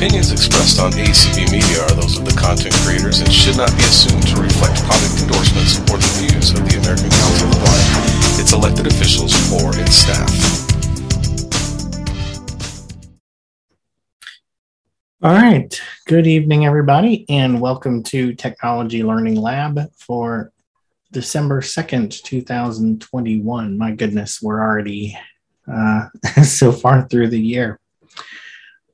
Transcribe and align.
opinions 0.00 0.32
expressed 0.32 0.80
on 0.80 0.90
ACB 0.92 1.52
Media 1.52 1.82
are 1.82 1.90
those 1.90 2.16
of 2.16 2.24
the 2.24 2.32
content 2.32 2.72
creators 2.76 3.20
and 3.20 3.30
should 3.30 3.58
not 3.58 3.68
be 3.76 3.82
assumed 3.82 4.26
to 4.26 4.40
reflect 4.40 4.82
product 4.84 5.20
endorsements 5.20 5.76
or 5.92 5.98
the 5.98 6.08
views 6.16 6.52
of 6.52 6.66
the 6.66 6.78
American 6.80 7.10
Council 7.10 7.48
of 7.48 7.52
the 7.52 7.60
Blind, 7.60 8.40
its 8.40 8.54
elected 8.54 8.86
officials, 8.86 9.34
or 9.52 9.78
its 9.78 9.96
staff. 9.96 10.32
All 15.22 15.34
right. 15.34 15.82
Good 16.06 16.26
evening, 16.26 16.64
everybody, 16.64 17.26
and 17.28 17.60
welcome 17.60 18.02
to 18.04 18.32
Technology 18.32 19.02
Learning 19.02 19.36
Lab 19.36 19.92
for 19.98 20.50
December 21.12 21.60
2nd, 21.60 22.22
2021. 22.22 23.76
My 23.76 23.90
goodness, 23.90 24.40
we're 24.40 24.62
already 24.62 25.14
uh, 25.70 26.06
so 26.42 26.72
far 26.72 27.06
through 27.06 27.28
the 27.28 27.38
year. 27.38 27.79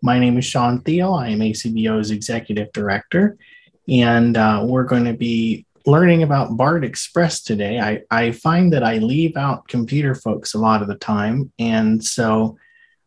My 0.06 0.20
name 0.20 0.38
is 0.38 0.44
Sean 0.44 0.82
Thiel. 0.82 1.14
I 1.14 1.30
am 1.30 1.40
ACBO's 1.40 2.12
Executive 2.12 2.70
Director, 2.72 3.36
and 3.88 4.36
uh, 4.36 4.62
we're 4.64 4.84
going 4.84 5.04
to 5.04 5.12
be 5.12 5.66
learning 5.84 6.22
about 6.22 6.56
BARD 6.56 6.84
Express 6.84 7.42
today. 7.42 7.80
I, 7.80 8.02
I 8.08 8.30
find 8.30 8.72
that 8.72 8.84
I 8.84 8.98
leave 8.98 9.36
out 9.36 9.66
computer 9.66 10.14
folks 10.14 10.54
a 10.54 10.58
lot 10.58 10.80
of 10.80 10.86
the 10.86 10.94
time, 10.94 11.50
and 11.58 12.04
so 12.04 12.56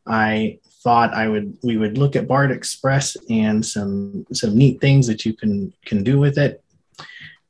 I 0.05 0.59
thought 0.83 1.13
I 1.13 1.29
would 1.29 1.57
we 1.63 1.77
would 1.77 1.97
look 1.97 2.17
at 2.17 2.27
BARD 2.27 2.51
Express 2.51 3.15
and 3.29 3.65
some 3.65 4.25
some 4.33 4.57
neat 4.57 4.81
things 4.81 5.07
that 5.07 5.25
you 5.25 5.31
can 5.31 5.71
can 5.85 6.03
do 6.03 6.19
with 6.19 6.37
it, 6.37 6.61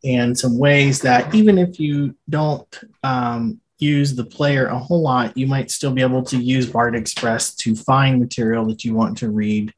and 0.04 0.38
some 0.38 0.60
ways 0.60 1.02
that 1.02 1.34
even 1.34 1.58
if 1.58 1.80
you 1.80 2.14
don't 2.30 2.82
um, 3.04 3.60
use 3.80 4.16
the 4.16 4.26
player 4.26 4.68
a 4.68 4.78
whole 4.78 5.02
lot, 5.02 5.36
you 5.38 5.48
might 5.48 5.72
still 5.72 5.92
be 5.92 6.02
able 6.02 6.24
to 6.24 6.38
use 6.38 6.70
Bard 6.70 6.96
Express 6.96 7.56
to 7.56 7.76
find 7.76 8.20
material 8.20 8.66
that 8.68 8.84
you 8.84 8.94
want 8.94 9.18
to 9.20 9.30
read, 9.30 9.74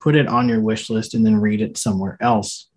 put 0.00 0.16
it 0.16 0.26
on 0.26 0.48
your 0.48 0.60
wish 0.60 0.90
list, 0.90 1.14
and 1.14 1.24
then 1.24 1.40
read 1.40 1.60
it 1.60 1.78
somewhere 1.78 2.18
else. 2.20 2.68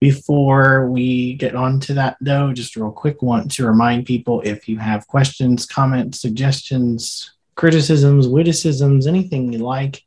Before 0.00 0.88
we 0.88 1.34
get 1.34 1.56
on 1.56 1.80
to 1.80 1.94
that, 1.94 2.16
though, 2.20 2.52
just 2.52 2.76
real 2.76 2.92
quick, 2.92 3.20
want 3.20 3.50
to 3.52 3.66
remind 3.66 4.06
people 4.06 4.40
if 4.42 4.68
you 4.68 4.78
have 4.78 5.08
questions, 5.08 5.66
comments, 5.66 6.20
suggestions, 6.20 7.32
criticisms, 7.56 8.28
witticisms, 8.28 9.08
anything 9.08 9.52
you 9.52 9.58
like, 9.58 10.00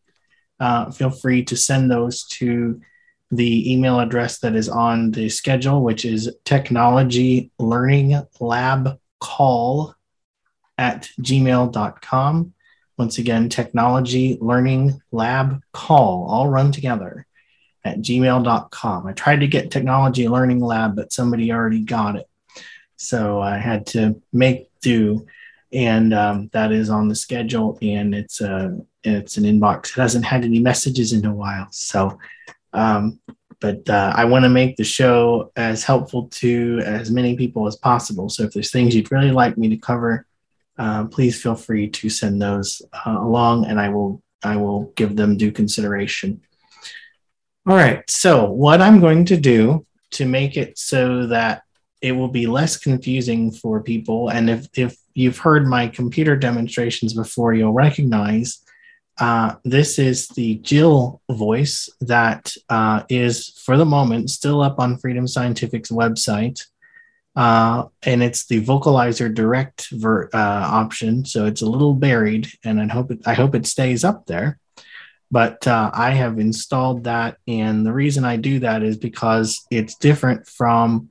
uh, 0.61 0.89
feel 0.91 1.09
free 1.09 1.43
to 1.43 1.57
send 1.57 1.91
those 1.91 2.23
to 2.23 2.79
the 3.31 3.73
email 3.73 3.99
address 3.99 4.39
that 4.39 4.55
is 4.55 4.69
on 4.69 5.11
the 5.11 5.27
schedule, 5.27 5.83
which 5.83 6.05
is 6.05 6.33
technology 6.45 7.51
learning 7.59 8.21
lab 8.39 8.97
call 9.21 9.95
at 10.77 11.09
gmail.com. 11.21 12.53
Once 12.97 13.17
again, 13.17 13.47
technology 13.47 14.37
learning 14.41 15.01
lab 15.11 15.61
call, 15.71 16.27
all 16.29 16.49
run 16.49 16.73
together 16.73 17.25
at 17.85 17.99
gmail.com. 17.99 19.07
I 19.07 19.13
tried 19.13 19.39
to 19.39 19.47
get 19.47 19.71
technology 19.71 20.27
learning 20.27 20.59
lab, 20.59 20.95
but 20.95 21.13
somebody 21.13 21.51
already 21.51 21.79
got 21.79 22.17
it. 22.17 22.27
So 22.97 23.41
I 23.41 23.57
had 23.57 23.87
to 23.87 24.21
make 24.33 24.69
do. 24.81 25.25
And 25.73 26.13
um, 26.13 26.49
that 26.51 26.71
is 26.71 26.89
on 26.89 27.07
the 27.07 27.15
schedule, 27.15 27.77
and 27.81 28.13
it's 28.13 28.41
a 28.41 28.55
uh, 28.55 28.69
it's 29.03 29.37
an 29.37 29.45
inbox. 29.45 29.91
It 29.91 30.01
hasn't 30.01 30.25
had 30.25 30.43
any 30.43 30.59
messages 30.59 31.13
in 31.13 31.25
a 31.25 31.33
while, 31.33 31.69
so 31.71 32.19
um, 32.73 33.21
but 33.61 33.87
uh, 33.87 34.11
I 34.15 34.25
want 34.25 34.43
to 34.43 34.49
make 34.49 34.75
the 34.75 34.83
show 34.83 35.51
as 35.55 35.83
helpful 35.83 36.27
to 36.41 36.81
as 36.83 37.11
many 37.11 37.37
people 37.37 37.67
as 37.67 37.75
possible. 37.75 38.27
So 38.27 38.43
if 38.43 38.53
there's 38.53 38.71
things 38.71 38.95
you'd 38.95 39.11
really 39.11 39.31
like 39.31 39.57
me 39.57 39.69
to 39.69 39.77
cover, 39.77 40.25
uh, 40.77 41.05
please 41.05 41.41
feel 41.41 41.55
free 41.55 41.87
to 41.87 42.09
send 42.09 42.41
those 42.41 42.81
uh, 43.05 43.17
along, 43.19 43.65
and 43.65 43.79
I 43.79 43.89
will 43.89 44.21
I 44.43 44.57
will 44.57 44.91
give 44.95 45.15
them 45.15 45.37
due 45.37 45.51
consideration. 45.51 46.41
All 47.67 47.75
right. 47.75 48.03
So 48.09 48.49
what 48.49 48.81
I'm 48.81 48.99
going 48.99 49.25
to 49.25 49.37
do 49.37 49.85
to 50.11 50.25
make 50.25 50.57
it 50.57 50.79
so 50.79 51.27
that 51.27 51.61
it 52.01 52.13
will 52.13 52.29
be 52.29 52.47
less 52.47 52.77
confusing 52.77 53.51
for 53.51 53.83
people, 53.83 54.29
and 54.29 54.49
if 54.49 54.67
if 54.73 54.97
you've 55.13 55.37
heard 55.37 55.67
my 55.67 55.87
computer 55.87 56.35
demonstrations 56.35 57.13
before, 57.13 57.53
you'll 57.53 57.73
recognize 57.73 58.63
uh, 59.19 59.55
this 59.63 59.99
is 59.99 60.27
the 60.29 60.55
Jill 60.55 61.21
voice 61.29 61.89
that 62.01 62.53
uh, 62.69 63.03
is, 63.09 63.49
for 63.49 63.77
the 63.77 63.85
moment, 63.85 64.29
still 64.29 64.61
up 64.61 64.79
on 64.79 64.97
Freedom 64.97 65.27
Scientific's 65.27 65.91
website. 65.91 66.65
Uh, 67.35 67.85
and 68.03 68.21
it's 68.21 68.45
the 68.47 68.63
vocalizer 68.63 69.33
direct 69.33 69.89
ver- 69.91 70.29
uh, 70.33 70.37
option. 70.37 71.23
So 71.25 71.45
it's 71.45 71.61
a 71.61 71.69
little 71.69 71.93
buried, 71.93 72.49
and 72.63 72.81
I 72.81 72.87
hope 72.87 73.11
it, 73.11 73.19
I 73.25 73.33
hope 73.33 73.55
it 73.55 73.65
stays 73.65 74.03
up 74.03 74.25
there. 74.25 74.59
But 75.29 75.65
uh, 75.65 75.91
I 75.93 76.11
have 76.11 76.39
installed 76.39 77.05
that. 77.05 77.37
And 77.47 77.85
the 77.85 77.93
reason 77.93 78.25
I 78.25 78.35
do 78.35 78.59
that 78.59 78.83
is 78.83 78.97
because 78.97 79.65
it's 79.71 79.95
different 79.95 80.45
from 80.45 81.09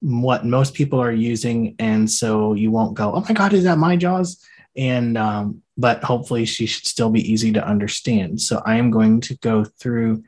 what 0.00 0.46
most 0.46 0.72
people 0.72 1.00
are 1.00 1.12
using. 1.12 1.74
And 1.78 2.10
so 2.10 2.54
you 2.54 2.70
won't 2.70 2.94
go, 2.94 3.12
oh 3.12 3.20
my 3.20 3.34
God, 3.34 3.52
is 3.52 3.64
that 3.64 3.76
my 3.76 3.96
JAWS? 3.96 4.42
And 4.76 5.18
um, 5.18 5.62
but 5.76 6.04
hopefully 6.04 6.44
she 6.44 6.66
should 6.66 6.86
still 6.86 7.10
be 7.10 7.32
easy 7.32 7.52
to 7.52 7.66
understand. 7.66 8.40
So 8.40 8.62
I 8.64 8.76
am 8.76 8.90
going 8.90 9.20
to 9.22 9.36
go 9.38 9.64
through 9.64 10.24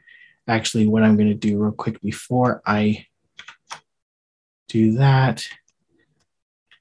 actually 0.49 0.89
what 0.89 1.03
I'm 1.03 1.17
going 1.17 1.29
to 1.29 1.35
do 1.35 1.59
real 1.59 1.73
quick 1.73 2.01
before 2.01 2.63
I 2.67 3.07
do 4.69 4.93
that 4.93 5.45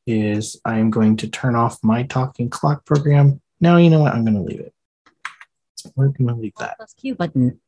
is 0.08 0.59
I'm 0.66 0.90
going 0.90 1.18
to 1.18 1.28
turn 1.28 1.56
off 1.56 1.84
my 1.84 2.03
talking 2.03 2.50
clock 2.50 2.86
program. 2.86 3.42
Now, 3.59 3.78
you 3.78 3.90
know 3.90 4.00
what? 4.00 4.14
I'm 4.14 4.24
going 4.24 4.36
to 4.36 4.42
leave 4.42 4.59
it. 4.59 4.74
We're 5.96 6.08
going 6.08 6.28
to 6.28 6.36
leave 6.36 6.56
that. 6.59 6.78
Plus 6.78 6.94
Q 6.94 7.16
button. 7.16 7.59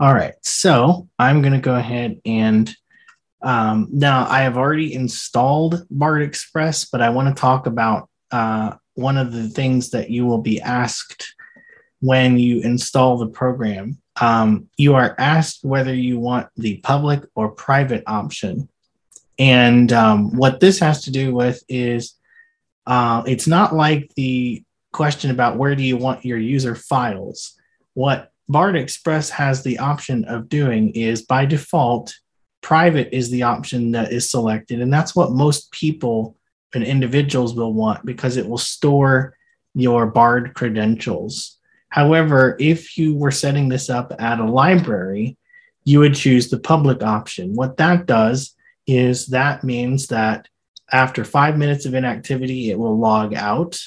All 0.00 0.14
right. 0.14 0.34
So 0.42 1.08
I'm 1.18 1.40
going 1.42 1.54
to 1.54 1.60
go 1.60 1.74
ahead 1.74 2.20
and 2.24 2.74
um, 3.40 3.88
now 3.92 4.26
I 4.28 4.40
have 4.40 4.56
already 4.56 4.94
installed 4.94 5.86
BARD 5.90 6.22
Express, 6.22 6.84
but 6.86 7.00
I 7.00 7.10
want 7.10 7.34
to 7.34 7.40
talk 7.40 7.66
about 7.66 8.08
uh, 8.30 8.74
one 8.98 9.16
of 9.16 9.32
the 9.32 9.48
things 9.48 9.90
that 9.90 10.10
you 10.10 10.26
will 10.26 10.42
be 10.42 10.60
asked 10.60 11.34
when 12.00 12.38
you 12.38 12.60
install 12.60 13.16
the 13.16 13.28
program. 13.28 13.98
Um, 14.20 14.68
you 14.76 14.94
are 14.96 15.14
asked 15.18 15.64
whether 15.64 15.94
you 15.94 16.18
want 16.18 16.48
the 16.56 16.78
public 16.78 17.22
or 17.36 17.50
private 17.50 18.02
option. 18.06 18.68
And 19.38 19.92
um, 19.92 20.36
what 20.36 20.58
this 20.58 20.80
has 20.80 21.02
to 21.04 21.12
do 21.12 21.32
with 21.32 21.62
is 21.68 22.14
uh, 22.86 23.22
it's 23.26 23.46
not 23.46 23.74
like 23.74 24.10
the 24.16 24.64
question 24.92 25.30
about 25.30 25.56
where 25.56 25.76
do 25.76 25.82
you 25.82 25.96
want 25.96 26.24
your 26.24 26.38
user 26.38 26.74
files. 26.74 27.54
What 27.94 28.32
Bard 28.48 28.76
Express 28.76 29.30
has 29.30 29.62
the 29.62 29.78
option 29.78 30.24
of 30.24 30.48
doing 30.48 30.90
is 30.90 31.22
by 31.22 31.46
default, 31.46 32.14
private 32.62 33.10
is 33.12 33.30
the 33.30 33.44
option 33.44 33.92
that 33.92 34.10
is 34.12 34.30
selected. 34.30 34.80
And 34.80 34.92
that's 34.92 35.14
what 35.14 35.30
most 35.30 35.70
people 35.70 36.37
and 36.74 36.84
individuals 36.84 37.54
will 37.54 37.72
want 37.72 38.04
because 38.04 38.36
it 38.36 38.48
will 38.48 38.58
store 38.58 39.36
your 39.74 40.06
BARD 40.06 40.54
credentials. 40.54 41.58
However, 41.88 42.56
if 42.60 42.98
you 42.98 43.14
were 43.14 43.30
setting 43.30 43.68
this 43.68 43.88
up 43.88 44.12
at 44.18 44.40
a 44.40 44.44
library, 44.44 45.36
you 45.84 46.00
would 46.00 46.14
choose 46.14 46.50
the 46.50 46.60
public 46.60 47.02
option. 47.02 47.54
What 47.54 47.78
that 47.78 48.06
does 48.06 48.54
is 48.86 49.28
that 49.28 49.64
means 49.64 50.08
that 50.08 50.48
after 50.92 51.24
five 51.24 51.56
minutes 51.56 51.86
of 51.86 51.94
inactivity, 51.94 52.70
it 52.70 52.78
will 52.78 52.98
log 52.98 53.34
out. 53.34 53.78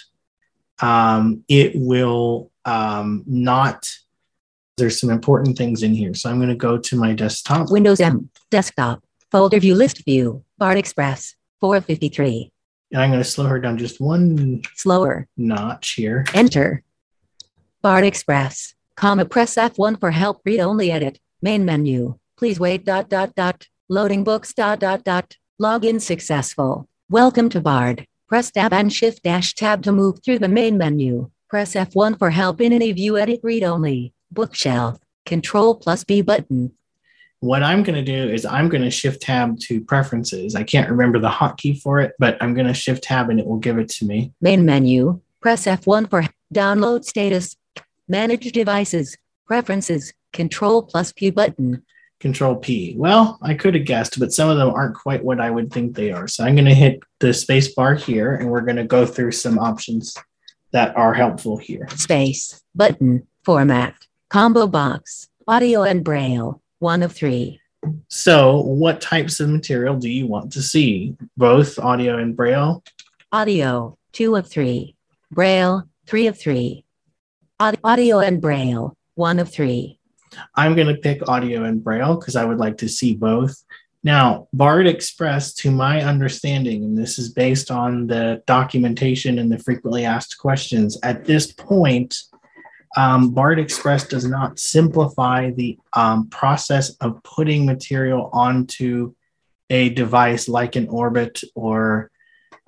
Um, 0.80 1.44
it 1.48 1.74
will 1.75 2.52
um, 2.66 3.24
not, 3.28 3.88
there's 4.78 5.00
some 5.00 5.09
important 5.09 5.58
things 5.58 5.84
in 5.84 5.94
here. 5.94 6.13
So 6.13 6.30
I'm 6.30 6.38
going 6.38 6.50
to 6.50 6.56
go 6.56 6.78
to 6.78 6.96
my 6.96 7.13
desktop. 7.13 7.69
Windows 7.69 8.00
M, 8.00 8.30
desktop, 8.50 9.03
folder 9.30 9.59
view, 9.59 9.75
list 9.75 10.03
view, 10.06 10.44
BARD 10.58 10.78
Express, 10.78 11.36
453. 11.59 12.50
And 12.91 13.02
I'm 13.02 13.09
going 13.09 13.24
to 13.24 13.29
slow 13.29 13.46
her 13.46 13.59
down 13.59 13.78
just 13.78 14.02
one 14.02 14.62
slower 14.75 15.28
notch 15.38 15.91
here. 15.91 16.25
Enter. 16.34 16.84
Bard 17.81 18.03
Express, 18.03 18.75
comma, 18.96 19.25
press 19.25 19.56
F1 19.56 20.00
for 20.00 20.12
help, 20.12 20.42
read 20.45 20.60
only 20.60 20.92
edit, 20.92 21.19
main 21.42 21.66
menu. 21.66 22.19
Please 22.38 22.60
wait, 22.60 22.86
dot, 22.86 23.10
dot, 23.10 23.33
dot, 23.33 23.68
loading 23.89 24.24
books, 24.24 24.54
dot, 24.54 24.80
dot, 24.80 25.04
dot, 25.04 25.38
login 25.60 26.01
successful. 26.01 26.88
Welcome 27.10 27.50
to 27.50 27.62
Bard. 27.62 28.06
Press 28.27 28.51
Tab 28.51 28.74
and 28.74 28.92
Shift 28.92 29.24
Dash 29.24 29.54
Tab 29.56 29.83
to 29.83 29.92
move 29.92 30.19
through 30.24 30.39
the 30.39 30.48
main 30.48 30.77
menu. 30.77 31.31
Press 31.50 31.74
F1 31.74 32.19
for 32.19 32.30
help 32.30 32.62
in 32.62 32.71
any 32.71 32.92
view 32.92 33.18
edit 33.18 33.39
read 33.42 33.63
only. 33.63 34.13
Bookshelf. 34.31 35.00
Control 35.25 35.75
plus 35.75 36.04
B 36.04 36.21
button. 36.21 36.74
What 37.42 37.64
I'm 37.64 37.82
going 37.82 37.96
to 37.96 38.04
do 38.04 38.32
is 38.32 38.46
I'm 38.46 38.70
going 38.70 38.84
to 38.84 38.92
shift 38.92 39.24
tab 39.24 39.60
to 39.62 39.82
preferences. 39.82 40.54
I 40.54 40.62
can't 40.62 40.92
remember 40.92 41.18
the 41.18 41.28
hotkey 41.28 41.82
for 41.82 42.00
it, 42.00 42.14
but 42.20 42.38
I'm 42.40 42.54
going 42.54 42.68
to 42.68 42.74
shift 42.74 43.04
tab 43.04 43.32
and 43.32 43.40
it 43.40 43.48
will 43.48 43.58
give 43.58 43.80
it 43.80 43.90
to 43.90 44.06
me. 44.06 44.32
Main 44.42 44.64
menu, 44.64 45.20
press 45.42 45.66
F1 45.66 46.08
for 46.08 46.24
download 46.54 47.04
status, 47.04 47.58
manage 48.08 48.52
devices, 48.52 49.18
preferences, 49.48 50.14
control 50.34 50.84
plus 50.84 51.12
P 51.14 51.32
button. 51.32 51.82
Control 52.20 52.58
P. 52.58 52.94
Well, 52.96 53.40
I 53.42 53.56
could 53.56 53.74
have 53.74 53.86
guessed, 53.86 54.20
but 54.20 54.32
some 54.32 54.48
of 54.48 54.58
them 54.58 54.70
aren't 54.70 54.96
quite 54.96 55.24
what 55.24 55.40
I 55.40 55.50
would 55.50 55.74
think 55.74 55.96
they 55.96 56.12
are. 56.12 56.28
So 56.28 56.44
I'm 56.44 56.54
going 56.54 56.66
to 56.66 56.76
hit 56.76 57.00
the 57.22 57.34
space 57.34 57.74
bar 57.74 57.96
here 57.96 58.36
and 58.36 58.52
we're 58.52 58.62
going 58.62 58.76
to 58.76 58.84
go 58.84 59.04
through 59.04 59.32
some 59.32 59.58
options 59.58 60.16
that 60.74 60.96
are 60.96 61.16
helpful 61.16 61.58
here. 61.58 61.88
Space, 61.96 62.62
button, 62.76 63.26
format, 63.44 63.96
combo 64.30 64.68
box, 64.68 65.28
Audio 65.48 65.82
and 65.82 66.04
Braille, 66.04 66.61
one 66.81 67.04
of 67.04 67.13
three. 67.13 67.62
So, 68.10 68.60
what 68.60 69.01
types 69.01 69.39
of 69.39 69.50
material 69.50 69.95
do 69.98 70.10
you 70.10 70.28
want 70.28 70.51
to 70.54 70.62
see? 70.62 71.16
Both 71.38 71.80
audio 71.80 72.18
and 72.18 72.36
braille? 72.36 72.83
Audio, 73.31 73.98
two 74.12 74.36
of 74.36 74.48
three. 74.48 74.95
Braille, 75.31 75.88
three 76.07 76.28
of 76.28 76.38
three. 76.38 76.83
Audio 77.60 78.19
and 78.19 78.42
Braille, 78.42 78.98
one 79.13 79.38
of 79.38 79.51
three. 79.51 80.00
I'm 80.56 80.74
going 80.74 80.88
to 80.88 80.95
pick 80.95 81.28
audio 81.30 81.63
and 81.63 81.83
braille 81.83 82.16
because 82.16 82.36
I 82.36 82.45
would 82.45 82.57
like 82.57 82.78
to 82.78 82.89
see 82.89 83.16
both. 83.16 83.63
Now, 84.04 84.48
Bard 84.51 84.88
Express, 84.88 85.54
to 85.56 85.69
my 85.69 86.01
understanding, 86.01 86.83
and 86.83 86.98
this 86.98 87.19
is 87.19 87.30
based 87.30 87.69
on 87.69 88.07
the 88.07 88.42
documentation 88.48 89.38
and 89.38 89.51
the 89.51 89.60
frequently 89.60 90.06
asked 90.06 90.39
questions, 90.39 90.98
at 91.04 91.25
this 91.25 91.51
point, 91.51 92.18
um, 92.98 93.32
Bard 93.32 93.60
Express 93.60 94.08
does 94.08 94.26
not 94.26 94.60
simplify 94.60 95.52
the 95.52 95.78
um, 95.94 96.28
process 96.28 96.92
of 96.98 97.24
putting 97.24 97.66
material 97.66 98.30
onto 98.34 99.14
a 99.70 99.90
device 99.90 100.50
like 100.50 100.76
an 100.76 100.90
Orbit 100.90 101.42
or 101.56 102.12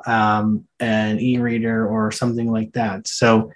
um, 0.06 0.66
an 0.80 1.20
e 1.20 1.38
reader 1.38 1.88
or 1.88 2.12
something 2.12 2.50
like 2.50 2.74
that. 2.74 3.08
So, 3.08 3.52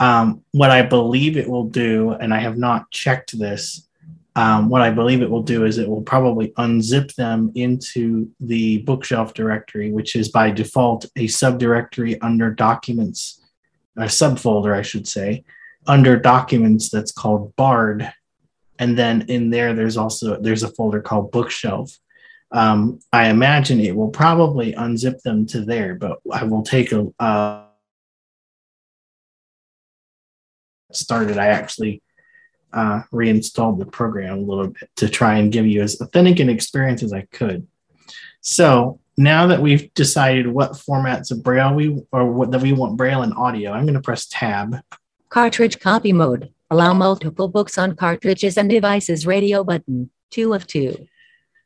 um, 0.00 0.42
what 0.50 0.70
I 0.70 0.82
believe 0.82 1.36
it 1.36 1.48
will 1.48 1.68
do, 1.68 2.10
and 2.10 2.34
I 2.34 2.40
have 2.40 2.58
not 2.58 2.90
checked 2.90 3.38
this, 3.38 3.88
um, 4.34 4.68
what 4.68 4.80
I 4.80 4.90
believe 4.90 5.22
it 5.22 5.30
will 5.30 5.42
do 5.42 5.64
is 5.64 5.78
it 5.78 5.88
will 5.88 6.02
probably 6.02 6.48
unzip 6.58 7.14
them 7.14 7.52
into 7.54 8.30
the 8.40 8.78
bookshelf 8.78 9.34
directory, 9.34 9.92
which 9.92 10.16
is 10.16 10.28
by 10.30 10.50
default 10.50 11.04
a 11.16 11.26
subdirectory 11.26 12.18
under 12.22 12.50
documents, 12.50 13.42
a 13.96 14.04
subfolder, 14.04 14.74
I 14.74 14.82
should 14.82 15.06
say, 15.06 15.44
under 15.86 16.18
documents 16.18 16.90
that's 16.90 17.12
called 17.12 17.54
Bard. 17.56 18.12
And 18.78 18.98
then 18.98 19.26
in 19.28 19.50
there, 19.50 19.74
there's 19.74 19.96
also 19.96 20.40
there's 20.40 20.62
a 20.62 20.68
folder 20.68 21.00
called 21.00 21.32
bookshelf. 21.32 21.98
Um, 22.50 23.00
I 23.12 23.28
imagine 23.28 23.80
it 23.80 23.96
will 23.96 24.10
probably 24.10 24.74
unzip 24.74 25.22
them 25.22 25.46
to 25.46 25.64
there, 25.64 25.94
but 25.94 26.18
I 26.30 26.44
will 26.44 26.62
take 26.62 26.92
a 26.92 27.06
uh, 27.18 27.64
started. 30.92 31.38
I 31.38 31.48
actually 31.48 32.02
uh, 32.72 33.02
reinstalled 33.10 33.78
the 33.78 33.86
program 33.86 34.38
a 34.38 34.42
little 34.42 34.68
bit 34.68 34.90
to 34.96 35.08
try 35.08 35.38
and 35.38 35.52
give 35.52 35.66
you 35.66 35.82
as 35.82 36.00
authentic 36.00 36.40
an 36.40 36.48
experience 36.48 37.02
as 37.02 37.12
I 37.12 37.22
could. 37.32 37.66
So 38.40 39.00
now 39.16 39.46
that 39.48 39.62
we've 39.62 39.92
decided 39.94 40.46
what 40.46 40.72
formats 40.72 41.30
of 41.30 41.42
Braille 41.42 41.74
we 41.74 42.02
or 42.12 42.30
what 42.32 42.50
that 42.50 42.62
we 42.62 42.72
want 42.72 42.96
Braille 42.96 43.22
and 43.22 43.34
audio, 43.34 43.72
I'm 43.72 43.84
going 43.84 43.94
to 43.94 44.00
press 44.00 44.26
Tab. 44.26 44.76
Cartridge 45.32 45.80
copy 45.80 46.12
mode. 46.12 46.52
Allow 46.70 46.92
multiple 46.92 47.48
books 47.48 47.78
on 47.78 47.96
cartridges 47.96 48.58
and 48.58 48.68
devices. 48.68 49.26
Radio 49.26 49.64
button, 49.64 50.10
two 50.30 50.52
of 50.52 50.66
two. 50.66 51.08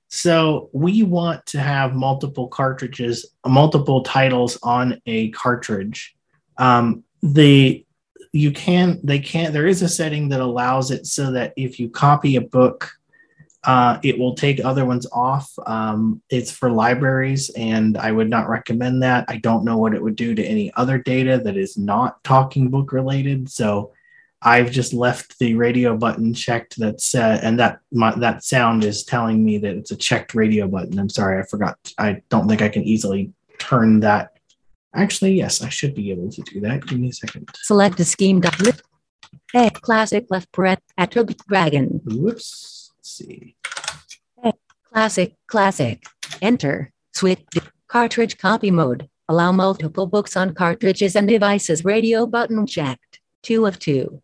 So 0.07 0.71
we 0.73 1.03
want 1.03 1.45
to 1.47 1.59
have 1.59 1.93
multiple 1.93 2.47
cartridges, 2.47 3.27
multiple 3.45 4.05
titles 4.05 4.57
on 4.63 5.01
a 5.07 5.31
cartridge. 5.31 6.15
Um, 6.59 7.03
the 7.25 7.85
you 8.31 8.53
can 8.53 9.01
they 9.03 9.19
can't 9.19 9.53
there 9.53 9.67
is 9.67 9.83
a 9.83 9.89
setting 9.89 10.29
that 10.29 10.41
allows 10.41 10.93
it 10.93 11.05
so 11.05 11.33
that 11.33 11.53
if 11.57 11.81
you 11.81 11.89
copy 11.89 12.37
a 12.37 12.41
book 12.41 12.93
uh, 13.67 13.99
it 14.05 14.19
will 14.19 14.35
take 14.35 14.65
other 14.65 14.85
ones 14.85 15.07
off 15.13 15.53
um, 15.67 16.23
it's 16.31 16.51
for 16.51 16.71
libraries 16.71 17.51
and 17.51 17.97
i 17.99 18.11
would 18.11 18.31
not 18.31 18.49
recommend 18.49 19.03
that 19.03 19.25
i 19.29 19.37
don't 19.37 19.65
know 19.65 19.77
what 19.77 19.95
it 19.95 20.03
would 20.03 20.17
do 20.17 20.35
to 20.35 20.45
any 20.45 20.73
other 20.75 20.99
data 20.99 21.41
that 21.43 21.57
is 21.57 21.77
not 21.77 22.23
talking 22.25 22.69
book 22.71 22.93
related 22.93 23.49
so 23.49 23.93
i've 24.43 24.71
just 24.71 24.93
left 24.93 25.39
the 25.39 25.55
radio 25.55 25.97
button 25.97 26.33
checked 26.33 26.79
that 26.79 27.01
said 27.01 27.43
and 27.43 27.59
that 27.59 27.81
my, 27.93 28.15
that 28.17 28.45
sound 28.45 28.85
is 28.85 29.05
telling 29.05 29.45
me 29.45 29.59
that 29.59 29.77
it's 29.77 29.91
a 29.91 29.97
checked 29.97 30.35
radio 30.35 30.67
button 30.67 30.99
i'm 30.99 31.09
sorry 31.09 31.39
i 31.39 31.43
forgot 31.47 31.77
i 31.99 32.21
don't 32.29 32.49
think 32.49 32.63
i 32.63 32.69
can 32.69 32.85
easily 32.85 33.33
turn 33.59 34.01
that 34.01 34.37
Actually, 34.97 35.35
yes, 35.35 35.63
I 35.63 35.69
should 35.69 35.95
be 35.95 36.11
able 36.11 36.31
to 36.31 36.41
do 36.43 36.61
that. 36.61 36.87
Give 36.87 36.99
me 36.99 37.11
a 37.11 37.13
second. 37.13 37.51
Select 37.55 38.01
a 38.01 38.05
scheme. 38.05 38.41
list. 38.41 38.83
A 39.55 39.71
classic 39.71 40.27
left 40.31 40.51
paren 40.53 40.79
attribute 40.97 41.41
dragon. 41.47 42.01
Whoops. 42.05 42.86
See. 43.17 43.57
Classic, 44.93 45.35
classic. 45.47 46.03
Enter. 46.43 46.93
Switch. 47.15 47.41
Cartridge 47.89 48.37
copy 48.37 48.71
mode. 48.71 49.09
Allow 49.27 49.53
multiple 49.53 50.07
books 50.07 50.37
on 50.37 50.53
cartridges 50.53 51.17
and 51.17 51.27
devices. 51.27 51.83
Radio 51.83 52.27
button 52.27 52.67
checked. 52.67 53.21
Two 53.43 53.65
of 53.65 53.79
two. 53.79 54.23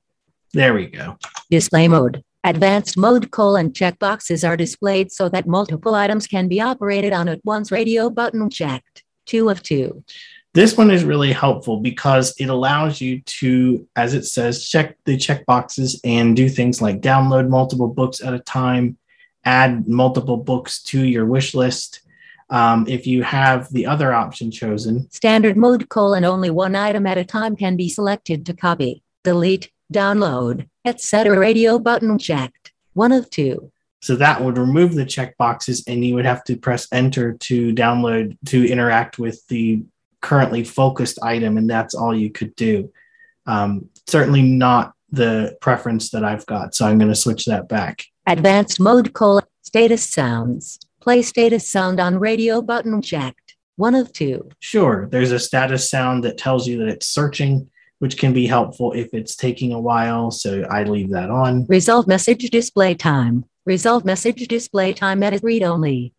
There 0.52 0.74
we 0.74 0.88
go. 0.88 1.16
Display 1.50 1.88
mode. 1.88 2.22
Advanced 2.44 2.98
mode 2.98 3.30
colon 3.30 3.70
checkboxes 3.70 4.46
are 4.46 4.58
displayed 4.58 5.10
so 5.10 5.30
that 5.30 5.46
multiple 5.46 5.94
items 5.94 6.26
can 6.26 6.46
be 6.48 6.60
operated 6.60 7.14
on 7.14 7.28
at 7.28 7.40
once. 7.44 7.72
Radio 7.72 8.10
button 8.10 8.50
checked. 8.50 9.04
Two 9.24 9.48
of 9.48 9.62
two. 9.62 10.04
This 10.54 10.76
one 10.76 10.90
is 10.90 11.02
really 11.02 11.32
helpful 11.32 11.80
because 11.80 12.34
it 12.38 12.50
allows 12.50 13.00
you 13.00 13.22
to, 13.22 13.88
as 13.96 14.12
it 14.12 14.24
says, 14.24 14.68
check 14.68 14.98
the 15.06 15.16
check 15.16 15.46
boxes 15.46 15.98
and 16.04 16.36
do 16.36 16.48
things 16.48 16.82
like 16.82 17.00
download 17.00 17.48
multiple 17.48 17.88
books 17.88 18.20
at 18.20 18.34
a 18.34 18.38
time, 18.38 18.98
add 19.44 19.88
multiple 19.88 20.36
books 20.36 20.82
to 20.84 21.02
your 21.02 21.24
wish 21.24 21.54
list. 21.54 22.00
Um, 22.50 22.86
if 22.86 23.06
you 23.06 23.22
have 23.22 23.72
the 23.72 23.86
other 23.86 24.12
option 24.12 24.50
chosen, 24.50 25.10
Standard 25.10 25.56
mode 25.56 25.88
colon 25.88 26.22
only 26.22 26.50
one 26.50 26.76
item 26.76 27.06
at 27.06 27.16
a 27.16 27.24
time 27.24 27.56
can 27.56 27.76
be 27.76 27.88
selected 27.88 28.44
to 28.44 28.52
copy, 28.52 29.02
delete, 29.24 29.70
download, 29.90 30.68
etc. 30.84 31.38
Radio 31.38 31.78
button 31.78 32.18
checked. 32.18 32.72
One 32.92 33.12
of 33.12 33.30
two. 33.30 33.72
so 34.02 34.16
that 34.16 34.42
would 34.42 34.58
remove 34.58 34.94
the 34.94 35.06
check 35.06 35.34
boxes 35.38 35.82
and 35.86 36.04
you 36.04 36.14
would 36.14 36.26
have 36.26 36.44
to 36.44 36.56
press 36.56 36.88
enter 36.92 37.32
to 37.38 37.72
download 37.72 38.36
to 38.46 38.70
interact 38.70 39.18
with 39.18 39.46
the 39.46 39.82
currently 40.22 40.64
focused 40.64 41.18
item, 41.22 41.58
and 41.58 41.68
that's 41.68 41.94
all 41.94 42.16
you 42.16 42.30
could 42.30 42.56
do. 42.56 42.90
Um, 43.44 43.90
certainly 44.06 44.42
not 44.42 44.94
the 45.10 45.56
preference 45.60 46.10
that 46.10 46.24
I've 46.24 46.46
got, 46.46 46.74
so 46.74 46.86
I'm 46.86 46.98
going 46.98 47.10
to 47.10 47.14
switch 47.14 47.44
that 47.44 47.68
back. 47.68 48.04
Advanced 48.26 48.80
mode 48.80 49.12
colon 49.12 49.44
status 49.60 50.08
sounds. 50.08 50.78
Play 51.00 51.22
status 51.22 51.68
sound 51.68 52.00
on 52.00 52.18
radio 52.18 52.62
button 52.62 53.02
checked. 53.02 53.56
One 53.76 53.94
of 53.94 54.12
two. 54.12 54.48
Sure, 54.60 55.08
there's 55.10 55.32
a 55.32 55.38
status 55.38 55.90
sound 55.90 56.24
that 56.24 56.38
tells 56.38 56.66
you 56.68 56.78
that 56.78 56.88
it's 56.88 57.06
searching, 57.06 57.68
which 57.98 58.16
can 58.16 58.32
be 58.32 58.46
helpful 58.46 58.92
if 58.92 59.12
it's 59.12 59.34
taking 59.34 59.72
a 59.72 59.80
while, 59.80 60.30
so 60.30 60.64
I 60.70 60.84
leave 60.84 61.10
that 61.10 61.30
on. 61.30 61.66
Resolve 61.66 62.06
message 62.06 62.48
display 62.50 62.94
time. 62.94 63.44
Resolve 63.64 64.04
message 64.04 64.46
display 64.46 64.92
time 64.92 65.22
edit 65.22 65.42
read 65.42 65.62
only. 65.62 66.14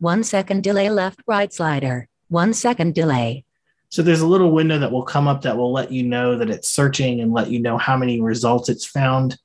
One 0.00 0.22
second 0.22 0.62
delay 0.62 0.88
left 0.88 1.20
right 1.26 1.52
slider. 1.52 2.08
One 2.28 2.52
second 2.52 2.94
delay. 2.94 3.44
So 3.90 4.02
there's 4.02 4.20
a 4.20 4.26
little 4.26 4.50
window 4.50 4.78
that 4.78 4.92
will 4.92 5.02
come 5.02 5.26
up 5.26 5.42
that 5.42 5.56
will 5.56 5.72
let 5.72 5.90
you 5.90 6.02
know 6.02 6.36
that 6.36 6.50
it's 6.50 6.68
searching 6.68 7.20
and 7.20 7.32
let 7.32 7.50
you 7.50 7.58
know 7.58 7.78
how 7.78 7.96
many 7.96 8.20
results 8.20 8.68
it's 8.68 8.84
found. 8.84 9.38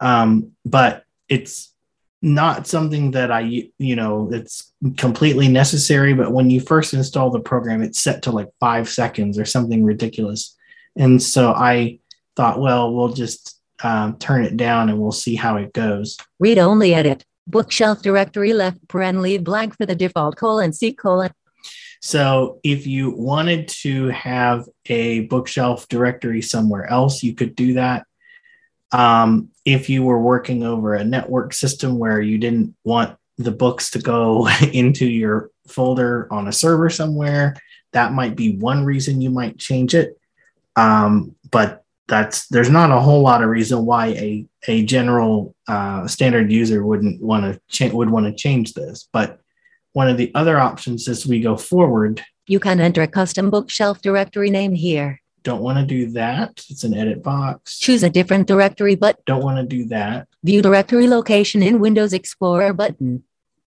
Um, 0.00 0.52
but 0.64 1.04
it's 1.28 1.72
not 2.20 2.66
something 2.66 3.12
that 3.12 3.30
I, 3.30 3.70
you 3.78 3.96
know, 3.96 4.28
it's 4.32 4.72
completely 4.96 5.48
necessary. 5.48 6.12
But 6.12 6.32
when 6.32 6.50
you 6.50 6.60
first 6.60 6.92
install 6.92 7.30
the 7.30 7.40
program, 7.40 7.82
it's 7.82 8.00
set 8.00 8.22
to 8.22 8.32
like 8.32 8.48
five 8.60 8.88
seconds 8.88 9.38
or 9.38 9.44
something 9.44 9.84
ridiculous. 9.84 10.54
And 10.96 11.22
so 11.22 11.52
I 11.52 12.00
thought, 12.36 12.60
well, 12.60 12.94
we'll 12.94 13.12
just 13.12 13.58
um, 13.82 14.18
turn 14.18 14.44
it 14.44 14.56
down 14.56 14.88
and 14.88 14.98
we'll 14.98 15.12
see 15.12 15.36
how 15.36 15.56
it 15.56 15.72
goes. 15.72 16.16
Read 16.38 16.58
only 16.58 16.94
edit. 16.94 17.24
Bookshelf 17.46 18.02
directory 18.02 18.52
left 18.52 18.86
paren 18.88 19.20
leave 19.20 19.44
blank 19.44 19.76
for 19.76 19.86
the 19.86 19.94
default 19.94 20.36
colon 20.36 20.72
C 20.72 20.92
colon. 20.92 21.30
So 22.06 22.60
if 22.62 22.86
you 22.86 23.10
wanted 23.10 23.66
to 23.82 24.10
have 24.10 24.68
a 24.88 25.22
bookshelf 25.22 25.88
directory 25.88 26.40
somewhere 26.40 26.88
else, 26.88 27.24
you 27.24 27.34
could 27.34 27.56
do 27.56 27.74
that. 27.74 28.06
Um, 28.92 29.48
if 29.64 29.90
you 29.90 30.04
were 30.04 30.20
working 30.20 30.62
over 30.62 30.94
a 30.94 31.02
network 31.02 31.52
system 31.52 31.98
where 31.98 32.20
you 32.20 32.38
didn't 32.38 32.76
want 32.84 33.18
the 33.38 33.50
books 33.50 33.90
to 33.90 33.98
go 33.98 34.48
into 34.72 35.04
your 35.04 35.50
folder 35.66 36.32
on 36.32 36.46
a 36.46 36.52
server 36.52 36.90
somewhere, 36.90 37.56
that 37.92 38.12
might 38.12 38.36
be 38.36 38.56
one 38.56 38.84
reason 38.84 39.20
you 39.20 39.30
might 39.30 39.58
change 39.58 39.92
it. 39.92 40.16
Um, 40.76 41.34
but 41.50 41.82
that's 42.06 42.46
there's 42.46 42.70
not 42.70 42.92
a 42.92 43.00
whole 43.00 43.22
lot 43.22 43.42
of 43.42 43.48
reason 43.48 43.84
why 43.84 44.06
a 44.10 44.46
a 44.68 44.84
general 44.84 45.56
uh, 45.66 46.06
standard 46.06 46.52
user 46.52 46.86
wouldn't 46.86 47.20
want 47.20 47.52
to 47.52 47.60
cha- 47.66 47.92
would 47.92 48.10
want 48.10 48.26
to 48.26 48.32
change 48.32 48.74
this. 48.74 49.08
But 49.12 49.40
one 49.96 50.08
of 50.08 50.18
the 50.18 50.30
other 50.34 50.58
options 50.58 51.08
as 51.08 51.26
we 51.26 51.40
go 51.40 51.56
forward, 51.56 52.22
You 52.46 52.60
can 52.60 52.80
enter 52.80 53.00
a 53.02 53.08
custom 53.08 53.48
bookshelf 53.48 54.02
directory 54.02 54.50
name 54.50 54.74
here. 54.74 55.10
don't 55.42 55.62
want 55.62 55.78
to 55.78 55.86
do 55.86 56.02
that. 56.20 56.50
It's 56.68 56.84
an 56.84 56.92
edit 57.02 57.22
box. 57.22 57.78
Choose 57.78 58.02
a 58.02 58.10
different 58.10 58.46
directory 58.46 58.94
but 59.04 59.14
Don't 59.24 59.42
want 59.48 59.58
to 59.58 59.76
do 59.76 59.82
that. 59.96 60.28
view 60.44 60.60
directory 60.60 61.08
location 61.08 61.62
in 61.62 61.80
Windows 61.86 62.12
Explorer 62.12 62.72
button. 62.74 63.22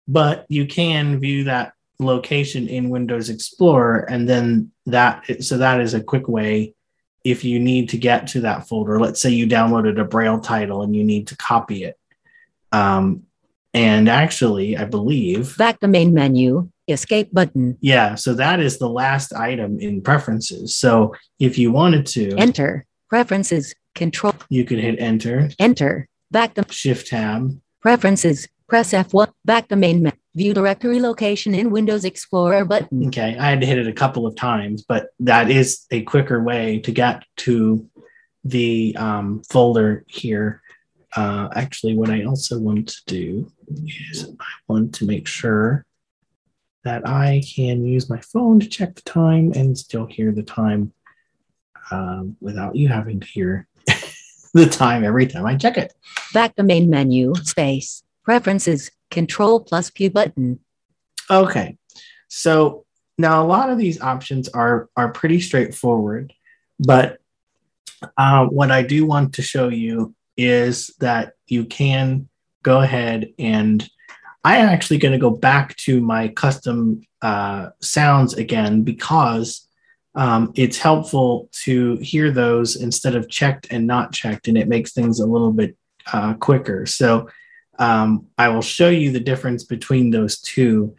But 0.07 0.45
you 0.49 0.67
can 0.67 1.19
view 1.19 1.45
that 1.45 1.73
location 1.99 2.67
in 2.67 2.89
Windows 2.95 3.27
Explorer, 3.35 3.97
and 4.13 4.21
then 4.31 4.71
that 4.85 5.43
so 5.47 5.57
that 5.57 5.77
is 5.81 5.93
a 5.95 6.03
quick 6.11 6.27
way 6.27 6.73
if 7.23 7.43
you 7.43 7.57
need 7.59 7.89
to 7.89 7.97
get 7.97 8.27
to 8.33 8.41
that 8.41 8.67
folder. 8.67 8.99
Let's 9.05 9.19
say 9.23 9.31
you 9.39 9.47
downloaded 9.47 9.99
a 9.99 10.05
Braille 10.13 10.39
title 10.53 10.79
and 10.83 10.95
you 10.95 11.03
need 11.03 11.25
to 11.31 11.35
copy 11.51 11.79
it. 11.89 11.95
Um, 12.71 13.23
and 13.73 14.09
actually, 14.09 14.77
I 14.77 14.85
believe 14.85 15.57
Back 15.57 15.79
to 15.81 15.87
main 15.87 16.13
menu. 16.13 16.69
Escape 16.87 17.31
button. 17.31 17.77
Yeah, 17.81 18.15
so 18.15 18.33
that 18.33 18.59
is 18.59 18.79
the 18.79 18.89
last 18.89 19.31
item 19.33 19.79
in 19.79 20.01
preferences. 20.01 20.75
So 20.75 21.13
if 21.37 21.57
you 21.59 21.71
wanted 21.71 22.05
to, 22.07 22.35
Enter. 22.37 22.85
Preferences. 23.09 23.75
Control. 23.95 24.33
you 24.49 24.63
could 24.65 24.79
hit 24.79 24.99
enter, 24.99 25.49
Enter. 25.59 26.07
Back 26.31 26.53
to 26.55 26.65
shift 26.71 27.07
tab. 27.07 27.59
preferences. 27.81 28.47
Press 28.67 28.91
F1. 28.93 29.31
Back 29.45 29.67
to 29.69 29.75
main 29.75 30.01
menu. 30.03 30.17
View 30.35 30.53
directory 30.53 30.99
location 31.01 31.53
in 31.55 31.69
Windows 31.71 32.05
Explorer 32.05 32.63
button. 32.65 33.07
Okay, 33.07 33.35
I 33.37 33.49
had 33.49 33.61
to 33.61 33.65
hit 33.67 33.79
it 33.79 33.87
a 33.87 33.93
couple 33.93 34.25
of 34.27 34.35
times, 34.35 34.83
but 34.87 35.07
that 35.19 35.49
is 35.51 35.85
a 35.91 36.03
quicker 36.03 36.41
way 36.41 36.79
to 36.79 36.91
get 36.91 37.23
to 37.37 37.89
the 38.43 38.95
um, 38.97 39.41
folder 39.49 40.05
here. 40.07 40.61
Uh, 41.15 41.49
actually, 41.55 41.95
what 41.95 42.09
I 42.09 42.23
also 42.23 42.59
want 42.59 42.87
to 42.89 43.05
do 43.05 43.51
is 43.85 44.29
I 44.39 44.45
want 44.67 44.93
to 44.95 45.05
make 45.05 45.27
sure 45.27 45.85
that 46.83 47.07
I 47.07 47.41
can 47.55 47.85
use 47.85 48.09
my 48.09 48.21
phone 48.21 48.59
to 48.59 48.67
check 48.67 48.95
the 48.95 49.01
time 49.01 49.51
and 49.55 49.77
still 49.77 50.05
hear 50.05 50.31
the 50.31 50.43
time 50.43 50.93
um, 51.91 52.37
without 52.39 52.75
you 52.75 52.87
having 52.87 53.19
to 53.19 53.27
hear 53.27 53.67
the 54.53 54.67
time 54.67 55.03
every 55.03 55.27
time 55.27 55.45
I 55.45 55.55
check 55.55 55.77
it. 55.77 55.93
Back 56.33 56.55
to 56.55 56.63
main 56.63 56.89
menu. 56.89 57.33
Space. 57.35 58.03
Preferences. 58.23 58.91
Control 59.09 59.59
plus 59.59 59.89
P 59.89 60.07
button. 60.07 60.59
Okay. 61.29 61.77
So 62.27 62.85
now 63.17 63.43
a 63.43 63.47
lot 63.47 63.69
of 63.69 63.77
these 63.77 63.99
options 64.01 64.47
are 64.49 64.89
are 64.95 65.11
pretty 65.11 65.41
straightforward, 65.41 66.33
but 66.79 67.19
uh, 68.17 68.45
what 68.45 68.71
I 68.71 68.83
do 68.83 69.05
want 69.05 69.33
to 69.33 69.41
show 69.41 69.67
you 69.67 70.15
is 70.39 70.89
that 70.99 71.33
you 71.47 71.65
can 71.65 72.29
go 72.63 72.79
ahead 72.79 73.33
and 73.37 73.87
I'm 74.43 74.69
actually 74.69 74.99
going 74.99 75.11
to 75.11 75.17
go 75.17 75.31
back 75.31 75.75
to 75.77 75.99
my 75.99 76.29
custom 76.29 77.01
uh, 77.21 77.69
sounds 77.81 78.35
again 78.35 78.83
because 78.83 79.67
um, 80.15 80.53
it's 80.55 80.77
helpful 80.77 81.49
to 81.63 81.97
hear 81.97 82.31
those 82.31 82.77
instead 82.77 83.15
of 83.15 83.29
checked 83.29 83.67
and 83.69 83.85
not 83.85 84.13
checked, 84.13 84.47
and 84.47 84.57
it 84.57 84.69
makes 84.69 84.93
things 84.93 85.19
a 85.19 85.25
little 85.25 85.51
bit 85.51 85.75
uh, 86.13 86.35
quicker. 86.35 86.85
So 86.85 87.29
um, 87.77 88.27
I 88.37 88.47
will 88.47 88.61
show 88.61 88.89
you 88.89 89.11
the 89.11 89.19
difference 89.19 89.65
between 89.65 90.09
those 90.09 90.39
two 90.39 90.95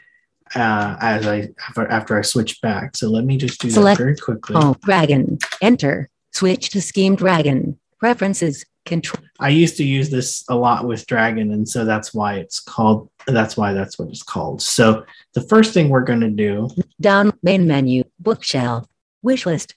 uh, 0.54 0.96
as 1.00 1.26
I 1.26 1.48
after, 1.66 1.86
after 1.86 2.18
I 2.18 2.22
switch 2.22 2.60
back. 2.60 2.96
So 2.96 3.08
let 3.08 3.24
me 3.24 3.38
just 3.38 3.60
do 3.60 3.70
Select 3.70 3.98
that 3.98 4.04
very 4.04 4.16
quickly. 4.16 4.56
Oh, 4.58 4.76
dragon. 4.82 5.38
Enter. 5.62 6.10
Switch 6.32 6.68
to 6.70 6.82
scheme 6.82 7.16
dragon. 7.16 7.78
Preferences. 7.98 8.66
Control. 8.86 9.24
I 9.40 9.48
used 9.48 9.78
to 9.78 9.84
use 9.84 10.10
this 10.10 10.44
a 10.50 10.54
lot 10.54 10.86
with 10.86 11.06
Dragon, 11.06 11.52
and 11.52 11.66
so 11.66 11.86
that's 11.86 12.12
why 12.12 12.34
it's 12.34 12.60
called. 12.60 13.10
That's 13.26 13.56
why 13.56 13.72
that's 13.72 13.98
what 13.98 14.08
it's 14.08 14.22
called. 14.22 14.60
So 14.60 15.04
the 15.32 15.40
first 15.40 15.72
thing 15.72 15.88
we're 15.88 16.04
going 16.04 16.20
to 16.20 16.30
do, 16.30 16.68
Down 17.00 17.32
main 17.42 17.66
menu. 17.66 18.04
Bookshelf. 18.18 18.86
Wish 19.22 19.46
list. 19.46 19.74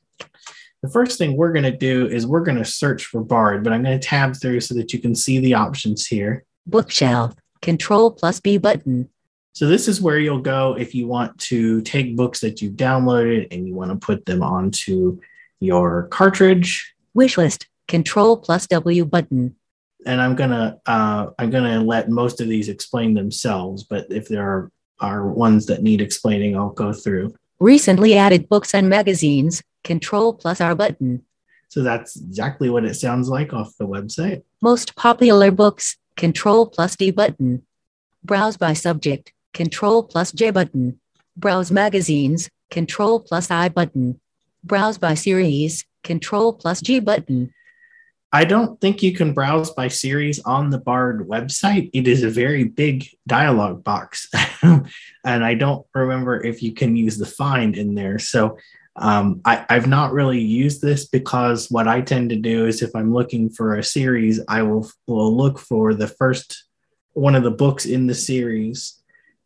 the 0.81 0.89
first 0.89 1.17
thing 1.17 1.37
we're 1.37 1.53
going 1.53 1.63
to 1.63 1.77
do 1.77 2.07
is 2.07 2.27
we're 2.27 2.43
going 2.43 2.57
to 2.57 2.65
search 2.65 3.05
for 3.05 3.23
Bard, 3.23 3.63
but 3.63 3.71
I'm 3.71 3.83
going 3.83 3.97
to 3.97 4.05
tab 4.05 4.35
through 4.35 4.59
so 4.59 4.75
that 4.75 4.93
you 4.93 4.99
can 4.99 5.15
see 5.15 5.39
the 5.39 5.53
options 5.53 6.05
here. 6.05 6.43
Bookshelf. 6.67 7.35
Control 7.61 8.11
plus 8.11 8.41
B 8.41 8.57
button. 8.57 9.09
So 9.53 9.67
this 9.67 9.87
is 9.87 10.01
where 10.01 10.17
you'll 10.17 10.41
go 10.41 10.75
if 10.77 10.93
you 10.93 11.07
want 11.07 11.37
to 11.39 11.81
take 11.81 12.17
books 12.17 12.41
that 12.41 12.61
you've 12.61 12.73
downloaded 12.73 13.47
and 13.51 13.65
you 13.65 13.75
want 13.75 13.91
to 13.91 14.05
put 14.05 14.25
them 14.25 14.43
onto 14.43 15.19
your 15.59 16.07
cartridge. 16.07 16.93
Wish 17.13 17.37
list. 17.37 17.67
Control 17.87 18.37
plus 18.37 18.67
W 18.67 19.05
button. 19.05 19.55
And 20.05 20.21
I'm 20.21 20.35
gonna 20.35 20.79
uh, 20.85 21.27
I'm 21.39 21.49
gonna 21.49 21.81
let 21.81 22.09
most 22.09 22.41
of 22.41 22.47
these 22.47 22.69
explain 22.69 23.13
themselves, 23.13 23.83
but 23.83 24.07
if 24.09 24.27
there 24.27 24.47
are 24.47 24.71
are 24.99 25.27
ones 25.27 25.65
that 25.65 25.83
need 25.83 26.01
explaining, 26.01 26.55
I'll 26.55 26.69
go 26.69 26.93
through. 26.93 27.35
Recently 27.59 28.15
added 28.15 28.49
books 28.49 28.73
and 28.73 28.89
magazines. 28.89 29.61
Control 29.83 30.33
plus 30.33 30.61
R 30.61 30.75
button. 30.75 31.23
So 31.67 31.81
that's 31.81 32.15
exactly 32.15 32.69
what 32.69 32.85
it 32.85 32.95
sounds 32.95 33.29
like 33.29 33.53
off 33.53 33.75
the 33.77 33.87
website. 33.87 34.43
Most 34.61 34.95
popular 34.95 35.51
books. 35.51 35.97
Control 36.15 36.67
plus 36.67 36.95
D 36.95 37.11
button. 37.11 37.63
Browse 38.23 38.57
by 38.57 38.73
subject. 38.73 39.33
Control 39.53 40.03
plus 40.03 40.31
J 40.31 40.51
button. 40.51 40.99
Browse 41.35 41.71
magazines. 41.71 42.49
Control 42.69 43.19
plus 43.19 43.51
I 43.51 43.69
button. 43.69 44.19
Browse 44.63 44.97
by 44.97 45.15
series. 45.15 45.85
Control 46.03 46.53
plus 46.53 46.81
G 46.81 46.99
button. 46.99 47.53
I 48.35 48.45
don't 48.45 48.81
think 48.81 49.03
you 49.03 49.13
can 49.13 49.31
browse 49.31 49.69
by 49.69 49.89
series 49.89 50.39
on 50.39 50.71
the 50.71 50.79
Bard 50.79 51.27
website. 51.27 51.91
It 51.93 52.07
is 52.07 52.23
a 52.23 52.31
very 52.31 52.63
big 52.63 53.07
dialog 53.27 53.83
box. 53.83 54.27
and 54.63 55.45
I 55.45 55.53
don't 55.53 55.85
remember 55.93 56.43
if 56.43 56.63
you 56.63 56.73
can 56.73 56.95
use 56.95 57.19
the 57.19 57.27
find 57.27 57.77
in 57.77 57.93
there. 57.93 58.17
So 58.17 58.57
um, 58.95 59.41
I, 59.45 59.63
I've 59.69 59.85
not 59.85 60.13
really 60.13 60.41
used 60.41 60.81
this 60.81 61.05
because 61.05 61.69
what 61.69 61.87
I 61.87 62.01
tend 62.01 62.31
to 62.31 62.35
do 62.35 62.65
is 62.65 62.81
if 62.81 62.95
I'm 62.95 63.13
looking 63.13 63.51
for 63.51 63.75
a 63.75 63.83
series, 63.83 64.41
I 64.47 64.63
will, 64.63 64.89
will 65.05 65.37
look 65.37 65.59
for 65.59 65.93
the 65.93 66.07
first 66.07 66.63
one 67.11 67.35
of 67.35 67.43
the 67.43 67.51
books 67.51 67.85
in 67.85 68.07
the 68.07 68.15
series 68.15 68.99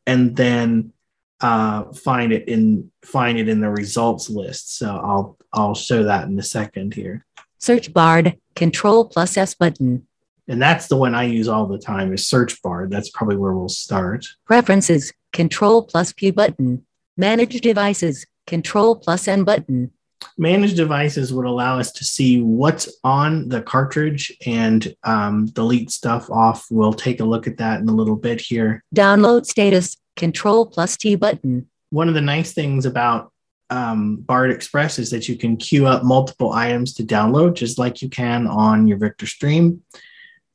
and 0.06 0.34
then 0.34 0.94
uh, 1.42 1.92
find 1.92 2.32
it 2.32 2.48
in 2.48 2.90
find 3.04 3.38
it 3.38 3.50
in 3.50 3.60
the 3.60 3.70
results 3.70 4.30
list. 4.30 4.78
So 4.78 4.88
I'll 4.88 5.38
I'll 5.54 5.76
show 5.76 6.04
that 6.04 6.28
in 6.28 6.40
a 6.40 6.44
second 6.44 6.94
here. 6.94 7.27
Search 7.60 7.94
Bard. 7.94 8.38
Control 8.56 9.06
plus 9.06 9.38
S 9.38 9.54
button. 9.54 10.08
and 10.48 10.62
that's 10.62 10.88
the 10.88 10.96
one 10.96 11.14
I 11.14 11.24
use 11.24 11.48
all 11.48 11.68
the 11.68 11.78
time 11.78 12.14
is 12.14 12.26
search 12.28 12.62
bar. 12.62 12.88
That's 12.90 13.10
probably 13.10 13.36
where 13.38 13.54
we'll 13.54 13.70
start. 13.70 14.26
Preferences. 14.46 15.14
Control 15.34 15.84
plus 15.84 16.14
P 16.14 16.32
button. 16.32 16.86
Manage 17.18 17.60
devices. 17.62 18.26
Control 18.48 18.96
plus 18.96 19.28
N 19.28 19.44
button. 19.44 19.92
Manage 20.38 20.74
devices 20.76 21.34
would 21.34 21.46
allow 21.46 21.78
us 21.80 21.92
to 21.92 22.04
see 22.04 22.42
what's 22.42 22.90
on 23.04 23.50
the 23.50 23.62
cartridge 23.62 24.36
and 24.46 24.96
um, 25.04 25.46
delete 25.48 25.92
stuff 25.92 26.30
off. 26.32 26.66
We'll 26.72 26.94
take 26.94 27.20
a 27.20 27.26
look 27.26 27.46
at 27.46 27.58
that 27.58 27.82
in 27.82 27.90
a 27.90 27.94
little 27.94 28.16
bit 28.16 28.40
here. 28.42 28.84
Download 28.96 29.46
status. 29.46 29.98
Control 30.16 30.66
plus 30.66 30.98
T 30.98 31.16
button. 31.16 31.68
One 31.92 32.08
of 32.08 32.16
the 32.16 32.22
nice 32.22 32.54
things 32.54 32.86
about 32.86 33.32
um, 33.70 34.18
Bard 34.18 34.52
Express 34.52 35.00
is 35.00 35.10
that 35.12 35.28
you 35.28 35.36
can 35.36 35.58
queue 35.58 35.88
up 35.88 36.04
multiple 36.04 36.54
items 36.54 36.94
to 36.96 37.04
download, 37.04 37.56
just 37.56 37.78
like 37.78 38.02
you 38.02 38.10
can 38.10 38.48
on 38.48 38.88
your 38.88 38.98
Victor 38.98 39.26
Stream. 39.26 39.84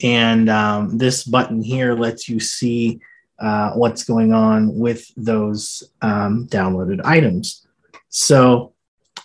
And 0.02 0.48
um, 0.48 0.98
this 0.98 1.24
button 1.24 1.62
here 1.62 1.94
lets 1.94 2.28
you 2.28 2.40
see 2.40 3.00
uh, 3.38 3.72
what's 3.72 4.04
going 4.04 4.32
on 4.32 4.76
with 4.76 5.10
those 5.16 5.82
um, 6.00 6.46
downloaded 6.48 7.04
items. 7.04 7.66
So 8.08 8.72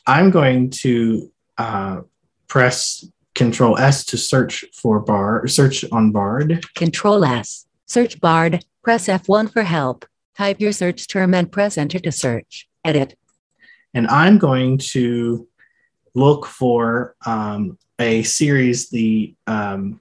I'm 0.06 0.32
going 0.32 0.70
to 0.72 1.32
uh, 1.58 2.02
press 2.48 3.06
Control 3.36 3.78
S 3.78 4.04
to 4.06 4.18
search 4.18 4.66
for 4.74 5.00
Bard, 5.00 5.52
search 5.52 5.86
on 5.92 6.12
Bard. 6.12 6.66
Control 6.74 7.24
S. 7.24 7.68
Search 7.86 8.20
Bard. 8.20 8.66
Press 8.84 9.08
F1 9.08 9.52
for 9.52 9.62
help. 9.62 10.06
Type 10.36 10.60
your 10.60 10.72
search 10.72 11.08
term 11.08 11.36
and 11.36 11.52
press 11.52 11.78
enter 11.78 12.00
to 12.00 12.12
search. 12.12 12.68
Edit. 12.84 13.16
And 13.98 14.06
I'm 14.08 14.38
going 14.38 14.78
to 14.94 15.48
look 16.14 16.46
for 16.46 17.16
um, 17.26 17.80
a 17.98 18.22
series. 18.22 18.90
The 18.90 19.34
um, 19.48 20.00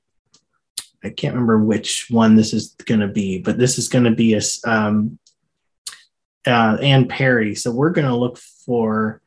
I 1.02 1.08
can't 1.08 1.32
remember 1.32 1.64
which 1.64 2.08
one 2.10 2.36
this 2.36 2.52
is 2.52 2.76
going 2.84 3.00
to 3.00 3.08
be, 3.08 3.38
but 3.38 3.56
this 3.56 3.78
is 3.78 3.88
going 3.88 4.04
to 4.04 4.10
be 4.10 4.34
a 4.34 4.42
um, 4.66 5.18
uh, 6.46 6.76
Anne 6.82 7.08
Perry. 7.08 7.54
So 7.54 7.70
we're 7.70 7.90
going 7.90 8.06
to 8.06 8.14
look 8.14 8.36
for 8.36 9.22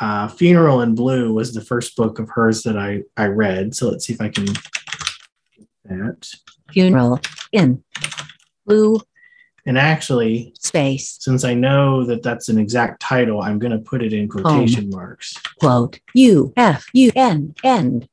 uh, 0.00 0.28
"Funeral 0.28 0.82
in 0.82 0.94
Blue" 0.94 1.34
was 1.34 1.52
the 1.52 1.60
first 1.60 1.96
book 1.96 2.20
of 2.20 2.30
hers 2.30 2.62
that 2.62 2.78
I 2.78 3.02
I 3.16 3.26
read. 3.26 3.74
So 3.74 3.88
let's 3.88 4.06
see 4.06 4.12
if 4.12 4.20
I 4.20 4.28
can. 4.28 4.46
That 5.86 6.28
Funeral. 6.70 7.20
In. 7.50 7.82
Blue. 8.64 9.00
And 9.66 9.78
actually, 9.78 10.54
Space. 10.58 11.16
since 11.20 11.42
I 11.42 11.54
know 11.54 12.04
that 12.04 12.22
that's 12.22 12.48
an 12.48 12.58
exact 12.58 13.00
title, 13.00 13.40
I'm 13.40 13.58
going 13.58 13.72
to 13.72 13.78
put 13.78 14.02
it 14.02 14.12
in 14.12 14.28
quotation 14.28 14.90
marks. 14.90 15.34
Quote. 15.58 16.00
U. 16.14 16.52
F. 16.56 16.86
U. 16.92 17.10
N. 17.16 17.54
End. 17.64 18.08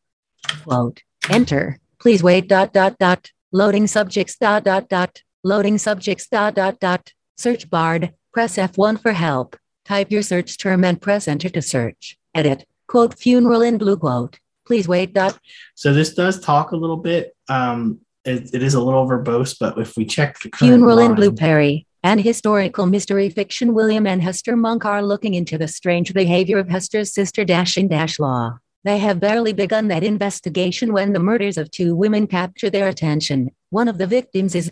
Quote. 0.64 1.04
Enter. 1.30 1.78
Please 2.00 2.24
wait. 2.24 2.48
Dot 2.48 2.72
dot 2.72 2.98
dot. 2.98 3.32
Loading 3.52 3.86
subjects. 3.88 4.38
Dot 4.38 4.64
dot 4.64 4.88
dot. 4.88 5.24
Loading 5.44 5.78
subjects. 5.78 6.28
Dot 6.28 6.56
dot 6.56 6.80
dot. 6.80 7.12
Search 7.38 7.70
Bard. 7.70 8.14
Press 8.32 8.56
F1 8.56 9.02
for 9.02 9.12
help. 9.12 9.58
Type 9.84 10.10
your 10.10 10.22
search 10.22 10.58
term 10.58 10.86
and 10.86 11.02
press 11.02 11.28
enter 11.28 11.50
to 11.50 11.62
search. 11.62 12.18
Edit. 12.34 12.66
Quote. 12.88 13.20
Funeral 13.20 13.62
in 13.62 13.78
blue. 13.78 13.98
Quote. 13.98 14.40
Please 14.66 14.88
wait. 14.88 15.14
Dot. 15.14 15.38
So 15.76 15.94
this 15.94 16.14
does 16.14 16.40
talk 16.40 16.72
a 16.72 16.78
little 16.78 16.98
bit. 16.98 17.36
Um, 17.50 18.00
it, 18.26 18.54
it 18.54 18.64
is 18.64 18.74
a 18.74 18.82
little 18.82 19.08
verbose, 19.08 19.58
but 19.60 19.78
if 19.78 19.98
we 19.98 20.06
check 20.06 20.40
the 20.40 20.50
Funeral 20.56 21.00
in 21.00 21.08
line- 21.08 21.16
Blue 21.16 21.32
Perry. 21.32 21.88
And 22.04 22.20
historical 22.20 22.88
mystery 22.88 23.30
fiction 23.30 23.76
William 23.76 24.08
and 24.08 24.24
Hester 24.24 24.56
Monk 24.56 24.86
are 24.86 25.04
looking 25.04 25.36
into 25.36 25.60
the 25.60 25.68
strange 25.68 26.16
behavior 26.16 26.58
of 26.58 26.68
Hester's 26.68 27.14
sister 27.14 27.46
Dashing 27.46 27.90
Dash 27.90 28.18
Law. 28.18 28.58
They 28.84 28.98
have 28.98 29.20
barely 29.20 29.54
begun 29.54 29.88
that 29.90 30.04
investigation 30.04 30.94
when 30.94 31.14
the 31.14 31.20
murders 31.20 31.60
of 31.60 31.70
two 31.70 31.96
women 31.96 32.26
capture 32.26 32.72
their 32.72 32.88
attention. 32.88 33.52
One 33.70 33.88
of 33.88 34.00
the 34.00 34.08
victims 34.08 34.56
is 34.56 34.72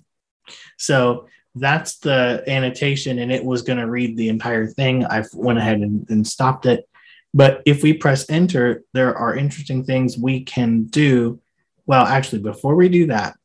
So 0.77 1.27
that's 1.53 1.99
the 1.99 2.43
annotation, 2.47 3.19
and 3.19 3.31
it 3.31 3.45
was 3.45 3.61
going 3.61 3.77
to 3.77 3.87
read 3.87 4.17
the 4.17 4.29
entire 4.29 4.65
thing. 4.65 5.05
I 5.05 5.23
went 5.33 5.59
ahead 5.59 5.81
and, 5.81 6.09
and 6.09 6.25
stopped 6.25 6.65
it. 6.65 6.89
But 7.33 7.61
if 7.67 7.83
we 7.83 7.93
press 7.93 8.27
enter, 8.27 8.83
there 8.93 9.15
are 9.15 9.35
interesting 9.35 9.83
things 9.83 10.17
we 10.17 10.41
can 10.41 10.85
do. 10.85 11.39
Well, 11.85 12.05
actually, 12.05 12.41
before 12.41 12.75
we 12.75 12.89
do 12.89 13.05
that, 13.07 13.35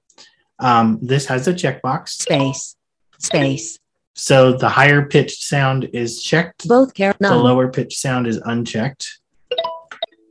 um, 0.59 0.99
this 1.03 1.27
has 1.27 1.49
a 1.49 1.55
checkbox. 1.55 2.09
space. 2.11 2.77
Space. 3.19 3.79
So 4.15 4.53
the 4.53 4.69
higher 4.69 5.07
pitched 5.07 5.43
sound 5.43 5.91
is 5.93 6.23
checked, 6.23 6.69
Both 6.69 6.95
care 6.95 7.15
the 7.19 7.35
lower 7.35 7.71
pitched 7.71 7.99
sound 7.99 8.27
is 8.27 8.37
unchecked. 8.37 9.19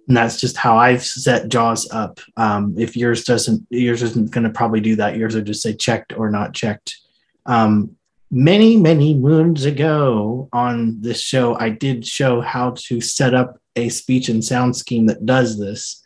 And 0.07 0.17
that's 0.17 0.39
just 0.39 0.57
how 0.57 0.77
I've 0.77 1.03
set 1.03 1.49
JAWS 1.49 1.91
up. 1.91 2.19
Um, 2.35 2.75
if 2.77 2.95
yours 2.97 3.23
doesn't, 3.23 3.65
yours 3.69 4.03
isn't 4.03 4.31
going 4.31 4.43
to 4.43 4.49
probably 4.49 4.81
do 4.81 4.97
that. 4.97 5.17
Yours 5.17 5.35
will 5.35 5.43
just 5.43 5.61
say 5.61 5.73
checked 5.73 6.13
or 6.17 6.29
not 6.29 6.53
checked. 6.53 6.97
Um, 7.45 7.95
many, 8.29 8.77
many 8.77 9.15
moons 9.15 9.65
ago 9.65 10.49
on 10.51 10.99
this 11.01 11.21
show, 11.21 11.55
I 11.55 11.69
did 11.69 12.05
show 12.05 12.41
how 12.41 12.71
to 12.87 12.99
set 12.99 13.33
up 13.33 13.57
a 13.75 13.89
speech 13.89 14.29
and 14.29 14.43
sound 14.43 14.75
scheme 14.75 15.05
that 15.07 15.25
does 15.25 15.57
this. 15.57 16.01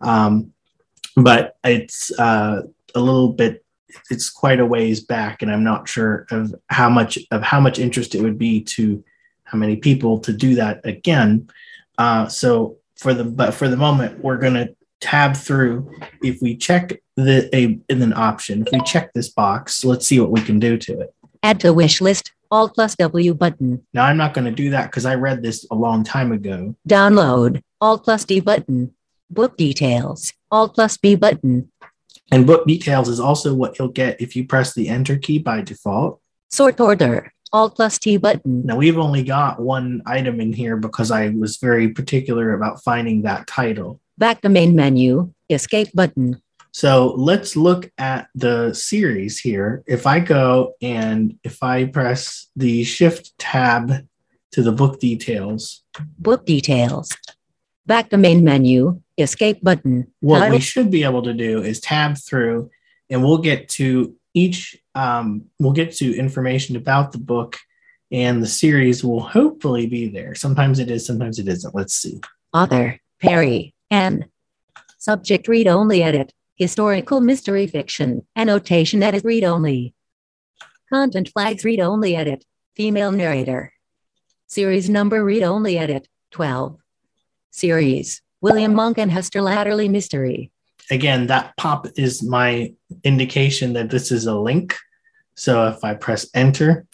Um, 0.00 0.52
but 1.16 1.56
it's 1.64 2.12
uh, 2.18 2.62
a 2.94 3.00
little 3.00 3.32
bit, 3.32 3.64
it's 4.10 4.30
quite 4.30 4.60
a 4.60 4.66
ways 4.66 5.00
back, 5.00 5.42
and 5.42 5.50
I'm 5.50 5.64
not 5.64 5.88
sure 5.88 6.26
of 6.30 6.54
how 6.68 6.88
much 6.88 7.18
of 7.30 7.42
how 7.42 7.60
much 7.60 7.78
interest 7.78 8.14
it 8.14 8.22
would 8.22 8.38
be 8.38 8.62
to 8.62 9.02
how 9.44 9.58
many 9.58 9.76
people 9.76 10.18
to 10.20 10.32
do 10.32 10.54
that 10.56 10.80
again. 10.84 11.48
Uh, 11.98 12.28
so 12.28 12.76
for 12.96 13.14
the 13.14 13.24
but 13.24 13.52
for 13.52 13.68
the 13.68 13.76
moment, 13.76 14.22
we're 14.22 14.38
going 14.38 14.54
to 14.54 14.74
tab 15.00 15.36
through. 15.36 15.90
If 16.22 16.40
we 16.40 16.56
check 16.56 17.00
the 17.16 17.54
a 17.54 17.78
in 17.88 18.02
an 18.02 18.12
option, 18.12 18.64
if 18.66 18.72
we 18.72 18.80
check 18.84 19.12
this 19.12 19.28
box, 19.28 19.84
let's 19.84 20.06
see 20.06 20.20
what 20.20 20.30
we 20.30 20.40
can 20.40 20.58
do 20.58 20.76
to 20.78 21.00
it. 21.00 21.14
Add 21.42 21.60
to 21.60 21.72
wish 21.72 22.00
list. 22.00 22.32
Alt 22.52 22.74
plus 22.74 22.96
W 22.96 23.32
button. 23.32 23.86
Now 23.94 24.04
I'm 24.06 24.16
not 24.16 24.34
going 24.34 24.44
to 24.44 24.50
do 24.50 24.70
that 24.70 24.86
because 24.86 25.06
I 25.06 25.14
read 25.14 25.42
this 25.42 25.64
a 25.70 25.74
long 25.74 26.02
time 26.02 26.32
ago. 26.32 26.74
Download. 26.88 27.62
Alt 27.80 28.04
plus 28.04 28.24
D 28.24 28.40
button. 28.40 28.92
Book 29.30 29.56
details. 29.56 30.32
Alt 30.50 30.74
plus 30.74 30.96
B 30.96 31.14
button. 31.14 31.70
And 32.30 32.46
book 32.46 32.66
details 32.66 33.08
is 33.08 33.20
also 33.20 33.54
what 33.54 33.78
you'll 33.78 33.88
get 33.88 34.20
if 34.20 34.36
you 34.36 34.46
press 34.46 34.74
the 34.74 34.88
enter 34.88 35.16
key 35.16 35.38
by 35.38 35.62
default. 35.62 36.20
Sort 36.50 36.80
order. 36.80 37.32
Alt 37.52 37.74
plus 37.74 37.98
T 37.98 38.16
button. 38.16 38.64
Now 38.64 38.76
we've 38.76 38.98
only 38.98 39.24
got 39.24 39.60
one 39.60 40.02
item 40.06 40.40
in 40.40 40.52
here 40.52 40.76
because 40.76 41.10
I 41.10 41.30
was 41.30 41.56
very 41.56 41.88
particular 41.88 42.54
about 42.54 42.82
finding 42.84 43.22
that 43.22 43.48
title. 43.48 44.00
Back 44.18 44.42
to 44.42 44.48
main 44.48 44.76
menu. 44.76 45.32
Escape 45.48 45.88
button. 45.92 46.40
So 46.72 47.14
let's 47.16 47.56
look 47.56 47.90
at 47.98 48.28
the 48.36 48.72
series 48.74 49.40
here. 49.40 49.82
If 49.88 50.06
I 50.06 50.20
go 50.20 50.74
and 50.80 51.36
if 51.42 51.62
I 51.64 51.86
press 51.86 52.48
the 52.54 52.84
shift 52.84 53.36
tab 53.38 54.06
to 54.52 54.62
the 54.62 54.70
book 54.70 55.00
details, 55.00 55.82
Book 56.18 56.46
details. 56.46 57.10
Back 57.86 58.10
to 58.10 58.16
main 58.16 58.44
menu. 58.44 59.00
Escape 59.18 59.62
button. 59.62 60.06
what 60.20 60.38
Title- 60.38 60.56
we 60.56 60.60
should 60.60 60.90
be 60.90 61.04
able 61.04 61.22
to 61.22 61.34
do 61.34 61.62
is 61.62 61.80
tab 61.80 62.16
through 62.16 62.70
and 63.10 63.22
we'll 63.22 63.38
get 63.38 63.68
to 63.70 64.14
each, 64.32 64.76
um, 64.94 65.44
we'll 65.58 65.72
get 65.72 65.94
to 65.96 66.16
information 66.16 66.76
about 66.76 67.12
the 67.12 67.18
book 67.18 67.58
and 68.10 68.42
the 68.42 68.46
series 68.46 69.04
will 69.04 69.20
hopefully 69.20 69.86
be 69.86 70.08
there. 70.08 70.34
Sometimes 70.34 70.78
it 70.78 70.90
is, 70.90 71.06
sometimes 71.06 71.38
it 71.38 71.48
isn't. 71.48 71.74
Let's 71.74 71.94
see. 71.94 72.20
Author. 72.52 72.98
Perry. 73.20 73.74
N. 73.90 74.26
Subject 74.98 75.46
read 75.48 75.66
only 75.66 76.02
edit. 76.02 76.32
Historical 76.56 77.20
mystery 77.20 77.66
fiction. 77.66 78.26
Annotation 78.36 79.02
edit 79.02 79.24
read 79.24 79.44
only. 79.44 79.94
Content 80.88 81.28
flags 81.28 81.64
read 81.64 81.80
only 81.80 82.16
edit. 82.16 82.44
Female 82.74 83.12
narrator. 83.12 83.72
Series 84.46 84.90
number 84.90 85.24
read 85.24 85.42
only 85.42 85.78
edit. 85.78 86.08
12. 86.32 86.78
Series. 87.50 88.22
William 88.40 88.74
Monk 88.74 88.98
and 88.98 89.10
Hester 89.10 89.42
Latterly 89.42 89.88
Mystery. 89.88 90.50
Again, 90.90 91.26
that 91.26 91.56
pop 91.56 91.86
is 91.96 92.22
my 92.22 92.72
indication 93.04 93.74
that 93.74 93.90
this 93.90 94.10
is 94.10 94.26
a 94.26 94.34
link. 94.34 94.74
So 95.34 95.68
if 95.68 95.84
I 95.84 95.94
press 95.94 96.26
enter, 96.34 96.86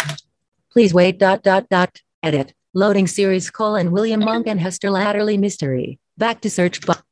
Please 0.73 0.92
wait. 0.92 1.19
Dot 1.19 1.42
dot 1.42 1.69
dot. 1.71 2.01
Edit. 2.23 2.53
Loading 2.75 3.07
series 3.07 3.49
colon 3.51 3.90
William 3.92 4.21
Monk 4.21 4.47
and 4.47 4.61
Hester 4.61 4.90
Latterly 4.90 5.38
Mystery. 5.38 5.99
Back 6.19 6.42
to 6.42 6.51
search 6.51 6.85
box. 6.85 7.03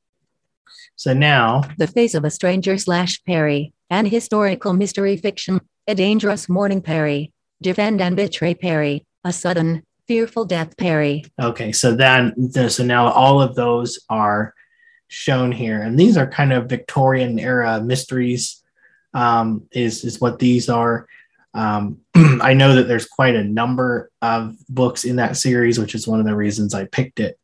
so 0.97 1.15
now 1.15 1.63
The 1.79 1.87
Face 1.87 2.15
of 2.15 2.25
a 2.25 2.31
Stranger 2.31 2.77
slash 2.77 3.23
Perry, 3.25 3.73
an 3.89 4.05
historical 4.07 4.75
mystery 4.75 5.17
fiction, 5.17 5.61
a 5.89 5.95
dangerous 5.95 6.49
morning 6.49 6.83
Perry, 6.83 7.33
defend 7.63 8.03
and 8.03 8.17
betray 8.17 8.55
Perry, 8.55 9.07
a 9.25 9.33
sudden, 9.33 9.83
fearful 10.07 10.45
death 10.45 10.77
Perry. 10.77 11.25
Okay, 11.40 11.73
so 11.73 11.95
then 11.95 12.51
so 12.69 12.85
now 12.85 13.09
all 13.09 13.40
of 13.40 13.55
those 13.55 13.99
are 14.09 14.55
shown 15.09 15.53
here, 15.53 15.83
and 15.83 15.99
these 15.99 16.17
are 16.17 16.27
kind 16.27 16.53
of 16.53 16.69
Victorian 16.69 17.38
era 17.38 17.81
mysteries. 17.81 18.62
Um, 19.12 19.69
is 19.73 20.05
is 20.05 20.21
what 20.21 20.38
these 20.38 20.69
are. 20.69 21.07
Um, 21.55 22.01
I 22.14 22.53
know 22.55 22.75
that 22.75 22.88
there's 22.88 23.07
quite 23.07 23.37
a 23.37 23.45
number 23.45 24.11
of 24.21 24.57
books 24.69 25.05
in 25.05 25.17
that 25.17 25.37
series, 25.37 25.79
which 25.79 25.95
is 25.95 26.09
one 26.09 26.19
of 26.19 26.27
the 26.27 26.35
reasons 26.35 26.75
I 26.75 26.87
picked 26.87 27.21
it. 27.21 27.38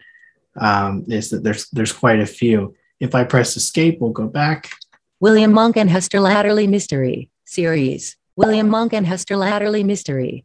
Um, 0.56 1.04
is 1.08 1.30
that 1.30 1.44
there's 1.44 1.68
there's 1.70 1.92
quite 1.92 2.20
a 2.20 2.26
few. 2.26 2.74
If 2.98 3.14
I 3.14 3.24
press 3.24 3.56
escape, 3.56 4.00
we'll 4.00 4.10
go 4.10 4.26
back. 4.26 4.72
William 5.20 5.52
Monk 5.52 5.76
and 5.76 5.88
Hester 5.88 6.18
Latterly 6.18 6.66
Mystery 6.66 7.30
series. 7.44 8.16
William 8.36 8.68
Monk 8.68 8.92
and 8.92 9.06
Hester 9.06 9.36
Latterly 9.36 9.84
Mystery. 9.84 10.44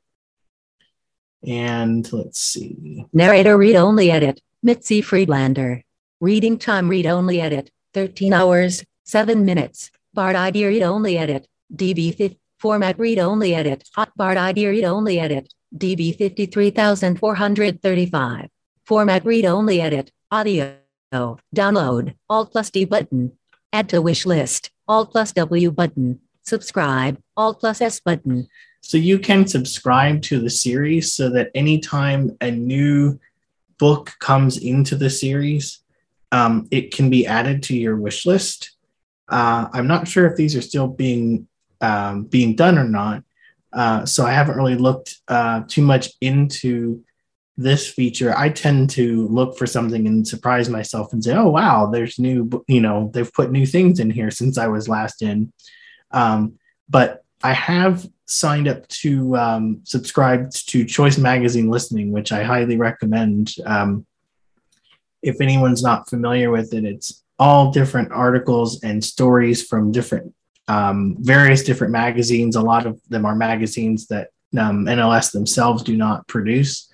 And 1.48 2.12
let's 2.12 2.42
see. 2.42 3.06
Narrator 3.14 3.56
read 3.58 3.76
only 3.76 4.10
edit. 4.12 4.42
Mitzi 4.64 5.02
Friedlander. 5.02 5.84
Reading 6.20 6.58
time 6.58 6.90
read 6.90 7.06
only 7.06 7.40
edit. 7.42 7.70
13 7.94 8.34
hours, 8.34 8.84
7 9.04 9.46
minutes. 9.46 9.92
Bard 10.14 10.36
ID 10.36 10.66
read 10.66 10.82
only 10.82 11.18
edit. 11.18 11.48
DB 11.74 12.14
50. 12.16 12.40
Format 12.58 12.98
read 12.98 13.20
only 13.20 13.54
edit. 13.54 13.84
Hot 13.96 14.12
Bard 14.16 14.38
ID 14.38 14.66
read 14.68 14.86
only 14.86 15.20
edit. 15.20 15.54
DB 15.78 16.18
53435. 16.18 18.50
Format 18.86 19.26
read 19.26 19.46
only 19.46 19.82
edit. 19.82 20.12
Audio. 20.32 20.76
Download. 21.56 22.14
Alt 22.30 22.52
plus 22.52 22.70
D 22.70 22.86
button. 22.86 23.32
Add 23.72 23.90
to 23.90 24.02
wish 24.02 24.26
list. 24.26 24.72
Alt 24.88 25.12
plus 25.12 25.32
W 25.34 25.72
button. 25.72 26.20
Subscribe. 26.46 27.18
Alt 27.38 27.60
plus 27.60 27.82
S 27.82 28.00
button. 28.00 28.48
So 28.82 28.98
you 28.98 29.18
can 29.18 29.48
subscribe 29.48 30.22
to 30.24 30.40
the 30.40 30.50
series 30.50 31.14
so 31.14 31.30
that 31.32 31.50
anytime 31.56 32.38
a 32.40 32.52
new 32.52 33.20
book 33.80 34.14
comes 34.20 34.58
into 34.58 34.96
the 34.96 35.10
series, 35.10 35.80
um, 36.32 36.68
it 36.70 36.94
can 36.94 37.10
be 37.10 37.26
added 37.26 37.64
to 37.64 37.76
your 37.76 37.96
wish 37.96 38.26
list. 38.26 38.72
Uh, 39.28 39.68
I'm 39.74 39.88
not 39.88 40.08
sure 40.08 40.28
if 40.28 40.36
these 40.36 40.56
are 40.56 40.62
still 40.62 40.88
being 40.88 41.48
um, 41.82 42.24
being 42.24 42.56
done 42.56 42.78
or 42.78 42.84
not. 42.84 43.24
Uh, 43.74 44.06
so 44.06 44.26
I 44.26 44.32
haven't 44.32 44.56
really 44.56 44.76
looked 44.76 45.18
uh, 45.28 45.64
too 45.68 45.82
much 45.82 46.10
into 46.22 47.04
this 47.58 47.90
feature. 47.90 48.38
I 48.38 48.50
tend 48.50 48.90
to 48.92 49.28
look 49.28 49.58
for 49.58 49.66
something 49.66 50.08
and 50.08 50.28
surprise 50.28 50.70
myself 50.70 51.12
and 51.12 51.24
say, 51.24 51.34
"Oh 51.34 51.50
wow, 51.50 51.88
there's 51.88 52.20
new." 52.20 52.64
You 52.68 52.82
know, 52.82 53.12
they've 53.14 53.34
put 53.34 53.52
new 53.52 53.66
things 53.66 54.00
in 54.00 54.10
here 54.10 54.32
since 54.32 54.58
I 54.58 54.68
was 54.68 54.88
last 54.88 55.22
in. 55.22 55.52
Um, 56.16 56.58
but 56.90 57.24
I 57.44 57.54
have 57.54 58.08
signed 58.26 58.68
up 58.68 58.88
to 58.88 59.38
um, 59.38 59.82
subscribe 59.84 60.50
to 60.52 60.86
Choice 60.86 61.20
Magazine 61.20 61.70
Listening, 61.70 62.12
which 62.12 62.32
I 62.32 62.42
highly 62.42 62.78
recommend. 62.78 63.54
Um, 63.66 64.08
if 65.22 65.42
anyone's 65.42 65.84
not 65.84 66.10
familiar 66.10 66.50
with 66.50 66.74
it, 66.74 66.86
it's 66.86 67.24
all 67.38 67.72
different 67.72 68.12
articles 68.12 68.82
and 68.84 69.04
stories 69.04 69.68
from 69.68 69.92
different 69.92 70.34
um, 70.68 71.18
various 71.20 71.64
different 71.64 71.94
magazines. 71.94 72.56
A 72.56 72.62
lot 72.62 72.88
of 72.88 73.00
them 73.10 73.26
are 73.26 73.36
magazines 73.36 74.08
that 74.08 74.30
um, 74.58 74.86
NLS 74.86 75.32
themselves 75.32 75.84
do 75.84 75.96
not 75.96 76.28
produce, 76.28 76.90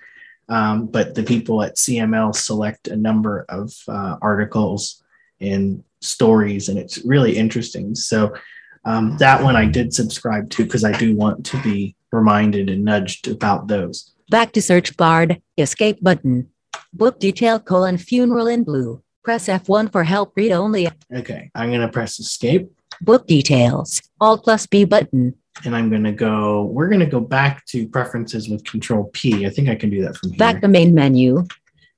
um, 0.48 0.86
but 0.86 1.14
the 1.14 1.22
people 1.22 1.62
at 1.62 1.76
CML 1.76 2.34
select 2.34 2.88
a 2.88 2.96
number 2.96 3.46
of 3.48 3.72
uh, 3.88 4.16
articles 4.20 5.02
and 5.40 5.82
stories, 6.00 6.68
and 6.68 6.78
it's 6.78 6.98
really 7.04 7.36
interesting. 7.36 7.94
So 7.94 8.34
um, 8.84 9.16
that 9.18 9.42
one 9.42 9.56
I 9.56 9.66
did 9.66 9.94
subscribe 9.94 10.50
to 10.50 10.64
because 10.64 10.84
I 10.84 10.92
do 10.92 11.16
want 11.16 11.46
to 11.46 11.62
be 11.62 11.96
reminded 12.10 12.68
and 12.68 12.84
nudged 12.84 13.28
about 13.28 13.68
those. 13.68 14.12
Back 14.30 14.52
to 14.52 14.62
search 14.62 14.96
Bard. 14.96 15.40
Escape 15.58 16.02
button. 16.02 16.48
Book 16.92 17.18
detail 17.20 17.58
colon 17.60 17.98
funeral 17.98 18.46
in 18.46 18.64
blue. 18.64 19.02
Press 19.22 19.46
F1 19.46 19.92
for 19.92 20.04
help 20.04 20.32
read 20.36 20.52
only. 20.52 20.88
Okay, 21.14 21.50
I'm 21.54 21.70
going 21.70 21.80
to 21.80 21.88
press 21.88 22.18
escape 22.18 22.70
Book 23.00 23.26
details. 23.26 24.02
Alt 24.20 24.44
plus 24.44 24.66
B 24.66 24.84
button. 24.84 25.34
and 25.64 25.74
I'm 25.74 25.90
going 25.90 26.04
to 26.04 26.12
go, 26.12 26.64
we're 26.64 26.88
going 26.88 27.00
to 27.00 27.06
go 27.06 27.20
back 27.20 27.64
to 27.66 27.88
preferences 27.88 28.48
with 28.48 28.64
control 28.64 29.10
P. 29.12 29.46
I 29.46 29.50
think 29.50 29.68
I 29.68 29.74
can 29.74 29.90
do 29.90 30.02
that 30.02 30.16
from 30.16 30.30
here. 30.30 30.38
Back 30.38 30.60
to 30.60 30.68
main 30.68 30.94
menu. 30.94 31.46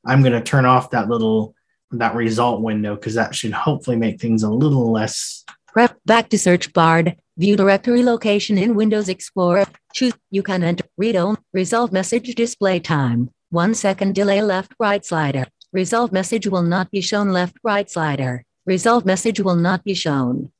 I'm 0.07 0.23
going 0.23 0.33
to 0.33 0.43
turn 0.43 0.65
off 0.65 0.91
that 0.91 1.09
little, 1.09 1.55
that 1.93 2.15
result 2.15 2.63
window 2.63 2.95
because 2.95 3.15
that 3.15 3.35
should 3.35 3.53
hopefully 3.53 3.97
make 3.97 4.21
things 4.21 4.43
a 4.43 4.51
little 4.51 4.91
less. 4.93 5.45
Prep 5.75 5.99
back 6.07 6.29
to 6.29 6.39
search 6.39 6.73
Bard. 6.73 7.17
View 7.37 7.57
directory 7.57 8.05
location 8.05 8.57
in 8.57 8.77
Windows 8.77 9.09
Explorer. 9.09 9.67
Choose. 9.93 10.13
You 10.31 10.41
can 10.45 10.63
enter. 10.63 10.85
Read 10.97 11.17
only. 11.17 11.41
Result 11.53 11.91
message 11.91 12.33
display 12.37 12.79
time. 12.79 13.31
One 13.51 13.75
second 13.75 14.15
delay 14.15 14.41
left 14.41 14.73
right 14.79 15.05
slider. 15.05 15.47
Result 15.73 16.13
message 16.13 16.47
will 16.47 16.63
not 16.63 16.93
be 16.93 17.01
shown 17.01 17.31
left 17.31 17.57
right 17.65 17.91
slider. 17.91 18.45
Result 18.65 19.05
message 19.05 19.41
will 19.41 19.57
not 19.57 19.83
be 19.83 19.95
shown. 19.95 20.53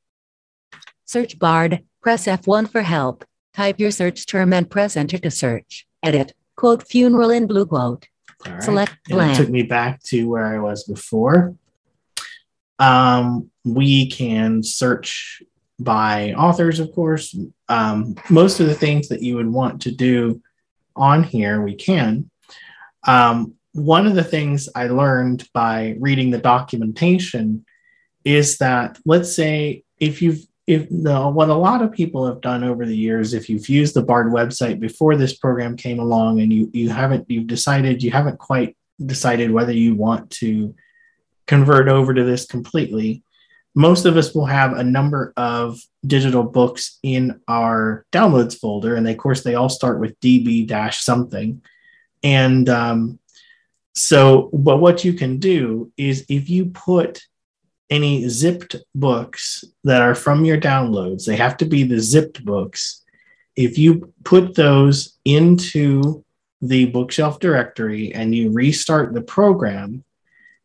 Search 1.05 1.39
Bard. 1.39 1.79
Press 2.01 2.25
F1 2.25 2.69
for 2.69 2.81
help. 2.81 3.23
Type 3.53 3.79
your 3.79 3.91
search 3.91 4.25
term 4.25 4.51
and 4.51 4.69
press 4.69 4.97
enter 4.97 5.17
to 5.19 5.31
search. 5.31 5.87
Edit. 6.03 6.33
Quote 6.57 6.85
funeral 6.85 7.29
in 7.29 7.47
blue 7.47 7.65
quote. 7.65 8.05
Right. 8.45 8.61
Select 8.61 8.97
And 9.09 9.31
it 9.31 9.37
took 9.37 9.49
me 9.49 9.63
back 9.63 10.03
to 10.11 10.27
where 10.27 10.45
I 10.45 10.59
was 10.59 10.83
before. 10.83 11.55
Um, 12.79 13.49
we 13.63 14.09
can 14.09 14.63
search 14.63 15.41
by 15.79 16.33
authors, 16.33 16.79
of 16.79 16.91
course. 16.93 17.35
Um, 17.67 18.15
most 18.29 18.59
of 18.59 18.67
the 18.67 18.75
things 18.75 19.09
that 19.09 19.21
you 19.21 19.35
would 19.35 19.51
want 19.51 19.81
to 19.83 19.91
do 19.91 20.41
on 20.95 21.23
here, 21.23 21.61
we 21.61 21.75
can. 21.75 22.29
Um, 23.07 23.55
one 23.73 24.07
of 24.07 24.15
the 24.15 24.23
things 24.23 24.69
I 24.73 24.87
learned 24.87 25.47
by 25.53 25.97
reading 25.99 26.31
the 26.31 26.37
documentation 26.37 27.65
is 28.23 28.57
that, 28.59 28.97
let's 29.05 29.35
say, 29.35 29.83
if 29.99 30.21
you've 30.21 30.45
if 30.67 30.89
the 30.89 31.29
what 31.29 31.49
a 31.49 31.53
lot 31.53 31.83
of 31.83 31.91
people 31.91 32.25
have 32.25 32.41
done 32.41 32.63
over 32.63 32.85
the 32.85 32.97
years, 32.97 33.33
if 33.33 33.49
you've 33.49 33.69
used 33.69 33.93
the 33.93 34.01
Bard 34.01 34.27
website 34.27 34.79
before 34.79 35.15
this 35.15 35.37
program 35.37 35.77
came 35.77 35.99
along 35.99 36.41
and 36.41 36.51
you 36.51 36.69
you 36.73 36.89
haven't 36.89 37.29
you've 37.29 37.47
decided 37.47 38.01
you 38.01 38.11
haven't 38.11 38.39
quite 38.39 38.75
decided 39.05 39.51
whether 39.51 39.73
you 39.73 39.93
want 39.93 40.31
to 40.31 40.73
convert 41.47 41.87
over 41.87 42.13
to 42.13 42.23
this 42.23 42.45
completely, 42.45 43.23
most 43.75 44.05
of 44.05 44.15
us 44.15 44.33
will 44.33 44.45
have 44.45 44.73
a 44.73 44.83
number 44.83 45.33
of 45.35 45.79
digital 46.05 46.43
books 46.43 46.97
in 47.03 47.41
our 47.47 48.05
downloads 48.11 48.57
folder, 48.57 48.95
and 48.95 49.05
they, 49.05 49.11
of 49.11 49.17
course 49.17 49.43
they 49.43 49.55
all 49.55 49.69
start 49.69 49.99
with 49.99 50.19
db 50.21 50.65
dash 50.65 51.03
something, 51.03 51.61
and 52.23 52.69
um, 52.69 53.19
so 53.93 54.49
but 54.53 54.77
what 54.77 55.03
you 55.03 55.13
can 55.13 55.39
do 55.39 55.91
is 55.97 56.25
if 56.29 56.49
you 56.49 56.67
put 56.67 57.21
any 57.89 58.27
zipped 58.29 58.77
books 58.95 59.63
that 59.83 60.01
are 60.01 60.15
from 60.15 60.45
your 60.45 60.59
downloads, 60.59 61.25
they 61.25 61.35
have 61.35 61.57
to 61.57 61.65
be 61.65 61.83
the 61.83 61.99
zipped 61.99 62.43
books. 62.43 63.03
If 63.55 63.77
you 63.77 64.13
put 64.23 64.55
those 64.55 65.17
into 65.23 66.23
the 66.61 66.85
bookshelf 66.85 67.39
directory 67.39 68.13
and 68.13 68.33
you 68.33 68.51
restart 68.51 69.13
the 69.13 69.21
program, 69.21 70.03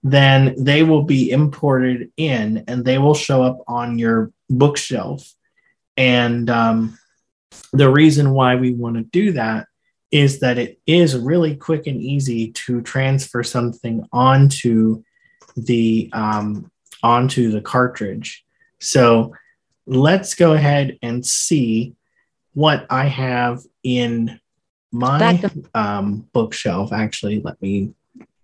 then 0.02 0.54
they 0.58 0.82
will 0.82 1.02
be 1.02 1.30
imported 1.30 2.10
in 2.16 2.64
and 2.66 2.84
they 2.84 2.98
will 2.98 3.14
show 3.14 3.42
up 3.42 3.58
on 3.68 3.98
your 3.98 4.32
bookshelf. 4.48 5.30
And 5.96 6.48
um, 6.48 6.98
the 7.72 7.90
reason 7.90 8.30
why 8.30 8.56
we 8.56 8.72
want 8.72 8.96
to 8.96 9.02
do 9.02 9.32
that 9.32 9.66
is 10.10 10.40
that 10.40 10.58
it 10.58 10.80
is 10.86 11.16
really 11.16 11.54
quick 11.56 11.86
and 11.86 12.00
easy 12.00 12.52
to 12.52 12.80
transfer 12.80 13.42
something 13.42 14.06
onto 14.12 15.02
the 15.56 16.10
um, 16.12 16.70
onto 17.02 17.50
the 17.50 17.60
cartridge. 17.60 18.44
So 18.80 19.34
let's 19.86 20.34
go 20.34 20.52
ahead 20.52 20.98
and 21.02 21.24
see 21.24 21.94
what 22.54 22.86
I 22.90 23.04
have 23.06 23.62
in 23.82 24.40
my 24.92 25.40
um, 25.74 26.28
bookshelf. 26.32 26.92
Actually, 26.92 27.40
let 27.40 27.60
me. 27.62 27.94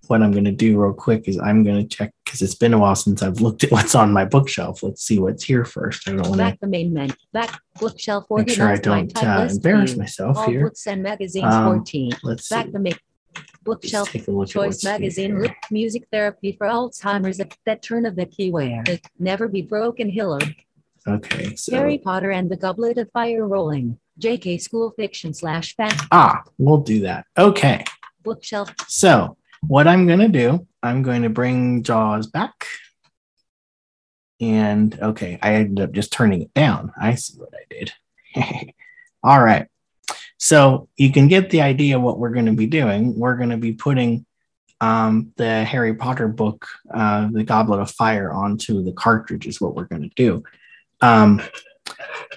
What 0.08 0.22
I'm 0.22 0.32
going 0.32 0.44
to 0.44 0.52
do 0.52 0.80
real 0.80 0.92
quick 0.92 1.28
is 1.28 1.38
I'm 1.38 1.62
going 1.64 1.86
to 1.86 1.96
check 1.96 2.12
because 2.24 2.42
it's 2.42 2.54
been 2.54 2.74
a 2.74 2.78
while 2.78 2.94
since 2.94 3.22
I've 3.22 3.40
looked 3.40 3.64
at 3.64 3.70
what's 3.72 3.94
on 3.94 4.12
my 4.12 4.24
bookshelf. 4.24 4.82
Let's 4.82 5.02
see 5.02 5.18
what's 5.18 5.44
here 5.44 5.64
first. 5.64 6.08
I 6.08 6.12
don't 6.12 6.22
want 6.28 6.38
Back 6.38 6.54
to 6.54 6.60
the 6.60 6.66
main 6.68 6.92
menu. 6.92 7.14
Back 7.32 7.60
bookshelf 7.80 8.26
make 8.30 8.50
sure 8.50 8.68
I 8.68 8.76
don't 8.76 9.16
uh, 9.22 9.48
embarrass 9.50 9.92
view. 9.92 10.00
myself 10.00 10.36
All 10.38 10.48
here. 10.48 10.62
books 10.64 10.86
and 10.86 11.02
magazines 11.02 11.52
Um, 11.52 11.64
14. 11.64 12.12
Let's 12.22 12.48
see. 12.48 12.54
Back 12.54 12.72
the 12.72 12.78
main 12.78 12.94
bookshelf 13.62 14.10
take 14.10 14.28
a 14.28 14.30
look 14.30 14.48
at 14.48 14.52
choice 14.52 14.84
magazine 14.84 15.46
music 15.70 16.06
therapy 16.12 16.52
for 16.52 16.66
Alzheimer's 16.66 17.40
at 17.40 17.56
that 17.66 17.82
turn 17.82 18.06
of 18.06 18.16
the 18.16 18.26
keyware. 18.26 19.00
Never 19.18 19.48
be 19.48 19.62
broken 19.62 20.08
Hillard. 20.08 20.54
Okay, 21.08 21.54
so 21.54 21.76
Harry 21.76 21.98
Potter 21.98 22.30
and 22.30 22.50
the 22.50 22.56
Goblet 22.56 22.98
of 22.98 23.10
Fire 23.12 23.46
Rowling. 23.46 23.98
JK 24.20 24.60
school 24.60 24.92
fiction 24.96 25.34
slash 25.34 25.76
fan 25.76 25.92
ah, 26.10 26.42
we'll 26.58 26.78
do 26.78 27.00
that. 27.00 27.26
Okay. 27.36 27.84
bookshelf 28.22 28.72
So, 28.88 29.36
what 29.62 29.86
I'm 29.86 30.06
going 30.06 30.20
to 30.20 30.28
do, 30.28 30.66
I'm 30.82 31.02
going 31.02 31.22
to 31.22 31.30
bring 31.30 31.82
Jaws 31.82 32.26
back. 32.26 32.66
And 34.40 34.98
okay, 35.00 35.38
I 35.42 35.54
ended 35.54 35.84
up 35.84 35.92
just 35.92 36.12
turning 36.12 36.42
it 36.42 36.54
down. 36.54 36.92
I 37.00 37.14
see 37.14 37.38
what 37.38 37.54
I 37.54 37.64
did. 37.70 38.72
All 39.22 39.42
right. 39.42 39.66
So, 40.38 40.88
you 40.96 41.10
can 41.12 41.28
get 41.28 41.48
the 41.48 41.62
idea 41.62 41.98
what 41.98 42.18
we're 42.18 42.30
going 42.30 42.46
to 42.46 42.52
be 42.52 42.66
doing. 42.66 43.18
We're 43.18 43.36
going 43.36 43.50
to 43.50 43.56
be 43.56 43.72
putting 43.72 44.26
um, 44.80 45.32
the 45.36 45.64
Harry 45.64 45.94
Potter 45.94 46.28
book, 46.28 46.66
uh, 46.92 47.28
The 47.32 47.44
Goblet 47.44 47.80
of 47.80 47.90
Fire, 47.90 48.30
onto 48.30 48.84
the 48.84 48.92
cartridge, 48.92 49.46
is 49.46 49.60
what 49.60 49.74
we're 49.74 49.84
going 49.84 50.02
to 50.02 50.14
do. 50.14 50.44
Um, 51.00 51.42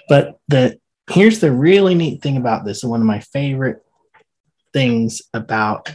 but 0.08 0.40
the 0.48 0.80
here's 1.10 1.40
the 1.40 1.52
really 1.52 1.96
neat 1.96 2.22
thing 2.22 2.38
about 2.38 2.66
this, 2.66 2.84
one 2.84 3.02
of 3.02 3.08
my 3.08 3.20
favorite 3.20 3.84
things 4.74 5.22
about 5.34 5.90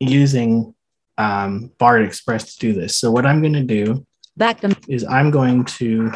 using 0.00 0.74
um, 1.18 1.70
Bard 1.78 2.02
Express 2.02 2.54
to 2.54 2.58
do 2.58 2.72
this. 2.72 2.98
So 2.98 3.10
what 3.10 3.26
I'm 3.26 3.40
going 3.40 3.54
to 3.54 3.62
do 3.62 4.06
back 4.36 4.60
to 4.60 4.76
is 4.88 5.04
I'm 5.04 5.30
going 5.30 5.64
to 5.64 6.10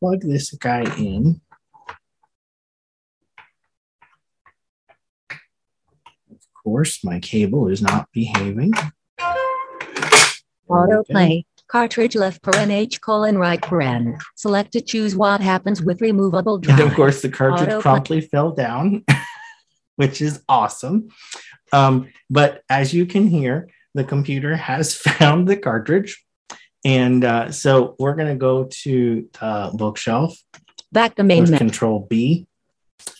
plug 0.00 0.22
this 0.22 0.50
guy 0.52 0.82
in. 0.96 1.40
Of 6.30 6.64
course, 6.64 7.04
my 7.04 7.20
cable 7.20 7.68
is 7.68 7.80
not 7.80 8.08
behaving. 8.12 8.72
autoplay. 10.68 11.44
Cartridge 11.68 12.16
left 12.16 12.42
paren 12.42 12.70
H 12.70 13.00
colon 13.00 13.38
right 13.38 13.60
paren. 13.60 14.20
Select 14.34 14.72
to 14.72 14.80
choose 14.80 15.14
what 15.14 15.40
happens 15.40 15.80
with 15.80 16.00
removable 16.00 16.60
And 16.68 16.80
of 16.80 16.92
course, 16.94 17.22
the 17.22 17.28
cartridge 17.28 17.68
Autoplay. 17.68 17.80
promptly 17.80 18.20
fell 18.20 18.50
down, 18.50 19.04
which 20.00 20.22
is 20.22 20.42
awesome. 20.48 21.10
Um, 21.74 22.08
but 22.30 22.62
as 22.70 22.94
you 22.94 23.04
can 23.04 23.26
hear, 23.26 23.68
the 23.94 24.02
computer 24.02 24.56
has 24.56 24.94
found 25.08 25.46
the 25.46 25.58
cartridge. 25.58 26.24
And 26.86 27.22
uh, 27.22 27.52
so 27.52 27.96
we're 27.98 28.14
going 28.14 28.32
to 28.32 28.40
go 28.48 28.64
to 28.84 29.28
the 29.38 29.70
bookshelf 29.74 30.38
Back 30.90 31.16
to 31.16 31.22
main 31.22 31.44
menu. 31.44 31.58
Control 31.58 32.06
B. 32.08 32.46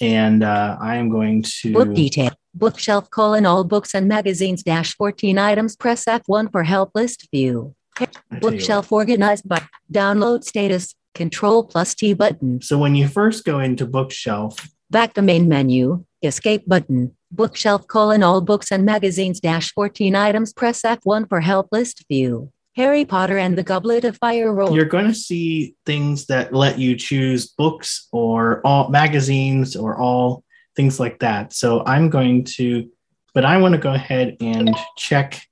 And 0.01 0.43
uh, 0.43 0.79
I 0.81 0.97
am 0.97 1.11
going 1.11 1.45
to. 1.61 1.73
Book 1.75 1.95
detail. 1.95 2.33
Bookshelf 2.55 3.11
colon 3.11 3.45
all 3.45 3.63
books 3.63 3.95
and 3.95 4.09
magazines 4.09 4.63
dash 4.63 4.97
14 4.97 5.37
items. 5.39 5.77
Press 5.77 6.07
F1 6.07 6.51
for 6.51 6.63
help 6.65 6.93
list 6.95 7.29
view. 7.31 7.75
I 7.99 8.07
tell 8.07 8.15
you 8.15 8.39
what. 8.39 8.41
Bookshelf 8.41 8.91
organized 8.91 9.47
by 9.47 9.63
download 9.93 10.45
status. 10.45 10.95
Control 11.15 11.63
plus 11.63 11.95
T 11.95 12.15
button. 12.15 12.63
So 12.63 12.79
when 12.79 12.95
you 12.95 13.07
first 13.07 13.45
go 13.45 13.61
into 13.61 13.85
bookshelf, 13.85 14.57
Back 14.91 15.15
to 15.15 15.23
main 15.23 15.49
menu. 15.49 16.05
Escape 16.23 16.69
button. 16.69 17.15
Bookshelf 17.31 17.87
colon 17.87 18.23
all 18.23 18.41
books 18.41 18.71
and 18.73 18.85
magazines 18.85 19.41
dash 19.41 19.73
14 19.73 20.15
items. 20.15 20.53
Press 20.53 20.83
F1 20.83 21.29
for 21.29 21.41
help 21.41 21.69
list 21.73 22.05
view. 22.09 22.53
Harry 22.77 23.05
Potter 23.05 23.37
and 23.37 23.59
the 23.59 23.63
Goblet 23.63 24.05
of 24.05 24.17
Fire 24.19 24.53
roll. 24.53 24.75
you're 24.75 24.85
going 24.85 25.07
to 25.07 25.15
see 25.15 25.75
things 25.87 26.27
that 26.27 26.53
let 26.53 26.79
you 26.79 26.97
choose 26.97 27.49
books 27.49 28.09
or 28.13 28.61
all 28.65 28.89
magazines 28.89 29.75
or 29.75 29.97
all 29.97 30.45
things 30.77 31.01
like 31.01 31.19
that. 31.19 31.53
So 31.53 31.85
I'm 31.85 32.09
going 32.11 32.45
to, 32.57 32.89
but 33.35 33.45
I 33.45 33.57
want 33.59 33.73
to 33.73 33.81
go 33.81 33.93
ahead 33.93 34.37
and 34.41 34.75
check 34.97 35.43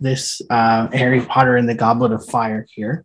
this 0.00 0.42
uh, 0.50 0.88
Harry 0.88 1.20
Potter 1.20 1.56
and 1.56 1.68
the 1.68 1.74
Goblet 1.74 2.12
of 2.12 2.26
Fire 2.26 2.66
here. 2.68 3.04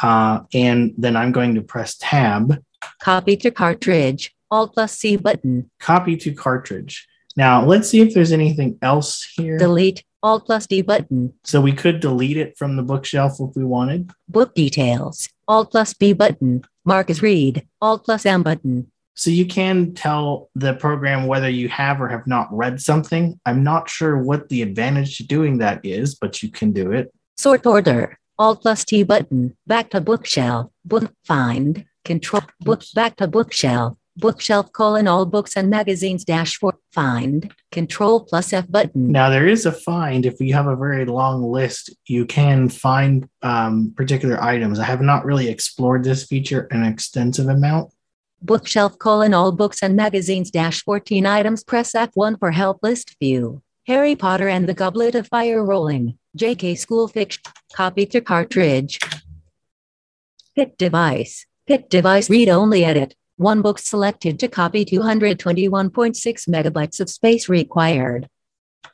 Uh, 0.00 0.40
and 0.54 0.94
then 0.96 1.16
I'm 1.16 1.32
going 1.32 1.54
to 1.54 1.62
press 1.62 1.96
tab, 1.98 2.62
Copy 3.00 3.36
to 3.38 3.50
cartridge. 3.50 4.34
Alt 4.50 4.74
plus 4.74 4.98
C 4.98 5.16
button. 5.16 5.70
copy 5.78 6.16
to 6.16 6.32
cartridge. 6.32 7.06
Now 7.36 7.64
let's 7.64 7.88
see 7.88 8.00
if 8.00 8.14
there's 8.14 8.32
anything 8.32 8.78
else 8.82 9.24
here. 9.36 9.58
Delete. 9.58 10.04
Alt 10.22 10.44
plus 10.46 10.66
D 10.66 10.82
button. 10.82 11.32
so 11.44 11.60
we 11.62 11.72
could 11.72 12.00
delete 12.00 12.36
it 12.36 12.58
from 12.58 12.76
the 12.76 12.82
bookshelf 12.82 13.40
if 13.40 13.56
we 13.56 13.64
wanted. 13.64 14.10
Book 14.28 14.54
details. 14.54 15.28
Alt 15.48 15.70
plus 15.70 15.94
B 15.94 16.12
button. 16.12 16.62
Mark 16.84 17.08
as 17.08 17.22
read. 17.22 17.66
Alt 17.80 18.04
plus 18.04 18.26
M 18.26 18.42
button. 18.42 18.90
So 19.14 19.30
you 19.30 19.46
can 19.46 19.94
tell 19.94 20.50
the 20.54 20.74
program 20.74 21.26
whether 21.26 21.48
you 21.48 21.68
have 21.68 22.00
or 22.00 22.08
have 22.08 22.26
not 22.26 22.48
read 22.50 22.80
something. 22.80 23.38
I'm 23.46 23.62
not 23.62 23.88
sure 23.88 24.18
what 24.18 24.48
the 24.48 24.62
advantage 24.62 25.16
to 25.18 25.24
doing 25.26 25.58
that 25.58 25.80
is, 25.84 26.14
but 26.14 26.42
you 26.42 26.50
can 26.50 26.72
do 26.72 26.92
it. 26.92 27.12
Sort 27.38 27.66
order. 27.66 28.18
Alt 28.38 28.62
plus 28.62 28.84
T 28.84 29.02
button. 29.02 29.56
Back 29.66 29.90
to 29.90 30.00
bookshelf. 30.00 30.70
Book 30.84 31.12
find. 31.24 31.84
Control 32.04 32.42
book 32.60 32.82
back 32.94 33.16
to 33.16 33.26
bookshelf. 33.28 33.96
Bookshelf 34.20 34.70
colon 34.72 35.08
all 35.08 35.24
books 35.24 35.56
and 35.56 35.70
magazines 35.70 36.24
dash 36.24 36.56
for 36.56 36.74
find 36.92 37.52
control 37.72 38.20
plus 38.20 38.52
F 38.52 38.70
button. 38.70 39.10
Now 39.10 39.30
there 39.30 39.48
is 39.48 39.64
a 39.64 39.72
find 39.72 40.26
if 40.26 40.38
you 40.40 40.52
have 40.52 40.66
a 40.66 40.76
very 40.76 41.06
long 41.06 41.42
list, 41.42 41.90
you 42.06 42.26
can 42.26 42.68
find 42.68 43.26
um, 43.42 43.94
particular 43.96 44.42
items. 44.42 44.78
I 44.78 44.84
have 44.84 45.00
not 45.00 45.24
really 45.24 45.48
explored 45.48 46.04
this 46.04 46.26
feature 46.26 46.68
an 46.70 46.84
extensive 46.84 47.48
amount. 47.48 47.92
Bookshelf 48.42 48.98
colon 48.98 49.32
all 49.32 49.52
books 49.52 49.82
and 49.82 49.96
magazines 49.96 50.50
dash 50.50 50.82
14 50.82 51.24
items. 51.24 51.64
Press 51.64 51.92
F1 51.92 52.38
for 52.38 52.50
help 52.50 52.80
list 52.82 53.16
view. 53.20 53.62
Harry 53.86 54.14
Potter 54.14 54.48
and 54.48 54.68
the 54.68 54.74
Goblet 54.74 55.14
of 55.14 55.28
Fire 55.28 55.64
Rowling. 55.64 56.18
JK 56.36 56.78
School 56.78 57.08
Fiction. 57.08 57.42
Copy 57.72 58.04
to 58.06 58.20
cartridge. 58.20 58.98
Pick 60.54 60.76
device. 60.76 61.46
Pick 61.66 61.88
device 61.88 62.28
read 62.28 62.48
only 62.48 62.84
edit. 62.84 63.14
One 63.40 63.62
book 63.62 63.78
selected 63.78 64.38
to 64.40 64.48
copy 64.48 64.84
221.6 64.84 66.46
megabytes 66.46 67.00
of 67.00 67.08
space 67.08 67.48
required. 67.48 68.28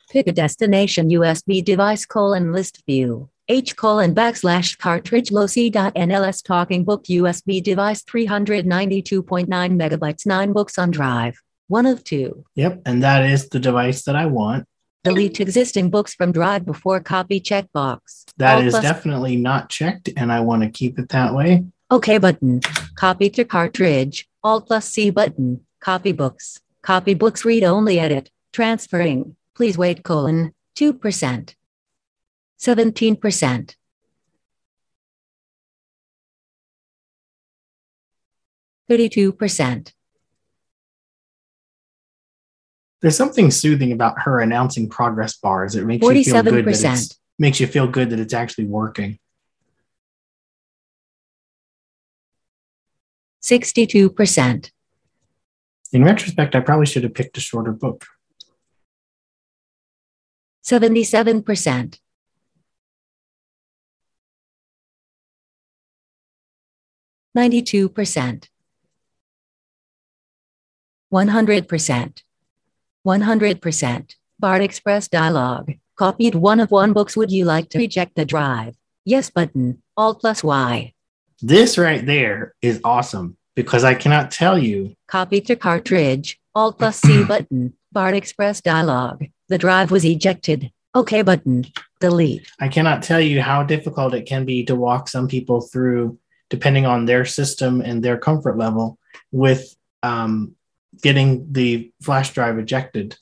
Pick 0.09 0.25
a 0.25 0.31
destination 0.31 1.09
USB 1.09 1.61
device 1.61 2.05
colon 2.05 2.53
list 2.53 2.81
view. 2.85 3.29
H 3.49 3.75
colon 3.75 4.15
backslash 4.15 4.77
cartridge 4.77 5.33
loc.nls 5.33 6.45
talking 6.45 6.85
book 6.85 7.03
USB 7.09 7.61
device 7.61 8.03
392.9 8.03 9.47
megabytes, 9.49 10.25
nine 10.25 10.53
books 10.53 10.77
on 10.77 10.91
drive. 10.91 11.41
One 11.67 11.85
of 11.85 12.05
two. 12.05 12.45
Yep, 12.55 12.83
and 12.85 13.03
that 13.03 13.29
is 13.29 13.49
the 13.49 13.59
device 13.59 14.03
that 14.03 14.15
I 14.15 14.27
want. 14.27 14.65
Delete 15.03 15.41
existing 15.41 15.89
books 15.89 16.13
from 16.13 16.31
drive 16.31 16.65
before 16.65 17.01
copy 17.01 17.41
checkbox. 17.41 18.23
That 18.37 18.55
Alt 18.55 18.63
is 18.63 18.73
definitely 18.75 19.35
not 19.35 19.69
checked, 19.69 20.09
and 20.15 20.31
I 20.31 20.39
want 20.39 20.63
to 20.63 20.69
keep 20.69 20.97
it 20.97 21.09
that 21.09 21.33
way. 21.35 21.65
OK 21.89 22.17
button. 22.17 22.61
Copy 22.95 23.29
to 23.31 23.45
cartridge. 23.45 24.26
Alt 24.47 24.65
plus 24.67 24.87
C 24.87 25.09
button. 25.09 25.65
Copy 25.81 26.13
books. 26.13 26.61
Copy 26.81 27.13
books 27.13 27.43
read 27.43 27.65
only 27.65 27.99
edit. 27.99 28.31
Transferring. 28.53 29.35
Please 29.53 29.77
wait 29.77 30.03
colon 30.03 30.53
2%. 30.77 31.53
17%. 32.57 33.75
Thirty-two 38.89 39.33
percent. 39.33 39.93
There's 43.01 43.17
something 43.17 43.51
soothing 43.51 43.91
about 43.91 44.21
her 44.21 44.39
announcing 44.39 44.87
progress 44.87 45.35
bars. 45.35 45.75
It 45.75 45.85
makes 45.85 46.07
you 46.07 46.23
feel 46.23 46.41
good 46.41 46.63
that 46.63 46.71
47%. 46.71 46.93
it's 46.93 47.19
makes 47.37 47.59
you 47.59 47.67
feel 47.67 47.87
good 47.87 48.11
that 48.11 48.19
it's 48.21 48.33
actually 48.33 48.63
working. 48.63 49.19
Sixty-two 53.47 54.09
percent. 54.09 54.73
In 55.93 56.03
retrospect, 56.03 56.53
I 56.53 56.59
probably 56.59 56.85
should 56.85 57.03
have 57.03 57.13
picked 57.13 57.37
a 57.37 57.39
shorter 57.39 57.71
book. 57.71 58.05
Seventy-seven 60.63 61.43
percent. 61.43 62.01
Ninety-two 67.33 67.87
percent. 67.87 68.49
One 71.07 71.29
hundred 71.29 71.69
percent. 71.69 72.23
One 73.03 73.21
hundred 73.21 73.61
percent. 73.61 74.17
Bard 74.37 74.61
Express 74.61 75.07
dialog. 75.07 75.71
Copied 75.95 76.35
one 76.35 76.59
of 76.59 76.69
one 76.69 76.91
books. 76.91 77.15
Would 77.15 77.31
you 77.31 77.45
like 77.45 77.69
to 77.69 77.77
reject 77.77 78.17
the 78.17 78.25
drive? 78.25 78.75
Yes 79.05 79.29
button. 79.29 79.81
Alt 79.95 80.19
plus 80.19 80.43
Y. 80.43 80.93
This 81.41 81.77
right 81.77 82.05
there 82.05 82.55
is 82.61 82.81
awesome 82.83 83.36
because 83.57 83.83
I 83.83 83.95
cannot 83.95 84.29
tell 84.29 84.55
you 84.57 84.95
Copy 85.07 85.41
to 85.41 85.55
cartridge. 85.55 86.39
Alt 86.53 86.77
plus 86.77 87.01
C 87.01 87.23
button. 87.27 87.73
Bard 87.91 88.13
Express 88.13 88.61
dialog. 88.61 89.25
The 89.49 89.57
drive 89.57 89.89
was 89.89 90.05
ejected. 90.05 90.71
OK 90.93 91.23
button. 91.23 91.65
Delete. 91.99 92.47
I 92.59 92.67
cannot 92.67 93.01
tell 93.01 93.19
you 93.19 93.41
how 93.41 93.63
difficult 93.63 94.13
it 94.13 94.27
can 94.27 94.45
be 94.45 94.63
to 94.65 94.75
walk 94.75 95.09
some 95.09 95.27
people 95.27 95.61
through, 95.61 96.19
depending 96.51 96.85
on 96.85 97.05
their 97.05 97.25
system 97.25 97.81
and 97.81 98.03
their 98.03 98.17
comfort 98.17 98.57
level, 98.59 98.99
with 99.31 99.75
um, 100.03 100.55
getting 101.01 101.51
the 101.51 101.91
flash 102.03 102.31
drive 102.33 102.59
ejected. 102.59 103.17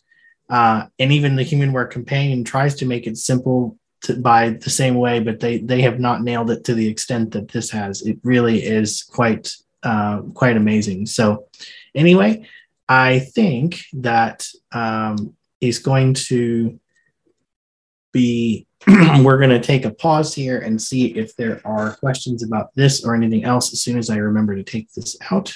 Uh, 0.50 0.88
and 1.00 1.14
even 1.14 1.38
the 1.38 1.46
HumanWare 1.46 1.90
companion 1.90 2.44
tries 2.44 2.76
to 2.76 2.86
make 2.86 3.08
it 3.08 3.18
simple 3.18 3.78
to, 4.02 4.18
by 4.18 4.50
the 4.50 4.70
same 4.70 4.96
way, 4.96 5.22
but 5.22 5.40
they 5.40 5.60
they 5.60 5.82
have 5.82 6.00
not 6.00 6.24
nailed 6.24 6.52
it 6.52 6.66
to 6.66 6.74
the 6.74 6.88
extent 6.88 7.32
that 7.32 7.48
this 7.48 7.72
has. 7.72 8.02
It 8.02 8.20
really 8.24 8.62
is 8.62 9.02
quite 9.04 9.56
uh, 9.86 10.22
quite 10.34 10.58
amazing. 10.58 11.06
So, 11.06 11.48
anyway, 11.94 12.48
I 12.90 13.20
think 13.20 13.82
that 13.94 14.48
um, 14.72 15.36
is 15.62 15.80
going 15.80 16.16
to 16.16 16.80
be 18.12 18.68
we're 18.88 19.38
going 19.38 19.50
to 19.50 19.60
take 19.60 19.86
a 19.86 19.94
pause 19.94 20.34
here 20.36 20.60
and 20.60 20.80
see 20.80 21.08
if 21.18 21.36
there 21.36 21.60
are 21.66 21.96
questions 21.96 22.44
about 22.44 22.70
this 22.76 23.04
or 23.04 23.16
anything 23.16 23.44
else 23.44 23.74
as 23.74 23.82
soon 23.82 23.98
as 23.98 24.10
I 24.10 24.18
remember 24.18 24.56
to 24.56 24.64
take 24.64 24.92
this 24.94 25.18
out. 25.32 25.56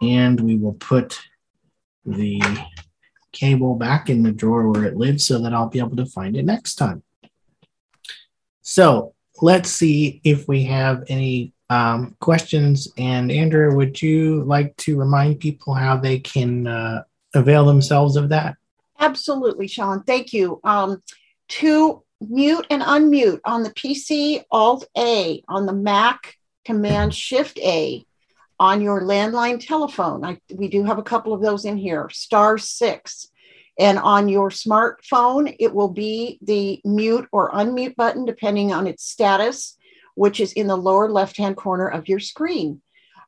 And 0.00 0.40
we 0.40 0.56
will 0.56 0.72
put 0.74 1.20
the 2.06 2.40
cable 3.32 3.74
back 3.74 4.08
in 4.08 4.22
the 4.22 4.32
drawer 4.32 4.70
where 4.70 4.84
it 4.84 4.96
lives 4.96 5.26
so 5.26 5.38
that 5.40 5.52
I'll 5.52 5.68
be 5.68 5.80
able 5.80 5.96
to 5.96 6.06
find 6.06 6.36
it 6.36 6.44
next 6.44 6.76
time. 6.76 7.02
So 8.62 9.14
let's 9.42 9.68
see 9.68 10.22
if 10.24 10.48
we 10.48 10.64
have 10.64 11.04
any 11.08 11.52
um, 11.74 12.16
questions. 12.20 12.88
And 12.96 13.32
Andrew, 13.32 13.74
would 13.74 14.00
you 14.00 14.44
like 14.44 14.76
to 14.78 14.96
remind 14.96 15.40
people 15.40 15.74
how 15.74 15.96
they 15.96 16.20
can 16.20 16.66
uh, 16.66 17.02
avail 17.34 17.64
themselves 17.64 18.16
of 18.16 18.28
that? 18.28 18.56
Absolutely, 19.00 19.66
Sean. 19.66 20.02
Thank 20.04 20.32
you. 20.32 20.60
Um, 20.62 21.02
to 21.48 22.02
mute 22.20 22.66
and 22.70 22.82
unmute 22.82 23.40
on 23.44 23.64
the 23.64 23.70
PC, 23.70 24.44
Alt 24.50 24.86
A, 24.96 25.42
on 25.48 25.66
the 25.66 25.72
Mac, 25.72 26.36
Command 26.64 27.12
Shift 27.14 27.58
A, 27.58 28.04
on 28.60 28.80
your 28.80 29.02
landline 29.02 29.64
telephone. 29.64 30.24
I, 30.24 30.38
we 30.54 30.68
do 30.68 30.84
have 30.84 30.98
a 30.98 31.02
couple 31.02 31.34
of 31.34 31.42
those 31.42 31.64
in 31.64 31.76
here, 31.76 32.08
star 32.10 32.56
six. 32.56 33.28
And 33.76 33.98
on 33.98 34.28
your 34.28 34.50
smartphone, 34.50 35.56
it 35.58 35.74
will 35.74 35.88
be 35.88 36.38
the 36.40 36.80
mute 36.84 37.28
or 37.32 37.50
unmute 37.50 37.96
button, 37.96 38.24
depending 38.24 38.72
on 38.72 38.86
its 38.86 39.04
status, 39.04 39.76
which 40.14 40.40
is 40.40 40.52
in 40.52 40.66
the 40.66 40.76
lower 40.76 41.10
left 41.10 41.36
hand 41.36 41.56
corner 41.56 41.88
of 41.88 42.08
your 42.08 42.20
screen. 42.20 42.80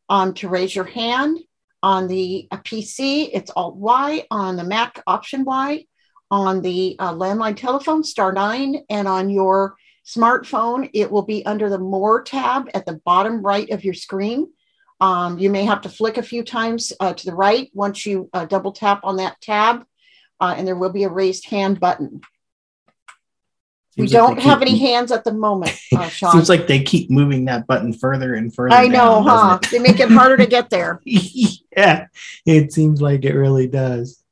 Um, 0.08 0.34
to 0.34 0.48
raise 0.48 0.74
your 0.74 0.84
hand 0.84 1.38
on 1.82 2.06
the 2.06 2.46
uh, 2.50 2.58
PC, 2.58 3.28
it's 3.32 3.50
Alt 3.56 3.76
Y, 3.76 4.24
on 4.30 4.56
the 4.56 4.64
Mac, 4.64 5.02
Option 5.06 5.44
Y, 5.44 5.84
on 6.30 6.62
the 6.62 6.96
uh, 6.98 7.12
landline 7.12 7.56
telephone, 7.56 8.04
star 8.04 8.32
nine, 8.32 8.84
and 8.88 9.08
on 9.08 9.30
your 9.30 9.76
smartphone, 10.06 10.88
it 10.94 11.10
will 11.10 11.22
be 11.22 11.44
under 11.44 11.68
the 11.68 11.78
More 11.78 12.22
tab 12.22 12.68
at 12.74 12.86
the 12.86 13.00
bottom 13.04 13.42
right 13.42 13.68
of 13.70 13.84
your 13.84 13.94
screen. 13.94 14.48
Um, 15.00 15.38
you 15.38 15.50
may 15.50 15.64
have 15.64 15.82
to 15.82 15.88
flick 15.88 16.16
a 16.16 16.22
few 16.22 16.42
times 16.42 16.92
uh, 17.00 17.12
to 17.12 17.26
the 17.26 17.34
right 17.34 17.70
once 17.74 18.06
you 18.06 18.30
uh, 18.32 18.46
double 18.46 18.72
tap 18.72 19.00
on 19.02 19.16
that 19.16 19.40
tab, 19.40 19.84
uh, 20.40 20.54
and 20.56 20.66
there 20.66 20.76
will 20.76 20.92
be 20.92 21.04
a 21.04 21.08
raised 21.08 21.46
hand 21.46 21.80
button. 21.80 22.20
We 23.96 24.02
Seems 24.02 24.12
like 24.12 24.28
don't 24.28 24.40
have 24.40 24.58
keep- 24.60 24.68
any 24.68 24.78
hands 24.78 25.10
at 25.10 25.24
the 25.24 25.32
moment, 25.32 25.72
uh, 25.96 26.08
Sean. 26.08 26.32
Seems 26.32 26.48
like 26.48 26.66
they 26.66 26.82
keep 26.82 27.10
moving 27.10 27.46
that 27.46 27.66
button 27.66 27.92
further 27.92 28.34
and 28.34 28.54
further. 28.54 28.74
I 28.74 28.88
know, 28.88 29.22
down, 29.22 29.24
huh? 29.24 29.58
They 29.70 29.78
make 29.78 30.00
it 30.00 30.10
harder 30.10 30.36
to 30.36 30.46
get 30.46 30.68
there. 30.68 31.00
yeah, 31.04 32.06
it 32.44 32.72
seems 32.72 33.00
like 33.00 33.24
it 33.24 33.34
really 33.34 33.68
does. 33.68 34.22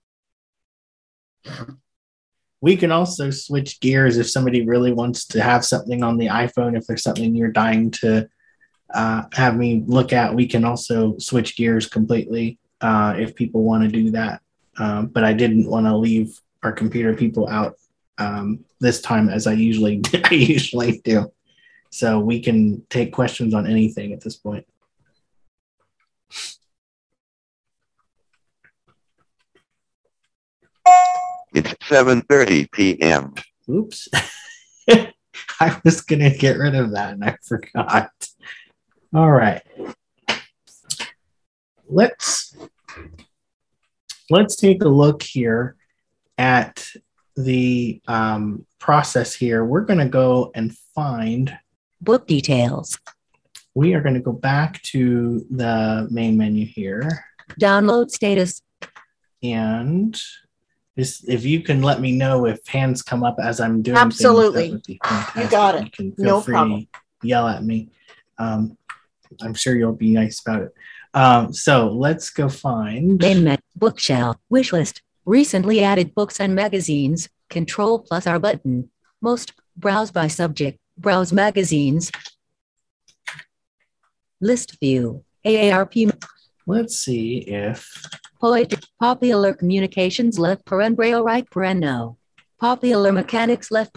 We 2.60 2.76
can 2.76 2.90
also 2.92 3.30
switch 3.30 3.80
gears 3.80 4.16
if 4.16 4.28
somebody 4.28 4.66
really 4.66 4.92
wants 4.92 5.26
to 5.28 5.42
have 5.42 5.64
something 5.64 6.02
on 6.02 6.16
the 6.16 6.26
iPhone. 6.28 6.76
If 6.76 6.86
there's 6.86 7.02
something 7.02 7.34
you're 7.34 7.50
dying 7.52 7.90
to 8.02 8.28
uh, 8.92 9.24
have 9.32 9.56
me 9.56 9.82
look 9.86 10.12
at, 10.12 10.34
we 10.34 10.46
can 10.46 10.64
also 10.64 11.18
switch 11.18 11.56
gears 11.56 11.86
completely 11.86 12.58
uh, 12.80 13.14
if 13.18 13.34
people 13.34 13.62
want 13.62 13.82
to 13.84 13.88
do 13.88 14.10
that. 14.12 14.40
Um, 14.78 15.06
but 15.06 15.24
I 15.24 15.32
didn't 15.32 15.68
want 15.68 15.86
to 15.86 15.96
leave 15.96 16.40
our 16.62 16.72
computer 16.72 17.14
people 17.14 17.48
out 17.48 17.76
um, 18.18 18.64
this 18.84 19.00
time 19.00 19.28
as 19.28 19.46
I 19.46 19.52
usually 19.52 20.00
I 20.24 20.34
usually 20.34 20.98
do. 20.98 21.32
So 21.90 22.20
we 22.20 22.40
can 22.40 22.84
take 22.90 23.12
questions 23.12 23.54
on 23.54 23.66
anything 23.66 24.12
at 24.12 24.20
this 24.20 24.36
point. 24.36 24.66
It's 31.54 31.72
7:30 31.88 32.70
p.m. 32.72 33.34
Oops. 33.70 34.08
I 35.60 35.80
was 35.84 36.00
going 36.00 36.20
to 36.20 36.36
get 36.36 36.58
rid 36.58 36.74
of 36.74 36.92
that 36.92 37.14
and 37.14 37.24
I 37.24 37.36
forgot. 37.42 38.10
All 39.14 39.30
right. 39.30 39.62
Let's 41.88 42.56
let's 44.30 44.56
take 44.56 44.82
a 44.82 44.88
look 44.88 45.22
here 45.22 45.76
at 46.38 46.88
the 47.36 48.00
um, 48.08 48.66
process 48.88 49.32
here. 49.34 49.64
We're 49.64 49.80
going 49.80 49.98
to 49.98 50.04
go 50.08 50.50
and 50.54 50.76
find 50.94 51.56
Book 52.02 52.26
details. 52.26 52.98
we 53.74 53.94
are 53.94 54.02
going 54.02 54.14
to 54.14 54.20
go 54.20 54.32
back 54.32 54.82
to 54.92 55.46
the 55.50 56.06
main 56.10 56.36
menu 56.36 56.66
here. 56.66 57.24
Download 57.58 58.10
status. 58.10 58.60
And 59.42 60.20
this, 60.96 61.24
if 61.26 61.46
you 61.46 61.62
can 61.62 61.80
let 61.80 61.98
me 62.02 62.12
know 62.12 62.44
if 62.44 62.66
hands 62.66 63.00
come 63.00 63.24
up 63.24 63.36
as 63.42 63.58
I'm 63.58 63.80
doing 63.80 63.96
Absolutely. 63.96 64.68
things, 64.68 64.72
that 64.72 64.76
would 64.76 64.86
be 64.86 65.00
fantastic. 65.02 65.42
You 65.44 65.50
got 65.50 65.74
it. 65.76 65.98
You 65.98 66.14
No 66.18 66.42
problem. 66.42 66.86
yell 67.22 67.48
at 67.48 67.64
me. 67.64 67.88
Um, 68.36 68.76
I'm 69.40 69.54
sure 69.54 69.74
you'll 69.74 69.92
be 69.94 70.10
nice 70.12 70.42
about 70.46 70.60
it. 70.60 70.74
Um, 71.14 71.54
so 71.54 71.88
let's 71.88 72.28
go 72.28 72.50
find. 72.50 73.18
Main 73.18 73.44
menu. 73.44 73.58
Bookshelf. 73.76 74.36
Wishlist. 74.52 75.00
Recently 75.24 75.82
added 75.82 76.14
books 76.14 76.38
and 76.38 76.54
magazines. 76.54 77.30
Control 77.50 77.98
plus 78.00 78.26
R 78.26 78.38
button. 78.38 78.90
Most. 79.20 79.52
Browse 79.76 80.12
by 80.12 80.28
subject. 80.28 80.78
Browse 80.96 81.32
magazines. 81.32 82.12
List 84.40 84.78
view. 84.78 85.24
AARP. 85.44 86.12
Let's 86.66 86.96
see 86.96 87.38
if 87.38 88.06
Poetry. 88.40 88.78
Popular 89.00 89.54
communications 89.54 90.38
left 90.38 90.66
paren 90.66 90.94
braille 90.94 91.24
right 91.24 91.48
paren 91.48 91.78
no. 91.78 92.18
Popular 92.60 93.10
mechanics 93.10 93.70
left 93.70 93.96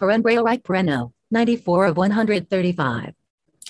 paren 0.00 0.22
braille 0.22 0.42
right 0.42 0.62
paren 0.62 0.86
no. 0.86 1.12
94 1.30 1.86
of 1.86 1.96
135. 1.96 3.14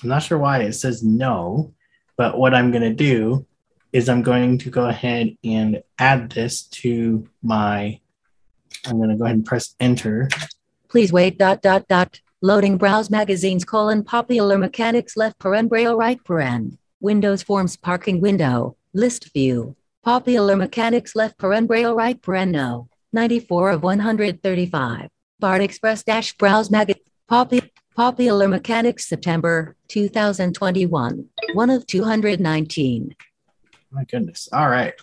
I'm 0.03 0.09
not 0.09 0.23
sure 0.23 0.39
why 0.39 0.61
it 0.61 0.73
says 0.73 1.03
no, 1.03 1.75
but 2.17 2.39
what 2.39 2.55
I'm 2.55 2.71
going 2.71 2.83
to 2.83 2.95
do 2.95 3.47
is 3.93 4.09
I'm 4.09 4.23
going 4.23 4.59
to 4.59 4.71
go 4.71 4.87
ahead 4.87 5.37
and 5.45 5.83
add 5.99 6.31
this 6.31 6.63
to 6.81 7.29
my. 7.43 8.01
I'm 8.87 8.99
going 8.99 9.11
to 9.11 9.16
go 9.16 9.25
ahead 9.25 9.37
and 9.37 9.44
press 9.46 9.75
enter. 9.81 10.29
Please 10.88 11.12
wait 11.12 11.38
dot 11.38 11.62
dot 11.62 11.88
dot. 11.88 12.20
Loading 12.42 12.77
browse 12.77 13.11
magazines 13.11 13.64
colon 13.64 14.05
popular 14.05 14.59
mechanics 14.59 15.16
left 15.16 15.38
paren 15.38 15.68
braille 15.68 15.96
right 15.96 16.22
paren. 16.22 16.77
Windows 17.01 17.42
forms 17.42 17.77
parking 17.77 18.20
window. 18.20 18.77
List 18.92 19.33
view. 19.33 19.75
Popular 20.05 20.55
mechanics 20.55 21.16
left 21.16 21.38
paren 21.38 21.66
braille 21.66 21.94
right 21.94 22.20
paren 22.22 22.51
no. 22.51 22.88
94 23.12 23.70
of 23.70 23.83
135. 23.83 25.09
Bard 25.40 25.62
Express 25.62 26.03
dash 26.03 26.37
browse 26.37 26.70
mag. 26.70 26.94
Popu- 27.31 27.70
popular 27.96 28.46
mechanics 28.46 29.09
September 29.09 29.75
2021. 29.88 31.25
One 31.55 31.70
of 31.70 31.87
219. 31.87 33.16
My 33.90 34.05
goodness. 34.05 34.49
All 34.53 34.68
right. 34.68 34.94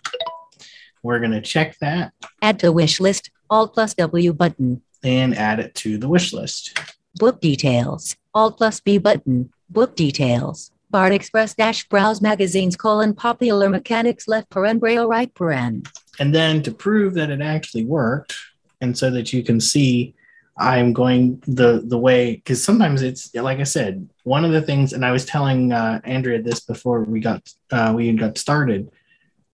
We're 1.01 1.19
going 1.19 1.31
to 1.31 1.41
check 1.41 1.77
that 1.79 2.13
Add 2.41 2.59
to 2.59 2.71
wish 2.71 3.01
list. 3.01 3.29
Alt 3.49 3.73
plus 3.73 3.93
W 3.95 4.33
button. 4.33 4.81
and 5.03 5.35
add 5.37 5.59
it 5.59 5.75
to 5.75 5.97
the 5.97 6.07
wish 6.07 6.31
list. 6.33 6.79
Book 7.15 7.41
details. 7.41 8.15
Alt 8.33 8.57
plus 8.57 8.79
B 8.79 8.97
button. 8.97 9.51
Book 9.69 9.95
details. 9.95 10.71
Bard 10.89 11.11
Express 11.11 11.53
dash 11.55 11.87
browse 11.89 12.21
magazines 12.21 12.75
colon 12.75 13.13
popular 13.13 13.67
mechanics 13.69 14.27
left 14.27 14.49
paren 14.49 14.79
braille 14.79 15.07
right 15.07 15.33
paren. 15.33 15.87
And 16.19 16.33
then 16.33 16.61
to 16.63 16.71
prove 16.71 17.15
that 17.15 17.31
it 17.31 17.41
actually 17.41 17.83
worked, 17.85 18.35
and 18.79 18.95
so 18.97 19.09
that 19.11 19.33
you 19.33 19.41
can 19.43 19.59
see, 19.59 20.13
I'm 20.57 20.93
going 20.93 21.41
the 21.47 21.81
the 21.83 21.97
way 21.97 22.35
because 22.35 22.63
sometimes 22.63 23.01
it's 23.01 23.33
like 23.33 23.59
I 23.59 23.63
said, 23.63 24.07
one 24.23 24.45
of 24.45 24.51
the 24.51 24.61
things, 24.61 24.93
and 24.93 25.03
I 25.03 25.11
was 25.11 25.25
telling 25.25 25.71
uh, 25.71 25.99
Andrea 26.03 26.41
this 26.41 26.59
before 26.59 27.03
we 27.03 27.19
got 27.19 27.41
uh, 27.71 27.91
we 27.95 28.11
got 28.13 28.37
started. 28.37 28.91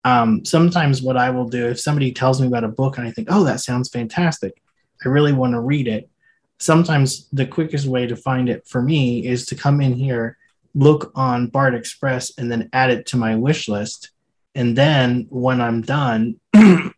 Um, 0.06 0.46
sometimes 0.46 1.02
what 1.02 1.18
I 1.18 1.30
will 1.30 1.48
do 1.48 1.68
if 1.68 1.80
somebody 1.80 2.12
tells 2.12 2.40
me 2.40 2.48
about 2.48 2.64
a 2.64 2.70
book 2.70 2.98
and 2.98 3.08
I 3.08 3.12
think, 3.12 3.28
oh, 3.32 3.44
that 3.44 3.60
sounds 3.60 3.90
fantastic, 3.90 4.62
I 5.06 5.10
really 5.10 5.34
want 5.34 5.54
to 5.54 5.60
read 5.60 5.88
it. 5.88 6.10
Sometimes 6.58 7.28
the 7.32 7.46
quickest 7.46 7.86
way 7.86 8.06
to 8.08 8.16
find 8.16 8.50
it 8.50 8.68
for 8.68 8.82
me 8.82 9.26
is 9.26 9.46
to 9.48 9.56
come 9.56 9.82
in 9.82 9.94
here, 9.94 10.38
look 10.74 11.12
on 11.16 11.48
Bard 11.48 11.74
Express, 11.74 12.34
and 12.38 12.52
then 12.52 12.70
add 12.74 12.92
it 12.92 13.06
to 13.08 13.18
my 13.18 13.36
wish 13.36 13.68
list 13.68 14.12
and 14.56 14.76
then 14.76 15.28
when 15.30 15.62
I'm 15.62 15.82
done, 15.82 16.40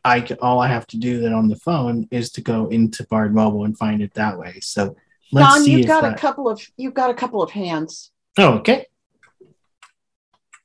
I 0.05 0.21
can, 0.21 0.37
all 0.41 0.59
I 0.59 0.67
have 0.67 0.87
to 0.87 0.97
do 0.97 1.19
then 1.19 1.33
on 1.33 1.49
the 1.49 1.55
phone 1.55 2.07
is 2.09 2.31
to 2.31 2.41
go 2.41 2.67
into 2.67 3.05
Bard 3.05 3.35
Mobile 3.35 3.65
and 3.65 3.77
find 3.77 4.01
it 4.01 4.13
that 4.13 4.37
way. 4.39 4.59
So 4.61 4.95
let's 5.31 5.53
Don, 5.53 5.63
see 5.63 5.73
you've 5.73 5.87
got 5.87 6.01
that. 6.01 6.13
a 6.13 6.17
couple 6.17 6.49
of 6.49 6.61
you've 6.77 6.93
got 6.93 7.09
a 7.09 7.13
couple 7.13 7.43
of 7.43 7.51
hands. 7.51 8.11
oh, 8.37 8.53
okay. 8.59 8.87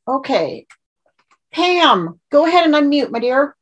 Okay. 0.08 0.66
Pam, 1.56 2.20
go 2.30 2.44
ahead 2.44 2.66
and 2.66 2.74
unmute, 2.74 3.10
my 3.10 3.18
dear. 3.18 3.56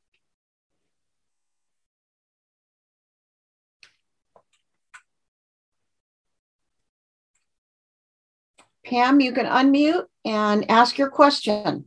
Pam, 8.84 9.20
you 9.20 9.30
can 9.30 9.46
unmute 9.46 10.06
and 10.24 10.68
ask 10.68 10.98
your 10.98 11.08
question. 11.08 11.84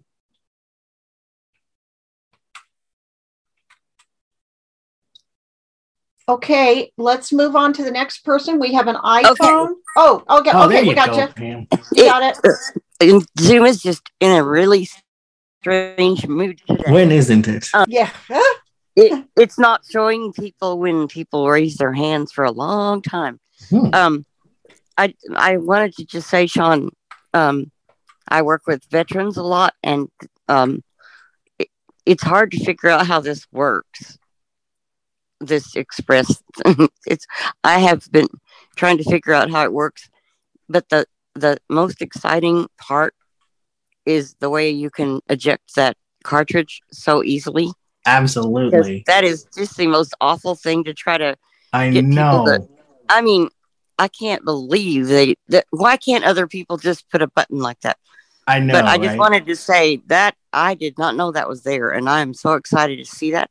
Okay, 6.29 6.93
let's 6.97 7.33
move 7.33 7.57
on 7.57 7.73
to 7.73 7.83
the 7.83 7.91
next 7.91 8.19
person. 8.19 8.61
We 8.61 8.71
have 8.71 8.87
an 8.87 8.95
iPhone. 8.95 9.73
Oh, 9.97 10.23
okay, 10.29 10.51
Oh, 10.53 10.67
okay, 10.67 10.83
you 10.83 10.87
we 10.87 10.95
got 10.95 11.09
go, 11.09 11.19
you. 11.19 11.27
Pam. 11.27 11.67
We 11.91 12.05
got 12.05 12.23
it. 12.23 12.39
Uh, 12.45 12.49
uh, 12.49 12.79
and 13.01 13.27
Zoom 13.37 13.65
is 13.65 13.81
just 13.81 14.09
in 14.21 14.31
a 14.31 14.41
really 14.41 14.87
strange 15.61 16.27
mood 16.27 16.61
today. 16.67 16.91
When 16.91 17.11
isn't 17.11 17.47
it? 17.47 17.67
Yeah. 17.87 18.11
it, 18.95 19.25
it's 19.37 19.59
not 19.59 19.81
showing 19.89 20.33
people 20.33 20.79
when 20.79 21.07
people 21.07 21.47
raise 21.47 21.77
their 21.77 21.93
hands 21.93 22.31
for 22.31 22.43
a 22.43 22.51
long 22.51 23.01
time. 23.01 23.39
Hmm. 23.69 23.89
Um, 23.93 24.25
I 24.97 25.13
I 25.35 25.57
wanted 25.57 25.93
to 25.95 26.05
just 26.05 26.29
say, 26.29 26.47
Sean, 26.47 26.89
um, 27.33 27.71
I 28.27 28.41
work 28.41 28.63
with 28.67 28.83
veterans 28.89 29.37
a 29.37 29.43
lot, 29.43 29.73
and 29.83 30.09
um, 30.47 30.83
it, 31.59 31.67
it's 32.05 32.23
hard 32.23 32.51
to 32.51 32.65
figure 32.65 32.89
out 32.89 33.07
how 33.07 33.19
this 33.19 33.45
works. 33.51 34.17
This 35.39 35.75
express, 35.75 36.41
it's 37.05 37.27
I 37.63 37.79
have 37.79 38.11
been 38.11 38.27
trying 38.75 38.97
to 38.97 39.03
figure 39.03 39.33
out 39.33 39.51
how 39.51 39.63
it 39.63 39.73
works, 39.73 40.09
but 40.67 40.89
the 40.89 41.05
the 41.35 41.59
most 41.69 42.01
exciting 42.01 42.67
part 42.79 43.13
is 44.07 44.35
the 44.39 44.49
way 44.49 44.69
you 44.69 44.89
can 44.89 45.19
eject 45.29 45.75
that 45.75 45.95
cartridge 46.23 46.81
so 46.91 47.23
easily. 47.23 47.71
Absolutely. 48.05 49.03
that 49.05 49.23
is 49.25 49.45
just 49.55 49.75
the 49.75 49.87
most 49.87 50.13
awful 50.21 50.55
thing 50.55 50.85
to 50.85 50.93
try 50.93 51.17
to 51.17 51.35
I 51.73 51.89
know. 51.89 52.45
to- 52.45 52.67
I 53.09 53.21
mean, 53.21 53.49
I 53.99 54.07
can't 54.07 54.43
believe 54.45 55.07
they. 55.07 55.35
That, 55.49 55.65
why 55.71 55.97
can't 55.97 56.23
other 56.23 56.47
people 56.47 56.77
just 56.77 57.09
put 57.09 57.21
a 57.21 57.27
button 57.27 57.59
like 57.59 57.81
that? 57.81 57.97
I 58.47 58.59
know. 58.59 58.73
but 58.73 58.85
I 58.85 58.97
just 58.97 59.09
right? 59.09 59.19
wanted 59.19 59.45
to 59.47 59.55
say 59.55 60.01
that 60.07 60.35
I 60.53 60.73
did 60.73 60.97
not 60.97 61.15
know 61.15 61.31
that 61.31 61.49
was 61.49 61.63
there, 61.63 61.89
and 61.89 62.09
I 62.09 62.21
am 62.21 62.33
so 62.33 62.53
excited 62.53 62.97
to 62.99 63.05
see 63.05 63.31
that. 63.31 63.49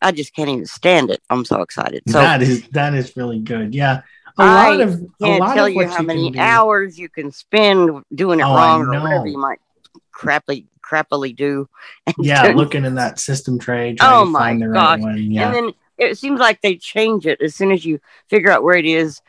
I 0.00 0.12
just 0.12 0.34
can't 0.34 0.48
even 0.48 0.64
stand 0.64 1.10
it. 1.10 1.20
I'm 1.28 1.44
so 1.44 1.60
excited. 1.60 2.02
So 2.08 2.20
that 2.20 2.40
is 2.40 2.66
that 2.70 2.94
is 2.94 3.14
really 3.16 3.38
good. 3.40 3.74
Yeah. 3.74 4.02
A 4.38 4.42
I 4.42 4.76
lot 4.76 4.80
of 4.80 4.90
can't 5.20 5.40
lot 5.40 5.54
tell 5.54 5.66
of 5.66 5.74
you 5.74 5.86
how 5.86 5.96
can 5.98 6.06
many 6.06 6.38
hours 6.38 6.98
you 6.98 7.08
can 7.10 7.30
spend 7.32 8.02
doing 8.14 8.40
it 8.40 8.44
Oh, 8.44 8.54
wrong 8.54 8.82
or 8.82 9.00
whatever 9.02 9.26
you 9.26 9.36
might 9.38 9.60
crappily 10.20 10.66
crappily 10.82 11.34
do. 11.34 11.68
And 12.06 12.26
Yeah, 12.26 12.52
looking 12.52 12.84
in 12.84 12.94
that 12.96 13.18
system 13.18 13.58
tray, 13.58 13.94
trying 13.94 14.10
Oh 14.12 14.26
to 14.26 14.32
my 14.32 14.38
find 14.40 14.62
the 14.62 14.68
right 14.68 14.74
gosh. 14.74 15.00
one. 15.00 15.30
Yeah. 15.30 15.46
And 15.46 15.54
then 15.54 15.72
it 15.98 16.18
seems 16.18 16.40
like 16.40 16.60
they 16.60 16.76
change 16.76 17.26
it 17.26 17.40
as 17.40 17.54
soon 17.54 17.72
as 17.72 17.84
you 17.84 18.00
figure 18.28 18.50
out 18.50 18.62
where 18.62 18.76
it 18.76 18.86
is 18.86 19.20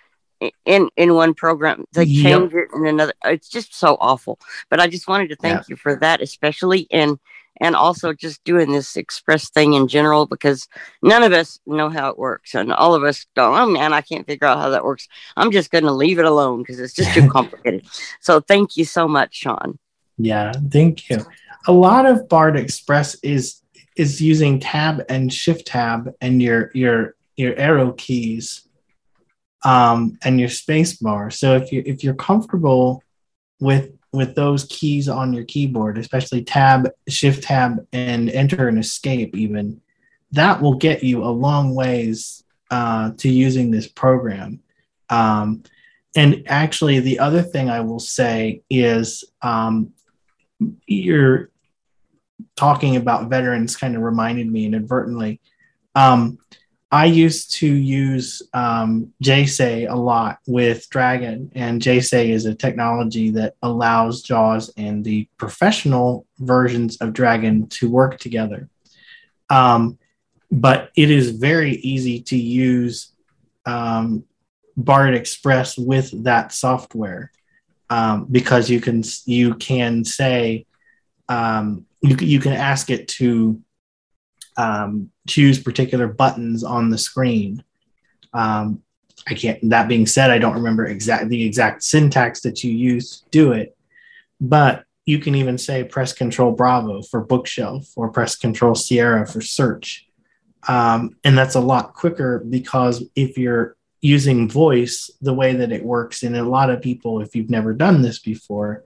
in 0.65 0.89
in 0.97 1.13
one 1.13 1.34
program. 1.34 1.86
They 1.93 2.06
Yep. 2.06 2.23
change 2.23 2.54
it 2.54 2.67
in 2.75 2.88
another. 2.88 3.13
It's 3.25 3.49
just 3.49 3.75
so 3.77 3.97
awful. 3.99 4.39
But 4.69 4.80
I 4.80 4.88
just 4.88 5.08
wanted 5.08 5.30
to 5.30 5.36
thank 5.36 5.69
you 5.69 5.75
for 5.75 5.95
that, 5.97 6.21
especially 6.21 6.88
and 6.91 7.19
and 7.60 7.75
also 7.75 8.13
just 8.13 8.43
doing 8.43 8.71
this 8.71 8.95
express 8.95 9.49
thing 9.49 9.73
in 9.73 9.88
general 9.88 10.25
because 10.25 10.67
none 11.04 11.21
of 11.21 11.32
us 11.34 11.60
know 11.67 11.89
how 11.89 12.10
it 12.10 12.17
works 12.17 12.56
and 12.56 12.71
all 12.73 12.95
of 12.95 13.04
us 13.04 13.25
go 13.36 13.54
oh 13.54 13.65
man 13.69 13.91
i 13.93 13.99
can't 14.01 14.25
figure 14.25 14.47
out 14.47 14.58
how 14.58 14.69
that 14.69 14.86
works 14.86 15.08
i'm 15.36 15.51
just 15.51 15.69
going 15.69 15.84
to 15.84 15.91
leave 15.91 16.17
it 16.17 16.25
alone 16.25 16.60
because 16.62 16.80
it's 16.80 16.93
just 16.93 17.13
too 17.13 17.30
complicated 17.30 17.86
so 18.21 18.39
thank 18.39 18.77
you 18.77 18.86
so 18.86 19.06
much 19.08 19.36
sean 19.36 19.77
Yeah, 20.17 20.52
thank 20.71 21.10
you. 21.10 21.26
A 21.67 21.71
lot 21.71 22.06
of 22.06 22.28
Bard 22.28 22.58
Express 22.58 23.15
is 23.24 23.62
is 23.95 24.21
using 24.21 24.60
tab 24.60 25.04
and 25.10 25.32
shift 25.32 25.67
tab 25.67 26.13
and 26.21 26.41
your 26.41 26.71
your 26.74 27.15
your 27.36 27.56
arrow 27.56 27.91
keys 27.93 28.67
um 29.64 30.18
and 30.24 30.39
your 30.39 30.49
space 30.49 30.93
bar. 30.93 31.30
So 31.30 31.55
if 31.55 31.72
you 31.72 31.84
if 31.86 32.03
you're 32.03 32.16
comfortable 32.16 33.03
with 33.59 33.91
with 34.14 34.36
those 34.36 34.66
keys 34.66 35.07
on 35.07 35.34
your 35.34 35.45
keyboard, 35.45 35.97
especially 35.97 36.43
tab, 36.43 36.89
shift 37.07 37.43
tab, 37.43 37.86
and 37.93 38.30
enter 38.30 38.68
and 38.68 38.78
escape 38.78 39.36
even, 39.38 39.82
that 40.32 40.62
will 40.62 40.76
get 40.76 41.03
you 41.03 41.24
a 41.24 41.32
long 41.32 41.76
ways 41.76 42.43
uh, 42.70 43.12
to 43.18 43.30
using 43.30 43.72
this 43.72 43.88
program. 43.88 44.59
Um, 45.09 45.64
and 46.16 46.43
actually, 46.47 46.99
the 46.99 47.20
other 47.20 47.41
thing 47.41 47.70
I 47.70 47.80
will 47.82 47.99
say 47.99 48.64
is 48.70 49.24
um, 49.41 49.93
you're 50.86 51.49
talking 52.55 52.95
about 52.95 53.30
veterans 53.30 53.76
kind 53.76 53.95
of 53.95 54.01
reminded 54.01 54.51
me 54.51 54.66
inadvertently. 54.66 55.41
Um, 55.95 56.38
I 56.91 57.05
used 57.05 57.53
to 57.55 57.68
use 57.68 58.41
um, 58.53 59.14
JSay 59.24 59.89
a 59.89 59.95
lot 59.95 60.39
with 60.45 60.89
Dragon, 60.89 61.49
and 61.55 61.82
JSay 61.82 62.30
is 62.30 62.45
a 62.45 62.53
technology 62.53 63.32
that 63.32 63.55
allows 63.62 64.24
JAWS 64.24 64.72
and 64.76 65.03
the 65.03 65.28
professional 65.38 66.26
versions 66.39 66.97
of 66.97 67.14
Dragon 67.14 67.68
to 67.70 67.89
work 67.89 68.20
together. 68.20 68.68
Um, 69.49 69.97
but 70.51 70.91
it 70.97 71.09
is 71.09 71.32
very 71.32 71.76
easy 71.76 72.22
to 72.24 72.38
use 72.38 73.14
um, 73.66 74.26
Bard 74.76 75.14
Express 75.14 75.78
with 75.78 76.26
that 76.26 76.51
software 76.51 77.32
um, 77.91 78.25
because 78.31 78.69
you 78.69 78.79
can 78.79 79.03
you 79.25 79.53
can 79.55 80.05
say 80.05 80.65
um, 81.27 81.85
you 82.01 82.15
you 82.21 82.39
can 82.39 82.53
ask 82.53 82.89
it 82.89 83.09
to 83.09 83.61
um, 84.55 85.11
choose 85.27 85.61
particular 85.61 86.07
buttons 86.07 86.63
on 86.63 86.89
the 86.89 86.97
screen. 86.97 87.63
Um, 88.33 88.81
I 89.27 89.33
can't. 89.33 89.69
That 89.69 89.89
being 89.89 90.07
said, 90.07 90.31
I 90.31 90.39
don't 90.39 90.55
remember 90.55 90.85
exact 90.85 91.27
the 91.27 91.43
exact 91.43 91.83
syntax 91.83 92.39
that 92.41 92.63
you 92.63 92.71
use 92.71 93.19
to 93.19 93.29
do 93.29 93.51
it, 93.51 93.77
but 94.39 94.85
you 95.05 95.19
can 95.19 95.35
even 95.35 95.57
say 95.57 95.83
press 95.83 96.13
Control 96.13 96.53
Bravo 96.53 97.01
for 97.01 97.19
bookshelf 97.19 97.91
or 97.97 98.09
press 98.09 98.37
Control 98.37 98.73
Sierra 98.73 99.27
for 99.27 99.41
search, 99.41 100.07
um, 100.69 101.17
and 101.25 101.37
that's 101.37 101.55
a 101.55 101.59
lot 101.59 101.93
quicker 101.93 102.39
because 102.39 103.03
if 103.17 103.37
you're 103.37 103.75
using 104.02 104.49
voice 104.49 105.10
the 105.22 105.34
way 105.34 105.54
that 105.54 105.72
it 105.72 105.84
works, 105.84 106.24
and 106.24 106.36
a 106.36 106.43
lot 106.43 106.70
of 106.70 106.82
people, 106.82 107.22
if 107.22 107.36
you've 107.36 107.49
never 107.49 107.74
done 107.74 108.02
this 108.02 108.20
before, 108.20 108.84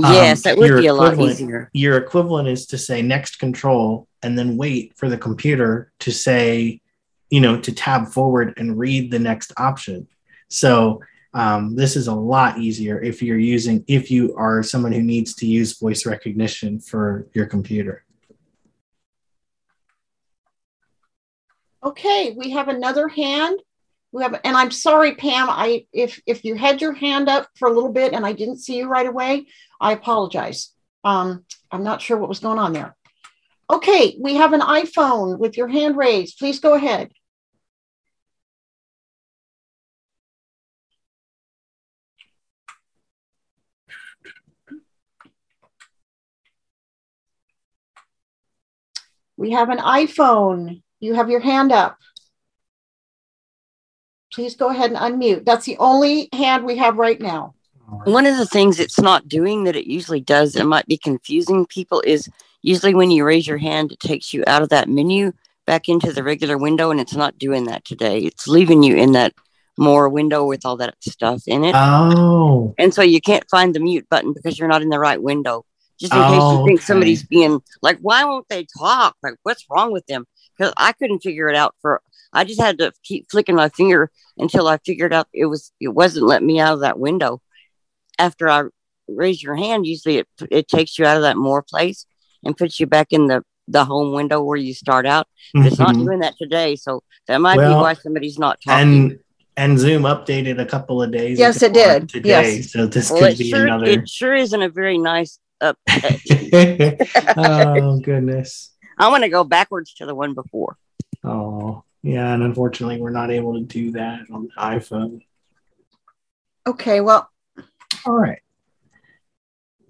Yes, 0.00 0.46
um, 0.46 0.50
that 0.50 0.58
would 0.58 0.80
be 0.80 0.86
a 0.86 0.94
lot 0.94 1.18
easier. 1.18 1.70
Your 1.72 1.96
equivalent 1.96 2.48
is 2.48 2.66
to 2.66 2.78
say 2.78 3.02
next 3.02 3.36
control 3.40 4.06
and 4.22 4.38
then 4.38 4.56
wait 4.56 4.96
for 4.96 5.08
the 5.08 5.18
computer 5.18 5.92
to 6.00 6.12
say, 6.12 6.80
you 7.30 7.40
know, 7.40 7.60
to 7.60 7.72
tab 7.72 8.06
forward 8.08 8.54
and 8.56 8.78
read 8.78 9.10
the 9.10 9.18
next 9.18 9.52
option. 9.56 10.06
So 10.48 11.02
um, 11.34 11.74
this 11.74 11.96
is 11.96 12.06
a 12.06 12.14
lot 12.14 12.58
easier 12.58 13.02
if 13.02 13.22
you're 13.22 13.38
using, 13.38 13.84
if 13.88 14.10
you 14.10 14.36
are 14.36 14.62
someone 14.62 14.92
who 14.92 15.02
needs 15.02 15.34
to 15.36 15.46
use 15.46 15.78
voice 15.78 16.06
recognition 16.06 16.78
for 16.78 17.26
your 17.34 17.46
computer. 17.46 18.04
Okay, 21.82 22.34
we 22.36 22.50
have 22.50 22.68
another 22.68 23.08
hand. 23.08 23.60
We 24.12 24.22
have, 24.22 24.40
and 24.42 24.56
I'm 24.56 24.70
sorry, 24.70 25.14
Pam. 25.14 25.50
I 25.50 25.86
if 25.92 26.20
if 26.26 26.44
you 26.44 26.54
had 26.54 26.80
your 26.80 26.94
hand 26.94 27.28
up 27.28 27.48
for 27.56 27.68
a 27.68 27.72
little 27.72 27.92
bit 27.92 28.14
and 28.14 28.24
I 28.24 28.32
didn't 28.32 28.58
see 28.58 28.78
you 28.78 28.88
right 28.88 29.06
away, 29.06 29.46
I 29.80 29.92
apologize. 29.92 30.72
Um, 31.04 31.44
I'm 31.70 31.84
not 31.84 32.00
sure 32.00 32.16
what 32.16 32.28
was 32.28 32.40
going 32.40 32.58
on 32.58 32.72
there. 32.72 32.96
Okay, 33.70 34.16
we 34.18 34.36
have 34.36 34.54
an 34.54 34.62
iPhone 34.62 35.38
with 35.38 35.58
your 35.58 35.68
hand 35.68 35.96
raised. 35.96 36.38
Please 36.38 36.58
go 36.58 36.74
ahead. 36.74 37.12
We 49.36 49.52
have 49.52 49.68
an 49.68 49.78
iPhone. 49.78 50.82
You 50.98 51.14
have 51.14 51.30
your 51.30 51.40
hand 51.40 51.72
up. 51.72 51.96
Please 54.38 54.54
go 54.54 54.68
ahead 54.70 54.92
and 54.92 55.00
unmute. 55.00 55.44
That's 55.44 55.66
the 55.66 55.76
only 55.78 56.28
hand 56.32 56.64
we 56.64 56.76
have 56.76 56.96
right 56.96 57.20
now. 57.20 57.56
One 58.04 58.24
of 58.24 58.36
the 58.36 58.46
things 58.46 58.78
it's 58.78 59.00
not 59.00 59.26
doing 59.26 59.64
that 59.64 59.74
it 59.74 59.88
usually 59.88 60.20
does, 60.20 60.54
it 60.54 60.62
might 60.62 60.86
be 60.86 60.96
confusing 60.96 61.66
people, 61.66 62.04
is 62.06 62.30
usually 62.62 62.94
when 62.94 63.10
you 63.10 63.24
raise 63.24 63.48
your 63.48 63.58
hand, 63.58 63.90
it 63.90 63.98
takes 63.98 64.32
you 64.32 64.44
out 64.46 64.62
of 64.62 64.68
that 64.68 64.88
menu 64.88 65.32
back 65.66 65.88
into 65.88 66.12
the 66.12 66.22
regular 66.22 66.56
window, 66.56 66.92
and 66.92 67.00
it's 67.00 67.16
not 67.16 67.36
doing 67.36 67.64
that 67.64 67.84
today. 67.84 68.20
It's 68.20 68.46
leaving 68.46 68.84
you 68.84 68.94
in 68.94 69.10
that 69.14 69.34
more 69.76 70.08
window 70.08 70.46
with 70.46 70.64
all 70.64 70.76
that 70.76 70.94
stuff 71.00 71.42
in 71.48 71.64
it. 71.64 71.74
Oh, 71.74 72.76
and 72.78 72.94
so 72.94 73.02
you 73.02 73.20
can't 73.20 73.50
find 73.50 73.74
the 73.74 73.80
mute 73.80 74.06
button 74.08 74.34
because 74.34 74.56
you're 74.56 74.68
not 74.68 74.82
in 74.82 74.88
the 74.88 75.00
right 75.00 75.20
window. 75.20 75.64
Just 75.98 76.12
in 76.12 76.20
case 76.20 76.30
Oh, 76.40 76.60
you 76.60 76.64
think 76.64 76.78
okay. 76.78 76.84
somebody's 76.84 77.24
being 77.24 77.60
like, 77.82 77.98
why 78.02 78.24
won't 78.24 78.48
they 78.48 78.68
talk? 78.78 79.16
Like, 79.20 79.34
what's 79.42 79.66
wrong 79.68 79.90
with 79.90 80.06
them? 80.06 80.26
Because 80.56 80.72
I 80.76 80.92
couldn't 80.92 81.24
figure 81.24 81.48
it 81.48 81.56
out 81.56 81.74
for. 81.82 82.00
I 82.32 82.44
just 82.44 82.60
had 82.60 82.78
to 82.78 82.92
keep 83.02 83.30
flicking 83.30 83.54
my 83.56 83.68
finger 83.70 84.10
until 84.36 84.68
I 84.68 84.78
figured 84.78 85.12
out 85.12 85.28
it 85.32 85.46
was 85.46 85.72
it 85.80 85.88
wasn't 85.88 86.26
letting 86.26 86.46
me 86.46 86.60
out 86.60 86.74
of 86.74 86.80
that 86.80 86.98
window. 86.98 87.40
After 88.18 88.48
I 88.48 88.64
raise 89.08 89.42
your 89.42 89.54
hand, 89.56 89.86
usually 89.86 90.18
it 90.18 90.28
it 90.50 90.68
takes 90.68 90.98
you 90.98 91.06
out 91.06 91.16
of 91.16 91.22
that 91.22 91.36
more 91.36 91.62
place 91.62 92.06
and 92.44 92.56
puts 92.56 92.78
you 92.80 92.86
back 92.86 93.08
in 93.12 93.26
the 93.26 93.42
the 93.70 93.84
home 93.84 94.14
window 94.14 94.42
where 94.42 94.56
you 94.56 94.72
start 94.74 95.06
out. 95.06 95.26
But 95.54 95.66
It's 95.66 95.78
not 95.78 95.94
Mhm. 95.94 96.04
doing 96.04 96.18
that 96.20 96.36
today, 96.38 96.76
so 96.76 97.02
that 97.26 97.38
might 97.38 97.56
Well, 97.58 97.78
be 97.78 97.82
why 97.82 97.94
somebody's 97.94 98.38
not 98.38 98.58
talking. 98.64 98.80
and 99.10 99.18
and 99.56 99.78
Zoom 99.78 100.02
updated 100.04 100.60
a 100.60 100.64
couple 100.66 101.02
of 101.02 101.10
days. 101.10 101.38
Yes, 101.38 101.62
it 101.62 101.72
did. 101.74 102.08
today. 102.08 102.28
Yes. 102.58 102.70
So 102.72 102.86
this 102.86 103.10
well, 103.10 103.20
could 103.22 103.32
it 103.32 103.38
be 103.38 103.50
sure 103.50 103.64
another. 103.66 103.86
it 103.86 104.08
sure 104.08 104.34
isn't 104.34 104.62
a 104.62 104.68
very 104.68 104.98
nice 104.98 105.38
update. 105.62 107.08
oh 107.36 107.98
goodness. 108.00 108.70
I 108.96 109.08
want 109.08 109.24
to 109.24 109.28
go 109.28 109.44
backwards 109.44 109.94
to 109.94 110.06
the 110.06 110.14
one 110.14 110.34
before. 110.34 110.76
Oh 111.24 111.82
yeah, 112.02 112.32
and 112.32 112.42
unfortunately, 112.42 113.00
we're 113.00 113.10
not 113.10 113.30
able 113.30 113.54
to 113.54 113.60
do 113.60 113.92
that 113.92 114.20
on 114.32 114.44
the 114.44 114.50
iPhone. 114.60 115.22
Okay, 116.66 117.00
well, 117.00 117.28
All 118.06 118.12
right. 118.14 118.40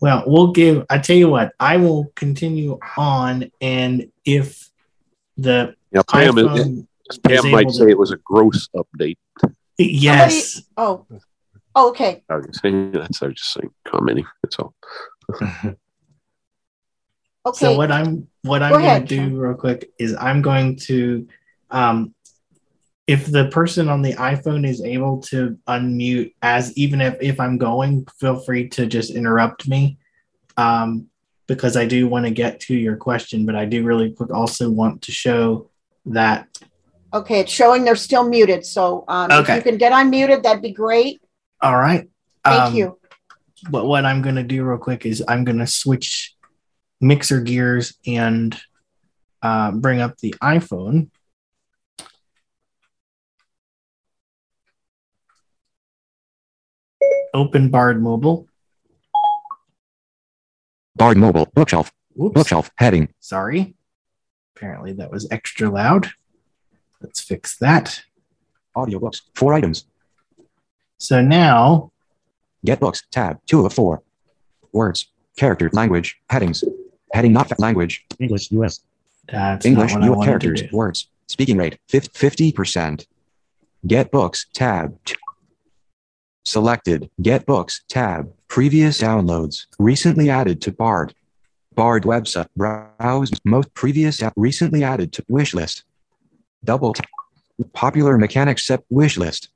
Well, 0.00 0.22
we'll 0.26 0.52
give. 0.52 0.86
I 0.88 0.98
tell 0.98 1.16
you 1.16 1.28
what, 1.28 1.52
I 1.58 1.76
will 1.76 2.12
continue 2.14 2.78
on, 2.96 3.50
and 3.60 4.10
if 4.24 4.70
the 5.36 5.74
Yeah, 5.90 6.02
Pam, 6.08 6.34
iPhone, 6.36 6.86
is 7.10 7.18
Pam 7.18 7.50
might 7.50 7.60
able 7.62 7.72
say 7.72 7.84
to- 7.86 7.90
it 7.90 7.98
was 7.98 8.12
a 8.12 8.16
gross 8.18 8.68
update. 8.76 9.16
yes, 9.76 10.62
oh, 10.76 11.04
oh, 11.74 11.88
okay. 11.90 12.22
I 12.30 12.36
was 12.36 12.60
saying 12.62 12.92
that's 12.92 13.20
I 13.22 13.26
was 13.26 13.34
just 13.36 13.52
saying 13.54 13.70
commenting. 13.84 14.24
That's 14.42 14.56
all. 14.60 14.74
Okay. 17.46 17.58
So 17.66 17.76
what 17.76 17.90
I'm 17.90 18.28
what 18.42 18.62
I'm 18.62 18.72
Go 18.72 18.78
going 18.78 18.86
ahead, 18.86 19.08
to 19.08 19.16
do 19.30 19.36
real 19.40 19.54
quick 19.54 19.90
is 19.98 20.14
I'm 20.14 20.42
going 20.42 20.76
to, 20.80 21.26
um, 21.70 22.14
if 23.06 23.26
the 23.26 23.48
person 23.48 23.88
on 23.88 24.02
the 24.02 24.12
iPhone 24.14 24.66
is 24.66 24.82
able 24.82 25.20
to 25.22 25.58
unmute, 25.66 26.34
as 26.42 26.76
even 26.76 27.00
if 27.00 27.16
if 27.20 27.40
I'm 27.40 27.56
going, 27.58 28.06
feel 28.20 28.38
free 28.40 28.68
to 28.70 28.86
just 28.86 29.10
interrupt 29.14 29.66
me, 29.66 29.98
um, 30.56 31.08
because 31.46 31.76
I 31.76 31.86
do 31.86 32.06
want 32.08 32.26
to 32.26 32.30
get 32.30 32.60
to 32.60 32.74
your 32.76 32.96
question, 32.96 33.46
but 33.46 33.56
I 33.56 33.64
do 33.64 33.82
really 33.82 34.12
quick 34.12 34.30
also 34.30 34.70
want 34.70 35.02
to 35.02 35.12
show 35.12 35.70
that 36.06 36.46
Okay, 37.14 37.40
it's 37.40 37.52
showing 37.52 37.84
they're 37.84 37.96
still 37.96 38.28
muted. 38.28 38.66
So 38.66 39.04
um, 39.08 39.30
if 39.30 39.38
Okay. 39.40 39.56
you 39.56 39.62
can 39.62 39.78
get 39.78 39.92
unmuted, 39.92 40.42
that'd 40.42 40.60
be 40.60 40.72
great. 40.72 41.22
all 41.62 41.76
right. 41.76 42.06
Thank 42.44 42.62
Um, 42.62 42.74
you. 42.74 42.98
But 43.70 43.86
what 43.86 44.04
I'm 44.04 44.20
going 44.20 44.36
to 44.36 44.42
do 44.42 44.62
real 44.62 44.78
quick 44.78 45.06
is 45.06 45.24
I'm 45.26 45.44
going 45.44 45.58
to 45.58 45.66
switch 45.66 46.34
mixer 47.00 47.40
gears 47.40 47.94
and 48.06 48.54
uh, 49.42 49.72
bring 49.72 50.00
up 50.00 50.18
the 50.18 50.34
iPhone. 50.42 51.08
Open 57.34 57.68
Bard 57.70 58.02
Mobile. 58.02 58.46
Bard 60.96 61.16
Mobile, 61.16 61.46
bookshelf, 61.54 61.92
Whoops. 62.14 62.34
bookshelf, 62.34 62.70
heading, 62.76 63.08
Sorry. 63.20 63.74
Apparently 64.56 64.92
that 64.94 65.10
was 65.10 65.28
extra 65.30 65.68
loud. 65.70 66.08
Let's 67.00 67.20
fix 67.20 67.56
that. 67.58 68.02
audiobooks, 68.76 69.20
four 69.34 69.54
items, 69.54 69.86
So 70.98 71.20
now, 71.22 71.92
get 72.64 72.80
books, 72.80 73.02
tab, 73.12 73.38
two 73.46 73.64
of 73.64 73.72
four. 73.72 74.02
Words, 74.72 75.06
character, 75.36 75.70
language, 75.72 76.18
headings, 76.28 76.64
heading 77.12 77.32
not 77.32 77.48
fa- 77.48 77.54
language, 77.58 78.04
English 78.18 78.50
US. 78.52 78.80
that's 79.28 79.64
English, 79.64 79.92
not 79.92 80.00
what 80.00 80.06
new 80.06 80.12
wanted 80.14 80.26
characters, 80.28 80.60
to 80.62 80.68
do. 80.68 80.76
words, 80.76 81.08
speaking 81.28 81.56
rate, 81.56 81.78
50%. 81.88 83.06
Get 83.86 84.10
books, 84.10 84.46
tab. 84.52 84.98
t- 85.04 85.14
Selected, 86.48 87.10
get 87.20 87.44
books, 87.44 87.82
tab, 87.90 88.32
previous 88.48 89.02
downloads, 89.02 89.66
recently 89.78 90.30
added 90.30 90.62
to 90.62 90.72
Bard. 90.72 91.12
Bard 91.74 92.04
website, 92.04 92.48
browse, 92.56 93.30
most 93.44 93.74
previous, 93.74 94.22
recently 94.34 94.82
added 94.82 95.12
to 95.12 95.24
wish 95.28 95.52
list. 95.52 95.84
Double 96.64 96.94
tap, 96.94 97.04
popular 97.74 98.16
mechanics 98.16 98.66
sep 98.66 98.82
wish 98.88 99.18
list. 99.18 99.50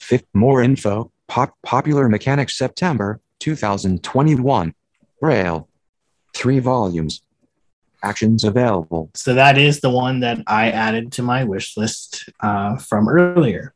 Fifth, 0.00 0.28
more 0.32 0.62
info, 0.62 1.10
pop, 1.26 1.56
popular 1.64 2.08
mechanics 2.08 2.56
September 2.56 3.20
2021. 3.40 4.72
Braille. 5.20 5.68
Three 6.32 6.60
volumes. 6.60 7.22
Actions 8.04 8.44
available. 8.44 9.10
So 9.16 9.34
that 9.34 9.58
is 9.58 9.80
the 9.80 9.90
one 9.90 10.20
that 10.20 10.38
I 10.46 10.70
added 10.70 11.10
to 11.14 11.24
my 11.24 11.42
wish 11.42 11.76
list 11.76 12.28
uh, 12.38 12.76
from 12.76 13.08
earlier. 13.08 13.74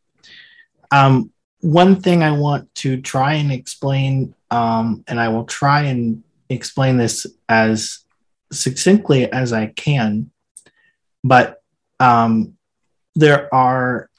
Um, 0.93 1.33
one 1.65 2.03
thing 2.03 2.23
I 2.23 2.33
want 2.33 2.73
to 2.77 3.01
try 3.01 3.35
and 3.35 3.51
explain, 3.51 4.35
um, 4.51 5.03
and 5.09 5.19
I 5.19 5.29
will 5.29 5.45
try 5.45 5.85
and 5.85 6.23
explain 6.51 6.99
this 6.99 7.27
as 7.49 8.01
succinctly 8.53 9.33
as 9.33 9.55
I 9.55 9.69
can, 9.69 10.31
but 11.25 11.63
um, 12.01 12.59
there 13.15 13.53
are 13.55 14.11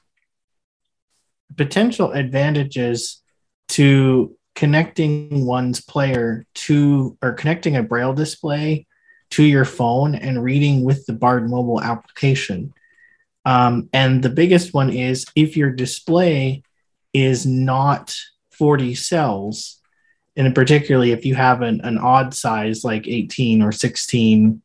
potential 1.56 2.14
advantages 2.14 3.22
to 3.68 4.36
connecting 4.56 5.46
one's 5.46 5.82
player 5.82 6.48
to 6.56 7.16
or 7.22 7.34
connecting 7.34 7.76
a 7.76 7.84
braille 7.84 8.14
display 8.14 8.88
to 9.30 9.43
your 9.43 9.66
phone 9.66 10.16
and 10.16 10.43
reading 10.43 10.84
with 10.84 11.06
the 11.06 11.14
bard 11.14 11.48
mobile 11.48 11.80
application. 11.80 12.74
Um, 13.46 13.88
and 13.93 14.24
the 14.24 14.32
biggest 14.32 14.74
one 14.74 14.89
is 14.89 15.28
if 15.36 15.56
your 15.56 15.70
display 15.70 16.64
is 17.16 17.45
not 17.45 18.16
40 18.51 18.95
cells. 18.95 19.80
And 20.36 20.53
particularly 20.53 21.11
if 21.11 21.26
you 21.26 21.36
have 21.36 21.61
an, 21.61 21.82
an 21.82 21.97
odd 21.97 22.34
size 22.34 22.84
like 22.84 23.07
18 23.07 23.61
or 23.61 23.72
16 23.72 24.61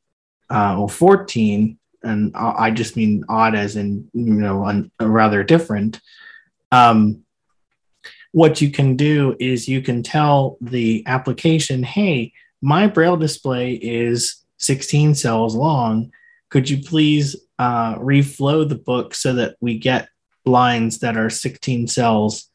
uh, 0.51 0.80
or 0.80 0.88
14 0.88 1.76
and 2.03 2.32
i 2.34 2.70
just 2.70 2.96
mean 2.96 3.22
odd 3.28 3.55
as 3.55 3.76
in 3.76 4.09
you 4.14 4.32
know 4.32 4.64
un, 4.64 4.90
rather 4.98 5.44
different 5.44 6.01
um, 6.72 7.22
what 8.32 8.62
you 8.62 8.70
can 8.70 8.96
do 8.96 9.36
is 9.38 9.68
you 9.68 9.82
can 9.82 10.03
tell 10.03 10.57
the 10.62 11.05
application 11.07 11.82
hey 11.82 12.32
my 12.62 12.86
braille 12.86 13.16
display 13.16 13.74
is 13.74 14.40
16 14.61 15.14
cells 15.14 15.55
long. 15.55 16.12
Could 16.51 16.68
you 16.68 16.82
please 16.82 17.36
uh, 17.59 17.96
reflow 17.96 18.68
the 18.68 18.76
book 18.76 19.14
so 19.14 19.32
that 19.34 19.57
we 19.61 19.78
get 19.78 20.09
lines 20.45 21.01
that 21.01 21.16
are 21.16 21.30
16 21.30 21.86
cells 21.88 22.49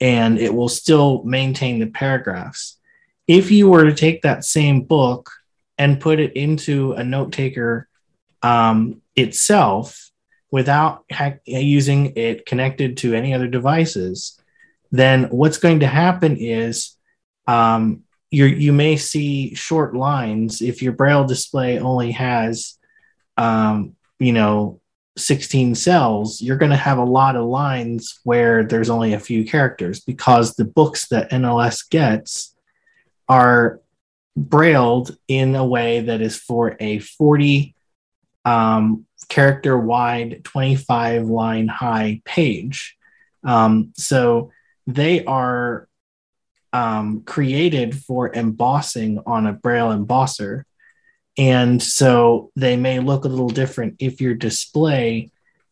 and 0.00 0.38
it 0.38 0.52
will 0.52 0.68
still 0.68 1.22
maintain 1.24 1.78
the 1.78 1.86
paragraphs. 1.86 2.78
If 3.26 3.50
you 3.50 3.68
were 3.68 3.84
to 3.84 3.94
take 3.94 4.22
that 4.22 4.44
same 4.44 4.82
book 4.82 5.30
and 5.78 6.00
put 6.00 6.20
it 6.20 6.34
into 6.34 6.92
a 6.92 7.04
note 7.04 7.32
taker 7.32 7.88
um, 8.42 9.02
itself 9.14 10.10
without 10.50 11.04
ha- 11.10 11.38
using 11.44 12.12
it 12.16 12.46
connected 12.46 12.98
to 12.98 13.14
any 13.14 13.34
other 13.34 13.48
devices, 13.48 14.40
then 14.92 15.24
what's 15.24 15.58
going 15.58 15.80
to 15.80 15.86
happen 15.86 16.36
is 16.36 16.96
um, 17.46 18.02
you 18.30 18.72
may 18.72 18.96
see 18.96 19.54
short 19.54 19.94
lines 19.94 20.60
if 20.60 20.82
your 20.82 20.92
braille 20.92 21.24
display 21.24 21.78
only 21.78 22.12
has 22.12 22.76
um, 23.36 23.94
you 24.18 24.32
know 24.32 24.80
16 25.16 25.74
cells, 25.74 26.42
you're 26.42 26.58
going 26.58 26.70
to 26.70 26.76
have 26.76 26.98
a 26.98 27.04
lot 27.04 27.36
of 27.36 27.46
lines 27.46 28.20
where 28.24 28.64
there's 28.64 28.90
only 28.90 29.14
a 29.14 29.20
few 29.20 29.44
characters 29.44 30.00
because 30.00 30.54
the 30.54 30.64
books 30.64 31.08
that 31.08 31.30
NLS 31.30 31.88
gets 31.88 32.54
are 33.28 33.80
brailled 34.36 35.16
in 35.28 35.54
a 35.54 35.64
way 35.64 36.00
that 36.00 36.20
is 36.20 36.36
for 36.36 36.76
a 36.78 36.98
40 36.98 37.74
um, 38.44 39.06
character 39.28 39.76
wide, 39.76 40.44
25 40.44 41.28
line 41.28 41.68
high 41.68 42.20
page. 42.24 42.96
Um, 43.42 43.92
so 43.96 44.52
they 44.86 45.24
are 45.24 45.88
um, 46.72 47.22
created 47.22 47.96
for 47.96 48.32
embossing 48.34 49.20
on 49.24 49.46
a 49.46 49.52
braille 49.52 49.96
embosser. 49.96 50.64
And 51.38 51.82
so 51.82 52.50
they 52.56 52.76
may 52.76 52.98
look 52.98 53.24
a 53.24 53.28
little 53.28 53.48
different 53.48 53.96
if 53.98 54.20
your 54.20 54.34
display 54.34 55.30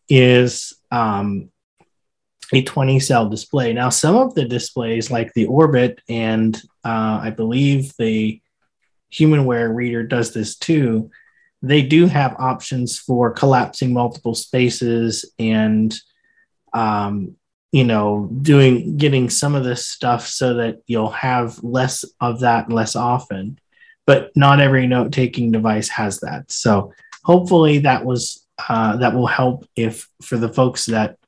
is 0.09 0.75
um, 0.91 1.51
a 2.53 2.63
20 2.63 3.01
cell 3.01 3.29
display. 3.29 3.73
Now, 3.73 3.89
some 3.89 4.17
of 4.17 4.35
the 4.35 4.45
displays, 4.45 5.11
like 5.11 5.33
the 5.33 5.47
Orbit, 5.47 6.01
and 6.09 6.57
uh, 6.85 7.21
I 7.23 7.31
believe 7.31 7.95
the 7.99 8.41
HumanWare 9.13 9.75
reader 9.75 10.03
does 10.03 10.35
this 10.35 10.57
too, 10.57 11.11
they 11.63 11.83
do 11.83 12.07
have 12.07 12.37
options 12.39 12.99
for 12.99 13.31
collapsing 13.31 13.93
multiple 13.93 14.35
spaces 14.35 15.25
and 15.39 15.95
um, 16.75 17.37
you 17.73 17.85
know 17.85 18.29
doing 18.43 18.97
getting 18.97 19.31
some 19.31 19.55
of 19.55 19.65
this 19.65 19.87
stuff 19.87 20.27
so 20.27 20.55
that 20.55 20.83
you'll 20.87 21.11
have 21.11 21.63
less 21.65 22.05
of 22.21 22.41
that 22.41 22.71
less 22.71 22.95
often 22.95 23.59
but 24.07 24.31
not 24.37 24.61
every 24.61 24.87
note 24.87 25.13
taking 25.13 25.51
device 25.51 25.89
has 25.89 26.21
that. 26.21 26.51
So 26.51 26.93
hopefully 27.23 27.79
that 27.81 28.05
was 28.05 28.45
uh, 28.69 28.97
that 28.99 29.15
will 29.15 29.27
help 29.27 29.67
if 29.75 30.09
for 30.23 30.37
the 30.37 30.49
folks 30.49 30.87
that 30.87 31.19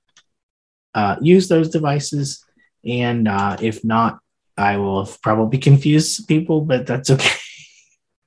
uh, 0.94 1.16
use 1.20 1.48
those 1.48 1.68
devices, 1.68 2.44
and 2.84 3.28
uh, 3.28 3.56
if 3.60 3.84
not, 3.84 4.20
I 4.56 4.76
will 4.76 5.06
probably 5.22 5.58
confuse 5.70 6.24
people, 6.24 6.60
but 6.60 6.86
that's 6.86 7.10
okay. 7.10 7.38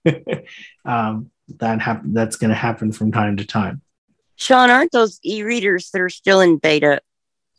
um, 0.86 1.32
that 1.58 1.82
hap- 1.82 2.04
that's 2.06 2.36
going 2.36 2.50
to 2.50 2.56
happen 2.56 2.92
from 2.92 3.12
time 3.12 3.38
to 3.38 3.46
time. 3.46 3.82
Sean, 4.36 4.70
aren't 4.70 4.92
those 4.92 5.20
e-readers 5.24 5.90
that 5.92 6.02
are 6.02 6.10
still 6.10 6.40
in 6.40 6.58
beta 6.58 7.02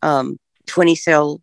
um, 0.03 0.39
20 0.67 0.95
cell, 0.95 1.43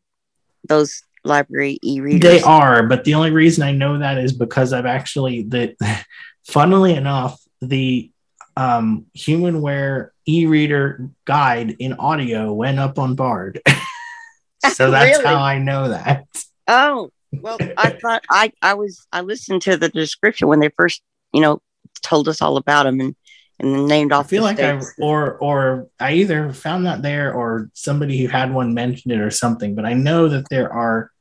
those 0.68 1.04
library 1.28 1.78
e-readers? 1.84 2.22
They 2.22 2.42
are, 2.42 2.84
but 2.84 3.04
the 3.04 3.14
only 3.14 3.32
reason 3.32 3.64
I 3.64 3.72
know 3.72 4.00
that 4.00 4.18
is 4.18 4.34
because 4.34 4.74
I've 4.74 4.86
actually 4.86 5.44
that 5.44 5.76
funnily 6.48 6.94
enough, 6.96 7.40
the 7.62 8.12
um, 8.56 9.06
humanware 9.16 10.10
e-reader 10.26 11.10
guide 11.26 11.76
in 11.80 11.94
audio 11.94 12.52
went 12.52 12.80
up 12.80 12.98
on 12.98 13.16
Bard. 13.16 13.62
so 14.74 14.90
that's 14.92 15.20
Really? 15.20 15.26
how 15.26 15.40
I 15.40 15.60
know 15.60 15.90
that. 15.90 16.26
Oh, 16.68 17.12
well, 17.32 17.58
I 17.78 17.92
thought 17.92 18.24
I, 18.30 18.52
I 18.62 18.74
was, 18.74 19.06
I 19.12 19.22
listened 19.22 19.62
to 19.64 19.78
the 19.78 19.90
description 19.90 20.48
when 20.48 20.60
they 20.60 20.70
first, 20.76 21.02
you 21.34 21.42
know, 21.42 21.62
told 22.02 22.28
us 22.28 22.42
all 22.42 22.58
about 22.58 22.84
them 22.84 23.00
and, 23.00 23.16
and 23.60 23.88
named 23.88 24.12
I 24.12 24.24
feel 24.24 24.42
the 24.44 24.48
like 24.48 24.60
I 24.60 24.80
or 25.00 25.36
or 25.38 25.88
I 26.00 26.14
either 26.14 26.54
found 26.54 26.86
that 26.86 27.02
there 27.02 27.34
or 27.34 27.70
somebody 27.74 28.20
who 28.20 28.28
had 28.28 28.54
one 28.54 28.74
mentioned 28.74 29.14
it 29.14 29.20
or 29.20 29.32
something, 29.32 29.74
but 29.74 29.86
I 29.86 29.94
know 29.94 30.30
that 30.30 30.48
there 30.50 30.72
are 30.72 31.12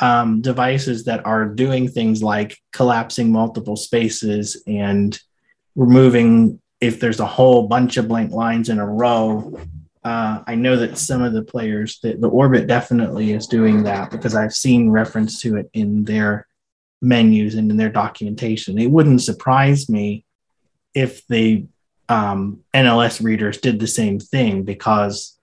um, 0.00 0.40
devices 0.40 1.04
that 1.04 1.24
are 1.24 1.46
doing 1.46 1.88
things 1.88 2.22
like 2.22 2.58
collapsing 2.72 3.30
multiple 3.30 3.76
spaces 3.76 4.62
and 4.66 5.18
removing 5.76 6.60
if 6.80 7.00
there's 7.00 7.20
a 7.20 7.26
whole 7.26 7.66
bunch 7.68 7.96
of 7.96 8.08
blank 8.08 8.32
lines 8.32 8.68
in 8.68 8.78
a 8.78 8.86
row. 8.86 9.58
Uh, 10.02 10.42
I 10.46 10.54
know 10.54 10.76
that 10.76 10.98
some 10.98 11.22
of 11.22 11.32
the 11.32 11.42
players, 11.42 11.98
the, 12.00 12.14
the 12.14 12.28
Orbit 12.28 12.66
definitely 12.66 13.32
is 13.32 13.46
doing 13.46 13.84
that 13.84 14.10
because 14.10 14.34
I've 14.34 14.52
seen 14.52 14.90
reference 14.90 15.40
to 15.42 15.56
it 15.56 15.70
in 15.72 16.04
their 16.04 16.46
menus 17.00 17.54
and 17.54 17.70
in 17.70 17.76
their 17.76 17.88
documentation. 17.88 18.78
It 18.78 18.90
wouldn't 18.90 19.22
surprise 19.22 19.88
me 19.88 20.24
if 20.94 21.26
the 21.28 21.66
um, 22.08 22.60
NLS 22.74 23.22
readers 23.22 23.58
did 23.58 23.80
the 23.80 23.86
same 23.86 24.18
thing 24.18 24.62
because, 24.62 25.38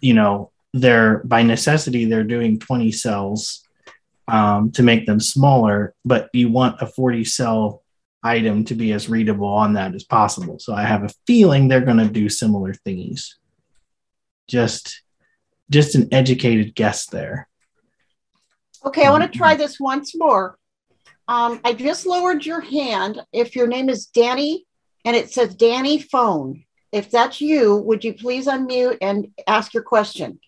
you 0.00 0.14
know, 0.14 0.50
they're 0.74 1.22
by 1.24 1.42
necessity 1.42 2.04
they're 2.04 2.24
doing 2.24 2.58
20 2.58 2.92
cells 2.92 3.62
um, 4.28 4.70
to 4.72 4.82
make 4.82 5.06
them 5.06 5.20
smaller, 5.20 5.94
but 6.04 6.28
you 6.32 6.50
want 6.50 6.80
a 6.82 6.86
40 6.86 7.24
cell 7.24 7.82
item 8.22 8.64
to 8.64 8.74
be 8.74 8.92
as 8.92 9.08
readable 9.08 9.48
on 9.48 9.72
that 9.74 9.94
as 9.94 10.04
possible. 10.04 10.58
So 10.58 10.74
I 10.74 10.82
have 10.82 11.02
a 11.02 11.10
feeling 11.26 11.66
they're 11.66 11.80
going 11.80 11.98
to 11.98 12.08
do 12.08 12.28
similar 12.28 12.74
thingies. 12.86 13.34
Just, 14.46 15.02
just 15.70 15.94
an 15.94 16.08
educated 16.12 16.74
guess 16.74 17.06
there. 17.06 17.48
Okay, 18.84 19.04
I 19.04 19.10
want 19.10 19.30
to 19.30 19.38
try 19.38 19.56
this 19.56 19.80
once 19.80 20.16
more. 20.16 20.58
Um, 21.26 21.60
I 21.64 21.72
just 21.72 22.06
lowered 22.06 22.44
your 22.44 22.60
hand. 22.60 23.20
If 23.32 23.56
your 23.56 23.66
name 23.66 23.88
is 23.88 24.06
Danny 24.06 24.66
and 25.04 25.16
it 25.16 25.30
says 25.30 25.54
Danny 25.54 26.00
phone, 26.00 26.64
if 26.92 27.10
that's 27.10 27.40
you, 27.40 27.76
would 27.76 28.04
you 28.04 28.14
please 28.14 28.46
unmute 28.46 28.98
and 29.02 29.28
ask 29.46 29.74
your 29.74 29.82
question? 29.82 30.38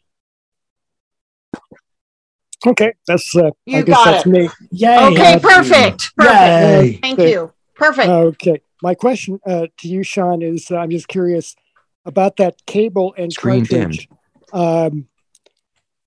Okay, 2.66 2.92
that's 3.06 3.34
uh, 3.34 3.46
I 3.46 3.50
You 3.64 3.82
guess 3.84 3.96
got 3.96 4.04
that's 4.04 4.26
it. 4.26 4.30
me. 4.30 4.48
Yay! 4.70 4.98
Okay, 5.06 5.38
perfect. 5.40 6.12
Perfect. 6.16 6.18
Yay! 6.18 6.98
Thank 7.00 7.18
Okay. 7.18 7.30
you. 7.30 7.52
Perfect. 7.74 8.08
Okay, 8.08 8.60
my 8.82 8.94
question 8.94 9.40
uh, 9.46 9.66
to 9.78 9.88
you, 9.88 10.02
Sean, 10.02 10.42
is 10.42 10.70
uh, 10.70 10.76
I'm 10.76 10.90
just 10.90 11.08
curious 11.08 11.56
about 12.04 12.36
that 12.36 12.56
cable 12.66 13.14
and 13.16 13.32
Screen 13.32 13.64
cartridge. 13.64 14.08
Um, 14.52 15.06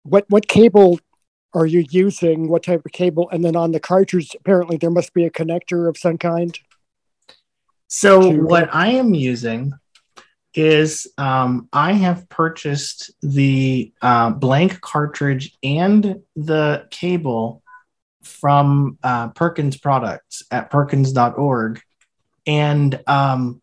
what 0.04 0.26
what 0.30 0.48
cable 0.48 1.00
are 1.56 1.66
you 1.66 1.86
using? 1.90 2.48
What 2.50 2.64
type 2.64 2.86
of 2.86 2.92
cable? 2.92 3.30
And 3.32 3.44
then 3.44 3.56
on 3.56 3.72
the 3.72 3.80
cartridge, 3.80 4.36
apparently 4.40 4.78
there 4.78 4.92
must 4.92 5.14
be 5.14 5.26
a 5.26 5.32
connector 5.32 5.90
of 5.90 5.98
some 5.98 6.20
kind. 6.20 6.58
So 7.88 8.32
to- 8.32 8.42
what 8.44 8.70
I 8.74 8.90
am 8.90 9.16
using 9.16 9.74
is 10.56 11.08
um, 11.18 11.68
I 11.74 11.94
have 11.94 12.30
purchased 12.30 13.12
the 13.22 13.92
uh, 14.02 14.32
blank 14.32 14.82
cartridge 14.82 15.58
and 15.64 16.22
the 16.36 16.88
cable 16.92 17.62
from 18.22 18.98
uh, 19.04 19.30
Perkins 19.30 19.78
Products 19.78 20.44
at 20.52 20.70
perkins.org, 20.70 21.82
and 22.46 23.02
um, 23.08 23.62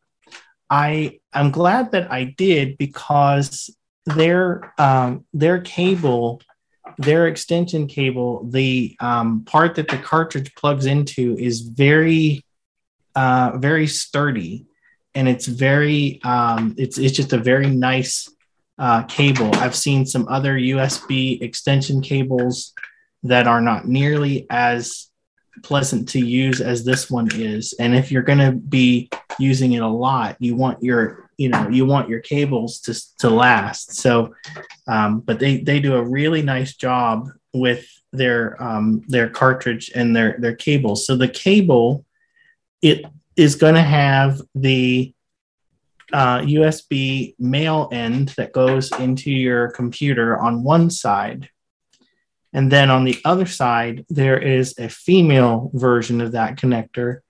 I 0.68 1.20
I'm 1.32 1.51
glad 1.51 1.93
that 1.93 2.11
I 2.12 2.24
did 2.24 2.76
because 2.78 3.74
their 4.07 4.72
um, 4.78 5.24
their 5.32 5.61
cable 5.61 6.43
their 6.99 7.28
extension 7.28 7.86
cable 7.86 8.45
the 8.51 8.97
um, 9.01 9.45
part 9.45 9.76
that 9.76 9.88
the 9.88 9.97
cartridge 9.97 10.55
plugs 10.55 10.86
into 10.86 11.36
is 11.38 11.61
very 11.61 12.45
uh, 13.14 13.53
very 13.57 13.86
sturdy 13.86 14.66
and 15.14 15.28
it's 15.28 15.46
very 15.46 16.20
um, 16.22 16.74
it's 16.78 16.98
it's 16.98 17.16
just 17.16 17.32
a 17.32 17.38
very 17.38 17.68
nice 17.68 18.28
uh, 18.78 19.02
cable. 19.04 19.54
I've 19.56 19.76
seen 19.76 20.06
some 20.06 20.26
other 20.28 20.56
USB 20.56 21.40
extension 21.42 22.00
cables 22.00 22.72
that 23.22 23.46
are 23.46 23.61
not 23.61 23.86
nearly 23.86 24.46
as 24.50 25.08
pleasant 25.62 26.08
to 26.08 26.18
use 26.18 26.61
as 26.61 26.84
this 26.84 27.11
one 27.11 27.28
is. 27.34 27.74
And 27.78 27.94
if 27.94 28.11
you're 28.11 28.22
going 28.22 28.38
to 28.38 28.52
be 28.52 29.11
using 29.38 29.72
it 29.72 29.82
a 29.82 29.88
lot, 29.88 30.36
you 30.38 30.56
want 30.56 30.82
your 30.82 31.28
you 31.36 31.48
know 31.48 31.68
you 31.68 31.86
want 31.86 32.08
your 32.08 32.20
cables 32.20 32.80
to 32.80 32.94
to 33.18 33.30
last. 33.30 33.96
So, 33.96 34.34
um, 34.86 35.20
but 35.20 35.38
they 35.38 35.58
they 35.58 35.80
do 35.80 35.94
a 35.94 36.02
really 36.02 36.42
nice 36.42 36.74
job 36.76 37.28
with 37.52 37.86
their 38.12 38.62
um, 38.62 39.02
their 39.08 39.28
cartridge 39.28 39.90
and 39.94 40.14
their 40.14 40.36
their 40.38 40.54
cables. 40.54 41.06
So 41.06 41.16
the 41.16 41.28
cable 41.28 42.04
it 42.82 43.04
is 43.41 43.55
going 43.55 43.74
to 43.74 43.80
have 43.80 44.43
the 44.55 45.14
uh, 46.12 46.41
USB 46.41 47.34
male 47.38 47.88
end 47.91 48.28
that 48.36 48.53
goes 48.53 48.93
into 48.99 49.30
your 49.30 49.70
computer 49.70 50.38
on 50.38 50.62
one 50.62 50.91
side. 50.91 51.49
And 52.53 52.70
then 52.70 52.91
on 52.91 53.05
the 53.05 53.18
other 53.24 53.47
side, 53.47 54.05
there 54.11 54.38
is 54.38 54.78
a 54.78 54.91
female 54.91 55.70
version 55.72 56.20
of 56.20 56.32
that 56.32 56.59
connector, 56.59 57.20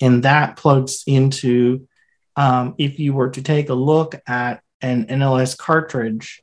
and 0.00 0.22
that 0.22 0.56
plugs 0.56 1.04
into. 1.06 1.86
Um, 2.34 2.74
if 2.78 2.98
you 2.98 3.12
were 3.12 3.30
to 3.30 3.42
take 3.42 3.68
a 3.68 3.74
look 3.74 4.14
at 4.26 4.62
an 4.80 5.06
NLS 5.06 5.58
cartridge, 5.58 6.40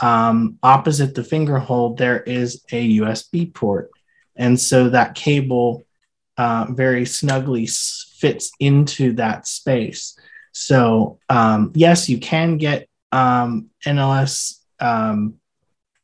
um, 0.00 0.58
opposite 0.62 1.14
the 1.14 1.24
finger 1.24 1.58
hold, 1.58 1.96
there 1.96 2.20
is 2.20 2.62
a 2.72 2.98
USB 2.98 3.54
port. 3.54 3.90
And 4.36 4.60
so 4.60 4.90
that 4.90 5.14
cable 5.14 5.86
uh, 6.36 6.66
very 6.70 7.06
snugly 7.06 7.66
fits 8.20 8.50
into 8.60 9.14
that 9.14 9.46
space. 9.46 10.18
So, 10.52 11.18
um, 11.28 11.72
yes, 11.74 12.08
you 12.08 12.18
can 12.18 12.58
get 12.58 12.88
um, 13.12 13.70
NLS, 13.84 14.58
um, 14.80 15.34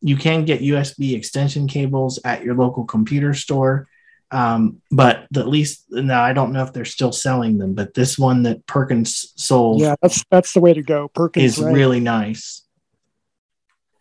you 0.00 0.16
can 0.16 0.44
get 0.44 0.60
USB 0.60 1.14
extension 1.14 1.66
cables 1.68 2.18
at 2.24 2.42
your 2.42 2.54
local 2.54 2.84
computer 2.84 3.34
store. 3.34 3.88
Um, 4.32 4.82
but 4.90 5.26
at 5.36 5.46
least 5.46 5.84
now 5.90 6.22
I 6.22 6.32
don't 6.32 6.52
know 6.52 6.62
if 6.64 6.72
they're 6.72 6.84
still 6.84 7.12
selling 7.12 7.58
them, 7.58 7.74
but 7.74 7.94
this 7.94 8.18
one 8.18 8.42
that 8.42 8.66
Perkins 8.66 9.32
sold, 9.36 9.80
yeah, 9.80 9.94
that's 10.02 10.24
that's 10.30 10.52
the 10.52 10.60
way 10.60 10.74
to 10.74 10.82
go. 10.82 11.08
Perkins 11.08 11.58
is 11.58 11.64
right. 11.64 11.72
really 11.72 12.00
nice. 12.00 12.62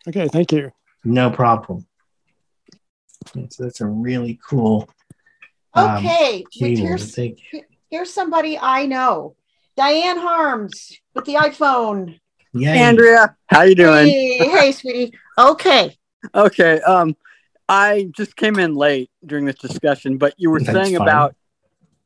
Okay, 0.08 0.26
thank 0.28 0.50
you. 0.50 0.72
No 1.04 1.30
problem. 1.30 1.86
So 3.50 3.64
that's 3.64 3.80
a 3.80 3.86
really 3.86 4.38
cool. 4.48 4.88
Um, 5.74 5.98
okay, 5.98 6.44
here's, 6.52 7.16
here's 7.90 8.12
somebody 8.12 8.58
I 8.58 8.86
know, 8.86 9.36
Diane 9.76 10.18
Harms 10.18 10.92
with 11.14 11.24
the 11.24 11.34
iPhone. 11.34 12.18
Yeah, 12.52 12.72
Andrea, 12.72 13.36
how 13.46 13.62
you 13.62 13.74
doing? 13.74 14.08
Hey, 14.08 14.48
hey, 14.48 14.72
sweetie. 14.72 15.18
Okay. 15.38 15.96
Okay. 16.34 16.80
Um, 16.80 17.16
I 17.68 18.08
just 18.16 18.36
came 18.36 18.58
in 18.58 18.74
late 18.74 19.10
during 19.24 19.44
this 19.44 19.56
discussion, 19.56 20.18
but 20.18 20.34
you 20.38 20.50
were 20.50 20.60
That's 20.60 20.72
saying 20.72 20.98
fine. 20.98 21.06
about, 21.06 21.36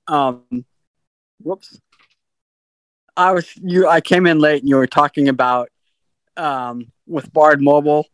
um, 0.09 0.65
whoops. 1.43 1.79
I 3.17 3.33
was 3.33 3.47
you. 3.57 3.87
I 3.87 4.01
came 4.01 4.27
in 4.27 4.39
late, 4.39 4.63
and 4.63 4.69
you 4.69 4.77
were 4.77 4.87
talking 4.87 5.29
about 5.29 5.69
um, 6.37 6.91
with 7.07 7.33
Bard 7.33 7.61
Mobile 7.61 8.07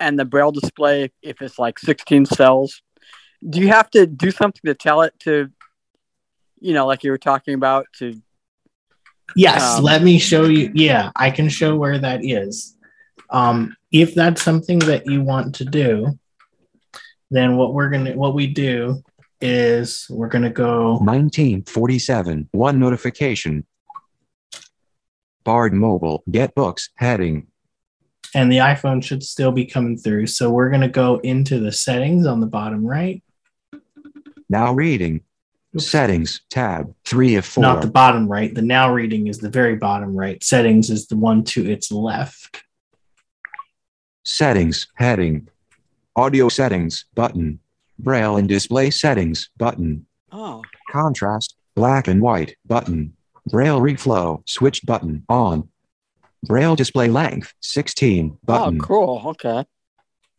and 0.00 0.18
the 0.18 0.24
Braille 0.24 0.52
display 0.52 1.10
if 1.22 1.42
it's 1.42 1.58
like 1.58 1.78
16 1.78 2.26
cells. 2.26 2.82
Do 3.48 3.60
you 3.60 3.68
have 3.68 3.90
to 3.90 4.06
do 4.06 4.30
something 4.30 4.62
to 4.66 4.74
tell 4.74 5.02
it 5.02 5.14
to, 5.20 5.50
you 6.64 6.72
know, 6.72 6.86
like 6.86 7.04
you 7.04 7.10
were 7.10 7.18
talking 7.18 7.54
about 7.54 7.86
to? 7.98 8.20
Yes, 9.36 9.78
um, 9.78 9.84
let 9.84 10.02
me 10.02 10.18
show 10.18 10.44
you. 10.44 10.70
Yeah, 10.74 11.10
I 11.14 11.30
can 11.30 11.48
show 11.48 11.76
where 11.76 11.98
that 11.98 12.24
is. 12.24 12.76
Um, 13.30 13.76
if 13.92 14.14
that's 14.14 14.42
something 14.42 14.78
that 14.80 15.06
you 15.06 15.22
want 15.22 15.56
to 15.56 15.64
do, 15.64 16.18
then 17.30 17.56
what 17.56 17.74
we're 17.74 17.90
gonna 17.90 18.12
what 18.12 18.34
we 18.34 18.46
do 18.46 19.02
is 19.40 20.06
we're 20.08 20.28
gonna 20.28 20.50
go 20.50 20.92
1947 20.94 22.48
one 22.52 22.78
notification 22.78 23.66
Bard 25.44 25.74
Mobile 25.74 26.22
Get 26.30 26.54
Books 26.54 26.88
heading 26.96 27.48
and 28.34 28.50
the 28.50 28.58
iPhone 28.58 29.02
should 29.02 29.22
still 29.22 29.52
be 29.52 29.64
coming 29.64 29.96
through. 29.96 30.26
So 30.26 30.50
we're 30.50 30.68
going 30.68 30.80
to 30.80 30.88
go 30.88 31.18
into 31.18 31.60
the 31.60 31.70
settings 31.70 32.26
on 32.26 32.40
the 32.40 32.46
bottom 32.46 32.84
right. 32.84 33.22
Now 34.48 34.72
reading. 34.72 35.22
Oops. 35.74 35.86
Settings 35.86 36.40
tab 36.50 36.94
three 37.04 37.34
of 37.34 37.44
four. 37.44 37.62
Not 37.62 37.82
the 37.82 37.90
bottom 37.90 38.28
right. 38.28 38.54
The 38.54 38.62
now 38.62 38.92
reading 38.92 39.26
is 39.26 39.38
the 39.38 39.50
very 39.50 39.74
bottom 39.76 40.14
right. 40.14 40.42
Settings 40.42 40.88
is 40.88 41.08
the 41.08 41.16
one 41.16 41.42
to 41.44 41.68
its 41.68 41.90
left. 41.90 42.62
Settings 44.24 44.86
heading. 44.94 45.48
Audio 46.14 46.48
settings 46.48 47.06
button. 47.14 47.58
Braille 47.98 48.36
and 48.36 48.48
display 48.48 48.90
settings 48.90 49.50
button. 49.56 50.06
Oh. 50.30 50.62
Contrast 50.90 51.56
black 51.74 52.06
and 52.06 52.22
white 52.22 52.56
button. 52.64 53.14
Braille 53.46 53.80
reflow 53.80 54.48
switch 54.48 54.84
button 54.86 55.24
on. 55.28 55.68
Braille 56.44 56.76
display 56.76 57.08
length 57.08 57.52
16 57.60 58.38
button. 58.44 58.80
Oh, 58.80 58.84
cool. 58.84 59.22
Okay. 59.26 59.64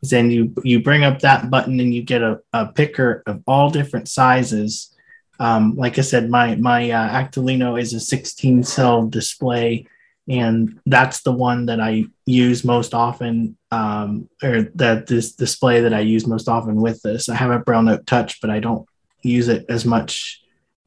Then 0.01 0.31
you 0.31 0.53
you 0.63 0.81
bring 0.81 1.03
up 1.03 1.19
that 1.19 1.49
button 1.49 1.79
and 1.79 1.93
you 1.93 2.03
get 2.03 2.21
a, 2.21 2.39
a 2.53 2.67
picker 2.67 3.23
of 3.25 3.41
all 3.47 3.69
different 3.69 4.07
sizes. 4.07 4.94
Um, 5.39 5.75
like 5.75 5.97
I 5.97 6.01
said, 6.01 6.29
my 6.29 6.55
my 6.55 6.91
uh, 6.91 7.09
Actilino 7.09 7.79
is 7.79 7.93
a 7.93 7.99
16 7.99 8.63
cell 8.63 9.07
display, 9.07 9.87
and 10.27 10.79
that's 10.85 11.21
the 11.21 11.31
one 11.31 11.65
that 11.67 11.79
I 11.79 12.05
use 12.25 12.63
most 12.63 12.93
often, 12.93 13.57
um, 13.71 14.29
or 14.43 14.63
that 14.75 15.07
this 15.07 15.33
display 15.33 15.81
that 15.81 15.93
I 15.93 15.99
use 15.99 16.25
most 16.25 16.47
often 16.47 16.75
with 16.81 17.01
this. 17.01 17.29
I 17.29 17.35
have 17.35 17.51
a 17.51 17.59
Braille 17.59 17.83
Note 17.83 18.05
Touch, 18.05 18.39
but 18.41 18.49
I 18.49 18.59
don't 18.59 18.87
use 19.21 19.47
it 19.47 19.65
as 19.69 19.85
much 19.85 20.41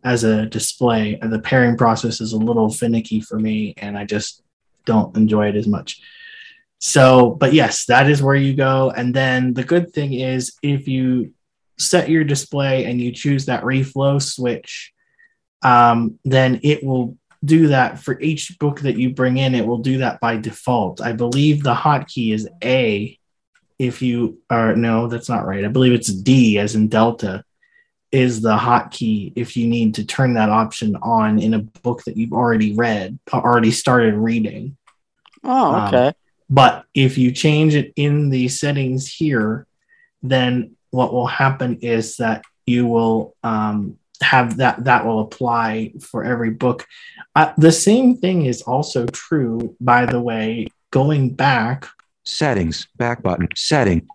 as 0.05 0.25
a 0.25 0.47
display. 0.47 1.19
The 1.21 1.41
pairing 1.41 1.77
process 1.77 2.21
is 2.21 2.33
a 2.33 2.39
little 2.39 2.71
finicky 2.71 3.21
for 3.21 3.39
me, 3.39 3.75
and 3.77 3.99
I 3.99 4.05
just 4.05 4.43
don't 4.85 5.17
enjoy 5.17 5.49
it 5.49 5.57
as 5.57 5.67
much. 5.67 6.01
So, 6.81 7.31
but 7.31 7.53
yes, 7.53 7.87
that 7.87 8.09
is 8.09 8.23
where 8.23 8.37
you 8.37 8.55
go. 8.55 8.93
And 8.97 9.13
then 9.13 9.55
the 9.55 9.65
good 9.65 9.93
thing 9.93 10.13
is 10.13 10.57
if 10.63 10.87
you 10.87 11.35
set 11.79 12.09
your 12.09 12.25
display 12.25 12.85
and 12.85 13.01
you 13.01 13.13
choose 13.13 13.47
that 13.47 13.63
reflow 13.63 14.21
switch, 14.21 14.93
um, 15.63 16.19
then 16.25 16.61
it 16.63 16.85
will 16.85 17.17
do 17.45 17.69
that 17.69 18.01
for 18.01 18.21
each 18.21 18.59
book 18.59 18.81
that 18.81 18.97
you 18.97 19.11
bring 19.11 19.37
in. 19.37 19.55
It 19.55 19.67
will 19.67 19.79
do 19.79 19.99
that 19.99 20.21
by 20.21 20.37
default. 20.37 21.01
I 21.01 21.13
believe 21.13 21.63
the 21.63 21.75
hotkey 21.75 22.33
is 22.33 22.49
A. 22.63 23.19
If 23.79 24.03
you 24.03 24.41
are 24.51 24.75
no, 24.75 25.07
that's 25.07 25.29
not 25.29 25.47
right. 25.47 25.65
I 25.65 25.69
believe 25.69 25.93
it's 25.93 26.13
D 26.13 26.59
as 26.59 26.75
in 26.75 26.89
Delta 26.89 27.45
is 28.11 28.41
the 28.41 28.57
hotkey 28.57 29.33
if 29.37 29.57
you 29.57 29.69
need 29.69 29.95
to 29.95 30.05
turn 30.05 30.35
that 30.35 30.49
option 30.49 30.97
on 30.97 31.39
in 31.39 31.55
a 31.55 31.59
book 31.59 32.03
that 32.05 32.17
you've 32.17 32.33
already 32.33 32.75
read, 32.75 33.19
already 33.33 33.71
started 33.71 34.15
reading. 34.15 34.77
Oh, 35.45 35.75
um, 35.75 35.89
okay. 35.89 36.07
Um, 36.09 36.15
but 36.51 36.87
if 36.95 37.19
you 37.19 37.31
change 37.31 37.75
it 37.75 37.93
in 37.97 38.31
the 38.31 38.49
settings 38.49 39.07
here, 39.07 39.67
then 40.23 40.77
what 40.91 41.13
will 41.13 41.27
happen 41.27 41.79
is 41.81 42.17
that 42.17 42.45
you 42.67 42.87
will 42.87 43.35
um, 43.43 43.99
have 44.23 44.57
that 44.59 44.85
that 44.85 45.07
will 45.07 45.21
apply 45.21 45.93
for 46.01 46.25
every 46.25 46.51
book. 46.51 46.87
Uh, 47.35 47.53
the 47.57 47.73
same 47.73 48.17
thing 48.17 48.47
is 48.47 48.63
also 48.63 49.07
true, 49.07 49.77
by 49.81 50.07
the 50.07 50.21
way, 50.21 50.69
going 50.91 51.31
back. 51.35 51.87
Settings, 52.25 52.89
back 52.97 53.23
button, 53.23 53.49
setting, 53.55 54.07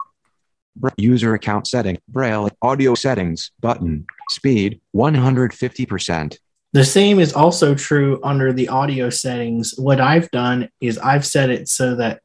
user 0.97 1.33
account 1.33 1.67
setting, 1.67 1.97
braille, 2.07 2.49
audio 2.61 2.95
settings, 2.95 3.51
button, 3.59 4.05
speed, 4.29 4.81
150%. 4.95 6.37
The 6.73 6.83
same 6.83 7.19
is 7.19 7.33
also 7.33 7.75
true 7.75 8.19
under 8.23 8.51
the 8.51 8.69
audio 8.69 9.09
settings. 9.09 9.75
What 9.77 10.01
I've 10.01 10.29
done 10.31 10.69
is 10.81 10.97
I've 10.97 11.25
set 11.25 11.49
it 11.49 11.69
so 11.69 11.95
that 11.95 12.21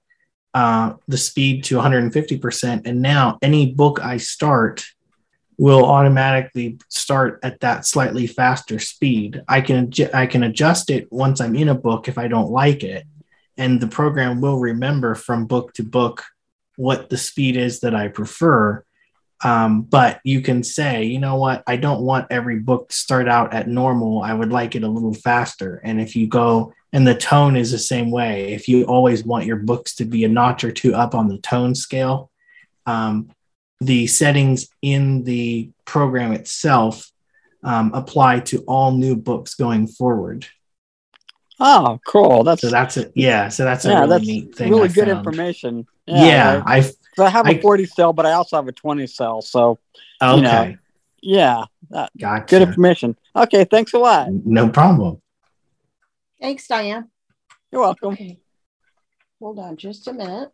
uh, 0.54 0.94
the 1.06 1.18
speed 1.18 1.64
to 1.64 1.76
150%, 1.76 2.86
and 2.86 3.02
now 3.02 3.38
any 3.42 3.72
book 3.72 4.00
I 4.00 4.16
start 4.16 4.84
will 5.58 5.84
automatically 5.84 6.78
start 6.88 7.40
at 7.42 7.60
that 7.60 7.84
slightly 7.84 8.26
faster 8.26 8.78
speed. 8.78 9.42
I 9.48 9.60
can 9.60 9.92
I 10.14 10.26
can 10.26 10.44
adjust 10.44 10.88
it 10.88 11.12
once 11.12 11.40
I'm 11.40 11.56
in 11.56 11.68
a 11.68 11.74
book 11.74 12.08
if 12.08 12.16
I 12.16 12.28
don't 12.28 12.50
like 12.50 12.84
it, 12.84 13.04
and 13.56 13.80
the 13.80 13.88
program 13.88 14.40
will 14.40 14.58
remember 14.58 15.14
from 15.14 15.46
book 15.46 15.74
to 15.74 15.82
book 15.82 16.24
what 16.76 17.10
the 17.10 17.16
speed 17.16 17.56
is 17.56 17.80
that 17.80 17.94
I 17.94 18.08
prefer. 18.08 18.84
Um, 19.44 19.82
but 19.82 20.20
you 20.24 20.40
can 20.40 20.62
say, 20.64 21.04
you 21.04 21.18
know 21.18 21.36
what, 21.36 21.62
I 21.66 21.76
don't 21.76 22.02
want 22.02 22.26
every 22.30 22.58
book 22.58 22.88
to 22.88 22.96
start 22.96 23.28
out 23.28 23.52
at 23.52 23.68
normal. 23.68 24.22
I 24.22 24.32
would 24.32 24.50
like 24.50 24.74
it 24.74 24.82
a 24.82 24.88
little 24.88 25.14
faster. 25.14 25.80
And 25.84 26.00
if 26.00 26.16
you 26.16 26.26
go, 26.26 26.72
and 26.92 27.06
the 27.06 27.14
tone 27.14 27.56
is 27.56 27.70
the 27.70 27.78
same 27.78 28.10
way, 28.10 28.52
if 28.52 28.68
you 28.68 28.84
always 28.84 29.24
want 29.24 29.46
your 29.46 29.56
books 29.56 29.94
to 29.96 30.04
be 30.04 30.24
a 30.24 30.28
notch 30.28 30.64
or 30.64 30.72
two 30.72 30.94
up 30.94 31.14
on 31.14 31.28
the 31.28 31.38
tone 31.38 31.74
scale, 31.74 32.30
um, 32.86 33.30
the 33.80 34.06
settings 34.06 34.68
in 34.82 35.22
the 35.24 35.70
program 35.84 36.32
itself 36.32 37.10
um, 37.62 37.92
apply 37.94 38.40
to 38.40 38.60
all 38.66 38.92
new 38.92 39.14
books 39.16 39.54
going 39.54 39.86
forward. 39.86 40.46
Oh, 41.60 41.98
cool. 42.06 42.44
That's 42.44 42.62
So 42.62 42.70
that's 42.70 42.96
it. 42.96 43.12
Yeah. 43.14 43.48
So 43.48 43.64
that's 43.64 43.84
a 43.84 43.88
really 43.90 44.06
that's 44.08 44.26
neat 44.26 44.54
thing. 44.54 44.70
really 44.70 44.84
I 44.88 44.92
good 44.92 45.06
found. 45.08 45.18
information. 45.18 45.86
Yeah. 46.06 46.62
I, 46.64 46.78
I 46.78 46.80
so 46.80 47.24
I 47.24 47.28
have 47.28 47.46
a 47.46 47.50
I- 47.50 47.60
40 47.60 47.84
cell, 47.86 48.12
but 48.12 48.26
I 48.26 48.32
also 48.32 48.56
have 48.56 48.68
a 48.68 48.72
20 48.72 49.06
cell. 49.08 49.42
So 49.42 49.78
okay. 50.22 50.36
you 50.36 50.42
know, 50.42 50.74
yeah, 51.20 51.64
that, 51.90 52.10
Gotcha. 52.16 52.46
good 52.46 52.62
information. 52.62 53.16
Okay, 53.34 53.64
thanks 53.64 53.92
a 53.92 53.98
lot. 53.98 54.30
No 54.30 54.68
problem. 54.68 55.20
Thanks, 56.40 56.66
Diane. 56.66 57.10
You're 57.72 57.82
welcome. 57.82 58.12
Okay. 58.12 58.38
Hold 59.40 59.58
on 59.58 59.76
just 59.76 60.08
a 60.08 60.12
minute. 60.12 60.50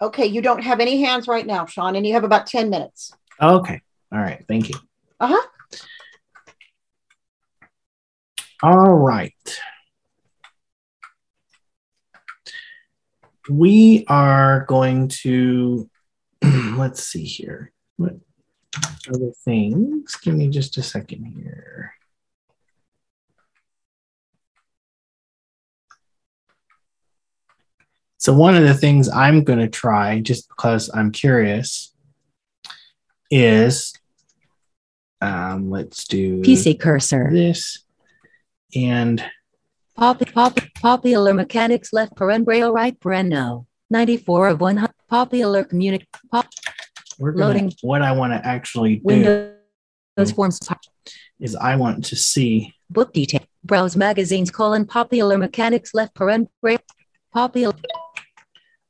Okay, 0.00 0.26
you 0.26 0.42
don't 0.42 0.62
have 0.62 0.80
any 0.80 1.00
hands 1.02 1.28
right 1.28 1.46
now, 1.46 1.66
Sean, 1.66 1.96
and 1.96 2.06
you 2.06 2.12
have 2.14 2.24
about 2.24 2.46
10 2.46 2.68
minutes. 2.68 3.12
Okay. 3.40 3.80
All 4.12 4.18
right. 4.18 4.44
Thank 4.46 4.68
you. 4.68 4.74
Uh 5.20 5.28
huh. 5.28 5.46
All 8.62 8.94
right. 8.94 9.32
We 13.48 14.04
are 14.08 14.64
going 14.66 15.08
to, 15.22 15.88
let's 16.42 17.04
see 17.04 17.24
here. 17.24 17.72
What 17.96 18.14
other 19.08 19.32
things? 19.44 20.16
Give 20.16 20.34
me 20.34 20.48
just 20.48 20.76
a 20.78 20.82
second 20.82 21.24
here. 21.24 21.94
So, 28.18 28.32
one 28.32 28.56
of 28.56 28.62
the 28.62 28.74
things 28.74 29.08
I'm 29.08 29.44
going 29.44 29.58
to 29.58 29.68
try, 29.68 30.20
just 30.20 30.48
because 30.48 30.90
I'm 30.94 31.12
curious, 31.12 31.94
is 33.30 33.92
um, 35.20 35.70
let's 35.70 36.06
do 36.06 36.40
PC 36.42 36.78
cursor. 36.80 37.28
this 37.30 37.84
and 38.74 39.24
Pop, 39.96 40.20
pop, 40.32 40.58
popular 40.80 41.32
mechanics 41.32 41.92
left 41.92 42.16
paren 42.16 42.44
braille 42.44 42.72
right 42.72 42.98
paren 42.98 43.28
no. 43.28 43.66
94 43.90 44.48
of 44.48 44.60
100 44.60 44.90
popular 45.08 45.62
communic 45.62 46.04
pop 46.30 46.46
we're 47.18 47.32
gonna, 47.32 47.46
Loading. 47.46 47.72
what 47.82 48.02
I 48.02 48.12
want 48.12 48.32
to 48.32 48.46
actually 48.46 48.96
do 48.96 49.02
Windows 49.04 50.32
forms 50.34 50.60
is 51.40 51.56
I 51.56 51.76
want 51.76 52.04
to 52.06 52.16
see 52.16 52.74
book 52.90 53.12
detail. 53.12 53.42
Browse 53.64 53.96
magazines 53.96 54.50
colon 54.50 54.86
popular 54.86 55.38
mechanics 55.38 55.94
left 55.94 56.14
paren 56.14 56.48
popular. 57.32 57.74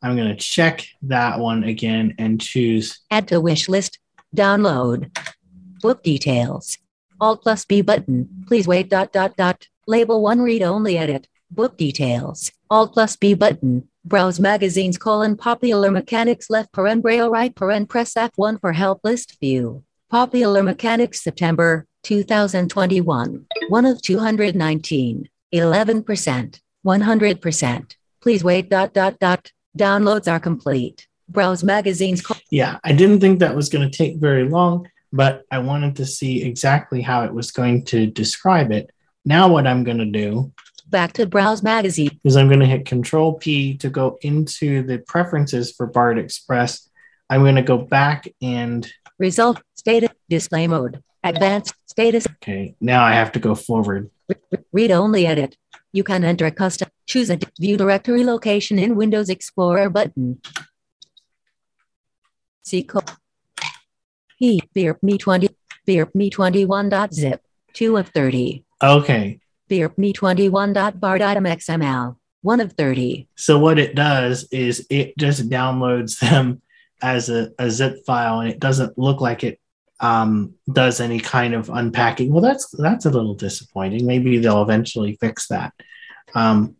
I'm 0.02 0.16
going 0.16 0.28
to 0.28 0.36
check 0.36 0.86
that 1.02 1.38
one 1.38 1.64
again 1.64 2.14
and 2.18 2.40
choose 2.40 3.00
add 3.10 3.28
to 3.28 3.40
wish 3.40 3.68
list. 3.68 3.98
Download. 4.36 5.10
Book 5.80 6.02
details. 6.02 6.76
Alt 7.20 7.42
plus 7.42 7.64
b 7.64 7.80
button. 7.80 8.44
Please 8.46 8.66
wait 8.66 8.90
dot 8.90 9.12
dot 9.12 9.36
dot. 9.36 9.68
Label 9.86 10.20
one 10.22 10.42
read 10.42 10.62
only 10.62 10.98
edit. 10.98 11.28
Book 11.50 11.78
details. 11.78 12.52
Alt 12.68 12.92
plus 12.92 13.16
b 13.16 13.34
button 13.34 13.88
browse 14.04 14.38
magazines 14.38 14.98
colon 14.98 15.34
popular 15.34 15.90
mechanics 15.90 16.50
left 16.50 16.70
paren 16.72 17.00
braille 17.00 17.30
right 17.30 17.54
paren 17.54 17.88
press 17.88 18.12
f1 18.14 18.60
for 18.60 18.72
help 18.72 19.00
list 19.02 19.40
view. 19.40 19.82
Popular 20.10 20.62
mechanics 20.62 21.22
september 21.22 21.86
2021 22.02 23.46
one 23.68 23.86
of 23.86 24.02
219 24.02 25.28
11% 25.54 26.60
100% 26.86 27.96
please 28.20 28.44
wait 28.44 28.68
dot 28.68 28.92
dot 28.92 29.18
dot. 29.18 29.50
Downloads 29.78 30.30
are 30.30 30.38
complete. 30.38 31.08
Browse 31.28 31.64
magazines 31.64 32.20
col- 32.20 32.36
yeah 32.50 32.78
I 32.84 32.92
didn't 32.92 33.20
think 33.20 33.38
that 33.38 33.56
was 33.56 33.70
going 33.70 33.90
to 33.90 33.96
take 33.96 34.18
very 34.18 34.46
long 34.46 34.86
but 35.14 35.44
I 35.50 35.60
wanted 35.60 35.96
to 35.96 36.04
see 36.04 36.42
exactly 36.42 37.00
how 37.00 37.24
it 37.24 37.32
was 37.32 37.52
going 37.52 37.84
to 37.86 38.06
describe 38.06 38.70
it. 38.70 38.90
Now 39.24 39.48
what 39.48 39.66
I'm 39.66 39.82
going 39.82 39.98
to 39.98 40.04
do 40.04 40.52
back 40.88 41.12
to 41.14 41.26
browse 41.26 41.62
magazine. 41.62 42.18
Is 42.24 42.36
I'm 42.36 42.48
going 42.48 42.60
to 42.60 42.66
hit 42.66 42.86
Control 42.86 43.34
P 43.34 43.76
to 43.78 43.88
go 43.88 44.18
into 44.22 44.82
the 44.82 44.98
preferences 44.98 45.72
for 45.72 45.86
BARD 45.86 46.18
Express. 46.18 46.88
I'm 47.30 47.42
going 47.42 47.56
to 47.56 47.62
go 47.62 47.78
back 47.78 48.28
and 48.42 48.90
result 49.18 49.62
status 49.74 50.10
display 50.28 50.66
mode 50.66 51.02
advanced 51.22 51.74
status. 51.86 52.26
Okay, 52.42 52.74
now 52.80 53.02
I 53.02 53.12
have 53.12 53.32
to 53.32 53.38
go 53.38 53.54
forward. 53.54 54.10
read 54.72 54.90
only 54.90 55.26
edit. 55.26 55.56
You 55.92 56.04
can 56.04 56.24
enter 56.24 56.46
a 56.46 56.50
custom 56.50 56.88
choose 57.06 57.30
a 57.30 57.38
view 57.60 57.76
directory 57.76 58.24
location 58.24 58.78
in 58.78 58.96
windows 58.96 59.28
explorer 59.28 59.90
button. 59.90 60.40
See 62.62 62.82
code 62.82 63.10
he 64.36 64.60
beer 64.72 64.98
me 65.02 65.18
20 65.18 65.48
beer 65.86 66.08
me 66.14 66.30
21 66.30 66.88
dot 66.88 67.14
zip 67.14 67.42
2 67.74 67.96
of 67.96 68.08
30 68.08 68.64
Okay, 68.82 69.40
beer 69.68 69.92
me 69.96 70.12
21 70.12 70.72
dot 70.72 71.00
bard 71.00 71.22
item 71.22 71.44
xml 71.44 72.16
1 72.42 72.60
of 72.60 72.72
30 72.72 73.28
so 73.34 73.58
what 73.58 73.78
it 73.78 73.94
does 73.94 74.46
is 74.50 74.86
it 74.90 75.16
just 75.18 75.48
downloads 75.48 76.18
them 76.18 76.60
as 77.02 77.28
a, 77.28 77.50
a 77.58 77.70
zip 77.70 78.04
file 78.06 78.40
and 78.40 78.50
it 78.50 78.58
doesn't 78.58 78.98
look 78.98 79.20
like 79.20 79.44
it 79.44 79.60
um, 80.00 80.54
does 80.70 81.00
any 81.00 81.20
kind 81.20 81.54
of 81.54 81.70
unpacking. 81.70 82.32
Well, 82.32 82.42
that's 82.42 82.68
that's 82.70 83.06
a 83.06 83.10
little 83.10 83.34
disappointing. 83.34 84.06
Maybe 84.06 84.38
they'll 84.38 84.62
eventually 84.62 85.16
fix 85.20 85.48
that. 85.48 85.72
Um, 86.34 86.76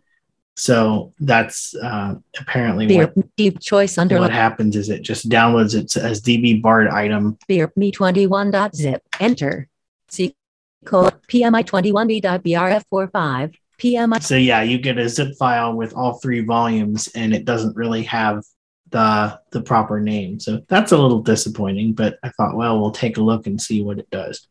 so 0.56 1.12
that's 1.18 1.74
uh, 1.74 2.14
apparently 2.38 2.86
beer 2.86 3.12
what, 3.14 3.36
deep 3.36 3.60
choice 3.60 3.98
under 3.98 4.20
what 4.20 4.30
happens 4.30 4.76
is 4.76 4.88
it 4.88 5.02
just 5.02 5.28
downloads 5.28 5.74
it 5.74 5.96
as 5.96 6.20
DB 6.20 6.62
BARD 6.62 6.88
item 6.88 7.36
beer 7.48 7.72
me 7.74 7.90
21 7.90 8.52
dot 8.52 8.76
zip 8.76 9.02
enter 9.18 9.68
see 10.08 10.36
code 10.84 11.14
pmi 11.28 11.62
21d 11.64 12.22
dot 12.22 12.42
brf45 12.44 13.54
pmi 13.80 14.22
So 14.22 14.36
yeah, 14.36 14.62
you 14.62 14.78
get 14.78 14.98
a 14.98 15.08
zip 15.08 15.34
file 15.38 15.74
with 15.74 15.94
all 15.94 16.14
three 16.14 16.40
volumes, 16.40 17.08
and 17.14 17.34
it 17.34 17.44
doesn't 17.44 17.76
really 17.76 18.02
have 18.04 18.44
the 18.90 19.40
the 19.50 19.60
proper 19.62 20.00
name. 20.00 20.38
So 20.40 20.60
that's 20.68 20.92
a 20.92 20.98
little 20.98 21.20
disappointing. 21.20 21.94
But 21.94 22.18
I 22.22 22.28
thought, 22.36 22.56
well, 22.56 22.80
we'll 22.80 22.92
take 22.92 23.16
a 23.16 23.22
look 23.22 23.46
and 23.46 23.60
see 23.60 23.82
what 23.82 23.98
it 23.98 24.08
does. 24.10 24.46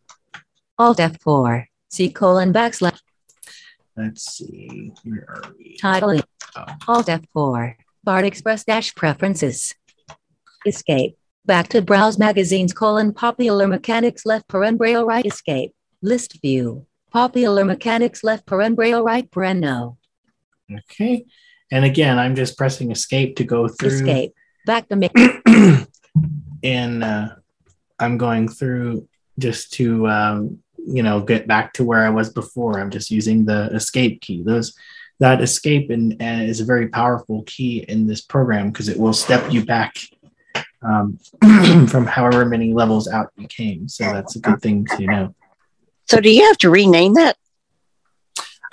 alt 0.78 0.98
f4 0.98 1.66
c 1.90 2.10
colon 2.10 2.52
backslash 2.52 3.00
Let's 3.96 4.24
see, 4.38 4.92
where 5.04 5.26
are 5.30 5.54
we? 5.58 5.78
title 5.80 6.20
Oh. 6.56 6.66
alt 6.88 7.08
f4 7.08 7.76
bard 8.04 8.26
express 8.26 8.64
dash 8.64 8.94
preferences 8.96 9.74
escape 10.68 11.18
back 11.46 11.68
to 11.70 11.82
browse 11.82 12.18
magazines 12.20 12.74
colon 12.74 13.12
popular 13.14 13.68
mechanics 13.68 14.24
left 14.26 14.48
paren 14.48 14.78
braille 14.78 15.06
right 15.06 15.26
escape 15.26 15.72
list 16.04 16.40
view 16.42 16.86
popular 17.12 17.66
mechanics 17.66 18.24
left 18.24 18.46
paren 18.46 18.76
braille 18.76 19.04
right 19.04 19.32
paren 19.32 19.60
no 19.60 19.98
Okay, 20.72 21.26
and 21.72 21.86
again, 21.86 22.20
I'm 22.20 22.36
just 22.36 22.58
pressing 22.58 22.92
escape 22.92 23.36
to 23.38 23.44
go 23.44 23.68
through, 23.68 23.90
escape 23.90 24.34
back 24.66 24.88
to 24.90 24.96
make 24.96 25.12
and 26.64 27.04
uh, 27.04 27.30
I'm 28.00 28.18
going 28.18 28.48
through 28.48 29.08
just 29.40 29.74
to 29.74 30.08
um, 30.08 30.60
you 30.78 31.04
know 31.04 31.22
get 31.22 31.48
back 31.48 31.74
to 31.74 31.84
where 31.84 32.06
I 32.06 32.10
was 32.10 32.32
before. 32.32 32.80
I'm 32.80 32.92
just 32.92 33.12
using 33.12 33.46
the 33.46 33.70
escape 33.74 34.22
key. 34.22 34.44
Those 34.44 34.74
that 35.20 35.42
escape 35.42 35.90
and, 35.90 36.16
and 36.22 36.50
is 36.50 36.60
a 36.60 36.66
very 36.66 36.88
powerful 36.88 37.44
key 37.46 37.86
in 37.88 38.08
this 38.08 38.22
program 38.22 38.72
because 38.72 38.90
it 38.90 38.98
will 38.98 39.14
step 39.14 39.52
you 39.52 39.64
back 39.66 39.96
um, 40.82 41.18
from 41.88 42.06
however 42.06 42.46
many 42.46 42.74
levels 42.74 43.08
out 43.08 43.32
you 43.38 43.48
came. 43.48 43.88
So 43.88 44.06
that's 44.06 44.36
a 44.36 44.40
good 44.40 44.62
thing 44.62 44.86
to 44.98 45.06
know. 45.06 45.36
So 46.10 46.20
do 46.20 46.30
you 46.30 46.46
have 46.48 46.58
to 46.60 46.70
rename 46.70 47.14
that? 47.16 47.38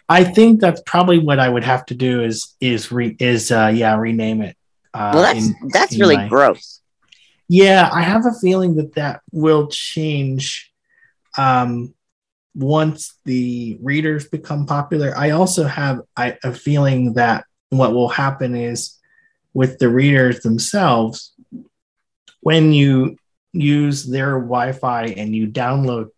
I 0.09 0.24
think 0.24 0.61
that's 0.61 0.83
probably 0.85 1.18
what 1.18 1.39
I 1.39 1.49
would 1.49 1.62
have 1.64 1.87
to 1.87 1.95
do 1.95 2.22
is 2.24 2.55
is 2.61 2.91
re, 2.91 3.16
is 3.20 3.51
uh, 3.53 3.70
yeah 3.74 3.97
rename 3.97 4.43
it. 4.43 4.57
Uh, 4.93 5.12
Well, 5.14 5.22
that's 5.22 5.47
in- 5.47 5.68
that's 5.72 5.95
in 5.95 6.01
really 6.01 6.16
my- 6.16 6.28
gross. 6.28 6.81
Yeah, 7.49 7.89
I 7.93 8.03
have 8.03 8.26
a 8.26 8.33
feeling 8.33 8.76
that 8.76 8.95
that 8.95 9.22
will 9.33 9.66
change 9.68 10.72
um, 11.37 11.95
once 12.55 13.18
the 13.24 13.76
readers 13.83 14.28
become 14.28 14.66
popular. 14.66 15.12
I 15.16 15.31
also 15.31 15.64
have 15.64 16.01
I, 16.16 16.39
a 16.45 16.53
feeling 16.55 17.14
that 17.14 17.45
what 17.70 17.93
will 17.93 18.09
happen 18.09 18.55
is 18.55 18.97
with 19.53 19.78
the 19.78 19.89
readers 19.89 20.41
themselves, 20.41 21.33
when 22.41 22.72
you 22.72 23.16
use 23.53 24.05
their 24.07 24.35
Wi 24.39 24.70
Fi 24.72 25.07
and 25.07 25.35
you 25.35 25.49
download 25.49 26.11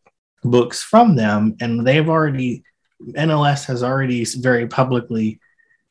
books 0.42 0.82
from 0.82 1.16
them, 1.16 1.56
and 1.60 1.86
they've 1.86 2.08
already, 2.08 2.64
NLS 3.02 3.66
has 3.66 3.82
already 3.82 4.24
very 4.24 4.66
publicly 4.66 5.40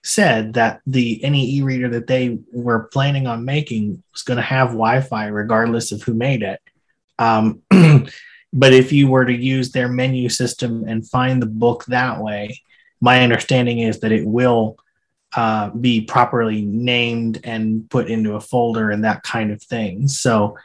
said 0.04 0.54
that 0.54 0.82
the 0.88 1.24
any 1.24 1.58
e-reader 1.58 1.90
that 1.90 2.08
they 2.08 2.40
were 2.52 2.90
planning 2.92 3.28
on 3.28 3.46
making 3.46 4.02
was 4.12 4.24
going 4.24 4.38
to 4.38 4.44
have 4.44 4.70
Wi-Fi 4.70 5.28
regardless 5.28 5.92
of 5.92 6.02
who 6.02 6.14
made 6.14 6.42
it. 6.42 6.60
Um, 7.20 7.62
but 8.54 8.74
if 8.74 8.92
you 8.92 9.08
were 9.08 9.26
to 9.26 9.34
use 9.34 9.72
their 9.72 9.88
menu 9.88 10.28
system 10.30 10.86
and 10.88 11.08
find 11.08 11.42
the 11.42 11.48
book 11.48 11.86
that 11.86 12.20
way, 12.20 12.62
my 13.00 13.24
understanding 13.24 13.80
is 13.80 14.00
that 14.00 14.12
it 14.12 14.26
will 14.26 14.78
uh, 15.34 15.70
be 15.70 16.02
properly 16.02 16.62
named 16.62 17.40
and 17.44 17.90
put 17.90 18.10
into 18.10 18.36
a 18.36 18.42
folder 18.42 18.92
and 18.92 19.04
that 19.06 19.24
kind 19.24 19.52
of 19.52 19.62
thing. 19.62 20.08
So 20.08 20.58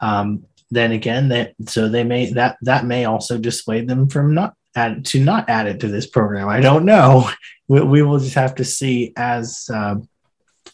um, 0.00 0.44
then 0.72 0.92
again, 0.92 1.28
that 1.28 1.54
so 1.66 1.88
they 1.88 2.02
may 2.02 2.32
that 2.32 2.56
that 2.62 2.86
may 2.86 3.04
also 3.04 3.36
dissuade 3.36 3.86
them 3.86 4.08
from 4.08 4.34
not 4.34 4.54
add 4.74 5.04
to 5.04 5.22
not 5.22 5.50
add 5.50 5.66
it 5.66 5.80
to 5.80 5.88
this 5.88 6.06
program. 6.06 6.48
I 6.48 6.60
don't 6.60 6.84
know. 6.84 7.30
We, 7.68 7.80
we 7.80 8.02
will 8.02 8.18
just 8.18 8.34
have 8.34 8.56
to 8.56 8.64
see 8.64 9.14
as 9.16 9.70
uh, 9.72 9.94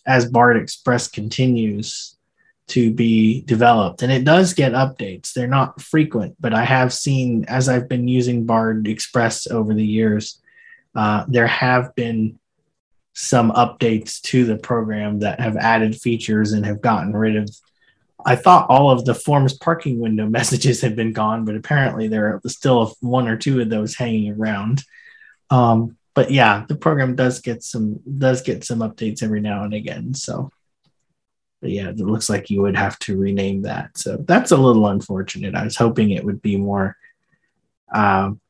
as 0.07 0.29
Bard 0.29 0.57
Express 0.57 1.07
continues 1.07 2.17
to 2.69 2.91
be 2.91 3.43
developed, 3.43 4.03
and 4.03 4.11
it 4.11 4.25
does 4.25 4.55
get 4.55 4.73
updates. 4.73 5.33
They're 5.33 5.47
not 5.47 5.81
frequent, 5.81 6.35
but 6.41 6.55
I 6.55 6.65
have 6.65 6.93
seen 6.93 7.45
as 7.45 7.69
I've 7.69 7.89
been 7.89 8.09
using 8.09 8.47
Bard 8.47 8.89
Express 8.89 9.47
over 9.47 9.75
the 9.75 9.85
years, 9.85 10.41
uh, 10.95 11.25
there 11.29 11.47
have 11.47 11.95
been 11.95 12.39
some 13.13 13.53
updates 13.53 14.21
to 14.23 14.45
the 14.45 14.57
program 14.57 15.21
that 15.21 15.39
have 15.41 15.57
added 15.57 16.01
features 16.01 16.53
and 16.53 16.65
have 16.65 16.81
gotten 16.81 17.15
rid 17.15 17.37
of 17.37 17.49
I 18.29 18.37
thought 18.37 18.69
all 18.69 18.91
of 18.91 19.07
the 19.07 19.15
forms 19.15 19.55
parking 19.55 19.99
window 19.99 20.27
messages 20.39 20.83
had 20.83 20.95
been 20.95 21.15
gone, 21.15 21.47
but 21.47 21.57
apparently 21.57 22.09
there 22.09 22.27
are 22.35 22.41
still 22.47 22.95
one 23.01 23.27
or 23.27 23.39
two 23.39 23.59
of 23.61 23.71
those 23.71 23.95
hanging 23.95 24.33
around. 24.33 24.85
Um, 25.49 25.97
but 26.15 26.31
yeah, 26.31 26.67
the 26.69 26.77
program 26.77 27.17
does 27.17 27.41
get 27.41 27.63
some 27.63 28.01
does 28.19 28.43
get 28.43 28.65
some 28.65 28.81
updates 28.81 29.23
every 29.23 29.41
now 29.41 29.63
and 29.65 29.73
again. 29.73 30.13
So, 30.13 30.51
but 31.63 31.71
yeah, 31.71 31.89
it 31.89 31.97
looks 31.97 32.29
like 32.29 32.51
you 32.51 32.61
would 32.61 32.77
have 32.77 32.99
to 33.01 33.17
rename 33.17 33.63
that. 33.63 33.97
So 33.97 34.19
that's 34.19 34.51
a 34.51 34.59
little 34.59 34.87
unfortunate. 34.89 35.55
I 35.55 35.65
was 35.65 35.77
hoping 35.77 36.11
it 36.11 36.25
would 36.25 36.43
be 36.43 36.57
more, 36.59 36.97
um, 37.95 38.41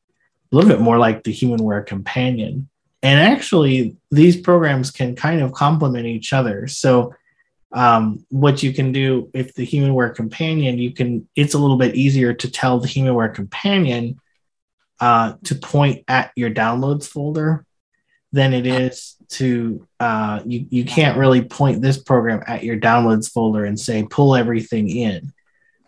a 0.51 0.55
little 0.55 0.69
bit 0.69 0.81
more 0.81 0.97
like 0.97 1.23
the 1.23 1.33
HumanWare 1.33 1.85
Companion. 1.85 2.67
And 3.01 3.19
actually, 3.19 3.95
these 4.11 4.35
programs 4.35 4.91
can 4.91 5.15
kind 5.15 5.41
of 5.41 5.53
complement 5.53 6.05
each 6.05 6.33
other. 6.33 6.67
So 6.67 7.13
um, 7.71 8.25
what 8.29 8.63
you 8.63 8.73
can 8.73 8.91
do 8.91 9.29
if 9.33 9.53
the 9.53 9.65
humanware 9.65 10.13
companion 10.15 10.77
you 10.79 10.91
can 10.91 11.27
it's 11.35 11.53
a 11.53 11.57
little 11.59 11.77
bit 11.77 11.95
easier 11.95 12.33
to 12.33 12.49
tell 12.49 12.79
the 12.79 12.87
humanware 12.87 13.33
companion 13.33 14.19
uh, 14.99 15.33
to 15.43 15.55
point 15.55 16.03
at 16.07 16.31
your 16.35 16.49
downloads 16.49 17.05
folder 17.07 17.65
than 18.31 18.53
it 18.53 18.65
is 18.65 19.15
to 19.29 19.87
uh, 19.99 20.41
you, 20.45 20.65
you 20.69 20.83
can't 20.85 21.17
really 21.17 21.41
point 21.43 21.81
this 21.81 21.97
program 22.01 22.43
at 22.47 22.63
your 22.63 22.77
downloads 22.77 23.31
folder 23.31 23.65
and 23.65 23.79
say 23.79 24.03
pull 24.09 24.35
everything 24.35 24.89
in 24.89 25.31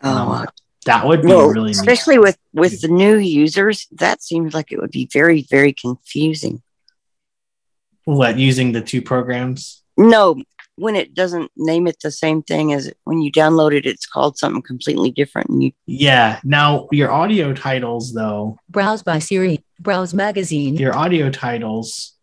um, 0.02 0.28
Oh, 0.28 0.44
that 0.86 1.06
would 1.06 1.22
be 1.22 1.28
well, 1.28 1.48
really 1.48 1.68
neat. 1.68 1.76
especially 1.76 2.18
with 2.18 2.36
with 2.52 2.80
the 2.80 2.88
new 2.88 3.16
users, 3.18 3.86
that 3.92 4.20
seems 4.22 4.52
like 4.54 4.72
it 4.72 4.80
would 4.80 4.90
be 4.90 5.08
very 5.12 5.46
very 5.48 5.72
confusing. 5.72 6.60
what 8.04 8.38
using 8.38 8.72
the 8.72 8.80
two 8.80 9.00
programs 9.02 9.82
No, 9.96 10.42
when 10.76 10.96
it 10.96 11.14
doesn't 11.14 11.50
name 11.56 11.86
it 11.86 11.96
the 12.02 12.10
same 12.10 12.42
thing 12.42 12.72
as 12.72 12.92
when 13.04 13.20
you 13.20 13.30
download 13.30 13.72
it, 13.74 13.84
it's 13.86 14.06
called 14.06 14.38
something 14.38 14.62
completely 14.62 15.10
different. 15.10 15.48
And 15.50 15.62
you 15.62 15.72
yeah 15.86 16.40
now 16.44 16.88
your 16.90 17.10
audio 17.10 17.52
titles 17.52 18.12
though 18.14 18.56
Browse 18.68 19.02
by 19.02 19.18
Siri. 19.18 19.62
Browse 19.80 20.14
magazine. 20.14 20.76
your 20.76 20.96
audio 20.96 21.30
titles 21.30 22.14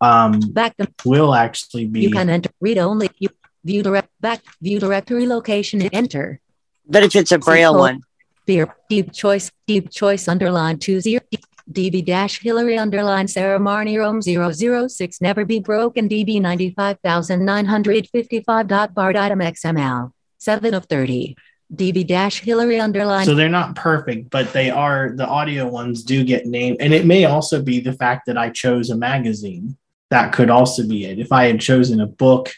um 0.00 0.40
Back 0.40 0.76
to 0.78 0.88
will 1.04 1.34
actually 1.34 1.86
be 1.86 2.00
you 2.00 2.10
can 2.10 2.28
enter 2.30 2.50
read 2.60 2.78
only. 2.78 3.10
You 3.18 3.28
view 3.64 3.82
direct 3.82 4.08
back 4.20 4.40
view 4.60 4.78
directory 4.80 5.26
location 5.26 5.80
and 5.82 5.90
enter. 5.92 6.40
but 6.86 7.02
if 7.02 7.14
it's 7.16 7.32
a 7.32 7.38
braille 7.38 7.72
code. 7.72 7.80
one, 7.80 8.00
Beer 8.46 8.74
deep 8.90 9.12
choice 9.12 9.50
deep 9.66 9.90
choice 9.90 10.28
underline 10.28 10.78
two 10.78 11.00
zero 11.00 11.22
DB 11.70 12.04
Hilary 12.42 12.76
underline 12.76 13.26
Marnie 13.26 13.98
Rome 13.98 14.20
zero 14.20 14.52
zero 14.52 14.86
six 14.86 15.20
never 15.20 15.44
be 15.44 15.60
broken 15.60 16.08
DB 16.08 16.40
ninety 16.40 16.70
five 16.70 16.98
thousand 17.02 17.44
nine 17.44 17.64
hundred 17.64 18.06
fifty 18.08 18.40
five 18.40 18.68
dot 18.68 18.94
bard 18.94 19.16
item 19.16 19.38
XML 19.38 20.12
seven 20.38 20.74
of 20.74 20.86
thirty. 20.86 21.36
DB 21.74 22.06
dash 22.06 22.40
Hilary 22.40 22.78
underline. 22.78 23.24
So 23.24 23.34
they're 23.34 23.48
not 23.48 23.74
perfect 23.74 24.30
but 24.30 24.52
they 24.52 24.70
are 24.70 25.12
the 25.16 25.26
audio 25.26 25.66
ones 25.66 26.04
do 26.04 26.22
get 26.22 26.46
named 26.46 26.76
and 26.80 26.92
it 26.92 27.06
may 27.06 27.24
also 27.24 27.62
be 27.62 27.80
the 27.80 27.94
fact 27.94 28.26
that 28.26 28.36
i 28.36 28.50
chose 28.50 28.90
a 28.90 28.96
magazine. 28.96 29.76
That 30.10 30.32
could 30.32 30.50
also 30.50 30.86
be 30.86 31.06
it. 31.06 31.18
If 31.18 31.32
i 31.32 31.46
had 31.46 31.60
chosen 31.60 32.00
a 32.00 32.06
book 32.06 32.52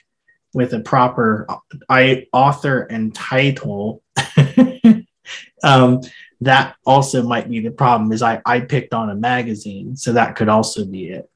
with 0.52 0.72
a 0.72 0.80
proper 0.80 1.46
I, 1.88 2.26
author 2.32 2.82
and 2.82 3.14
title 3.14 4.02
um, 5.62 6.00
that 6.40 6.76
also 6.84 7.22
might 7.22 7.48
be 7.48 7.60
the 7.60 7.70
problem 7.70 8.12
is 8.12 8.22
I, 8.22 8.40
I 8.44 8.60
picked 8.60 8.92
on 8.92 9.10
a 9.10 9.14
magazine 9.14 9.96
so 9.96 10.12
that 10.12 10.36
could 10.36 10.48
also 10.48 10.84
be 10.84 11.08
it 11.08 11.30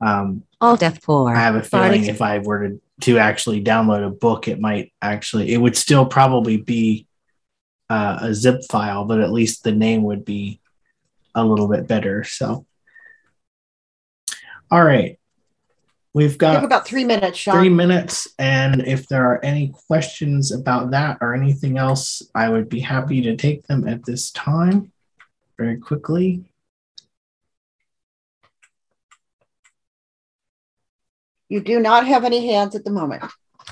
um, 0.00 0.44
Alt 0.60 0.82
F 0.82 1.02
four. 1.02 1.34
I 1.34 1.40
have 1.40 1.54
a 1.54 1.62
feeling 1.62 2.04
if 2.04 2.22
I 2.22 2.38
were 2.38 2.68
to, 2.68 2.80
to 3.02 3.18
actually 3.18 3.62
download 3.62 4.06
a 4.06 4.10
book, 4.10 4.48
it 4.48 4.60
might 4.60 4.92
actually, 5.00 5.52
it 5.52 5.58
would 5.58 5.76
still 5.76 6.06
probably 6.06 6.56
be 6.56 7.06
uh, 7.90 8.18
a 8.22 8.34
zip 8.34 8.62
file, 8.70 9.04
but 9.04 9.20
at 9.20 9.32
least 9.32 9.64
the 9.64 9.72
name 9.72 10.02
would 10.04 10.24
be 10.24 10.60
a 11.34 11.44
little 11.44 11.68
bit 11.68 11.86
better. 11.86 12.24
So, 12.24 12.66
all 14.70 14.84
right. 14.84 15.17
We've 16.18 16.32
We 16.32 16.36
got 16.38 16.64
about 16.64 16.84
three 16.84 17.04
minutes, 17.04 17.38
Sean. 17.38 17.54
three 17.54 17.68
minutes. 17.68 18.26
And 18.40 18.84
if 18.88 19.06
there 19.06 19.24
are 19.24 19.44
any 19.44 19.72
questions 19.86 20.50
about 20.50 20.90
that 20.90 21.18
or 21.20 21.32
anything 21.32 21.78
else, 21.78 22.24
I 22.34 22.48
would 22.48 22.68
be 22.68 22.80
happy 22.80 23.22
to 23.22 23.36
take 23.36 23.68
them 23.68 23.86
at 23.86 24.04
this 24.04 24.32
time 24.32 24.90
very 25.56 25.76
quickly. 25.76 26.50
You 31.48 31.60
do 31.60 31.78
not 31.78 32.04
have 32.08 32.24
any 32.24 32.48
hands 32.48 32.74
at 32.74 32.82
the 32.84 32.90
moment. 32.90 33.22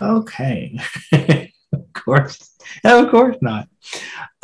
Okay. 0.01 0.78
of 1.72 1.92
course. 1.94 2.57
Of 2.84 3.11
course 3.11 3.38
not. 3.40 3.68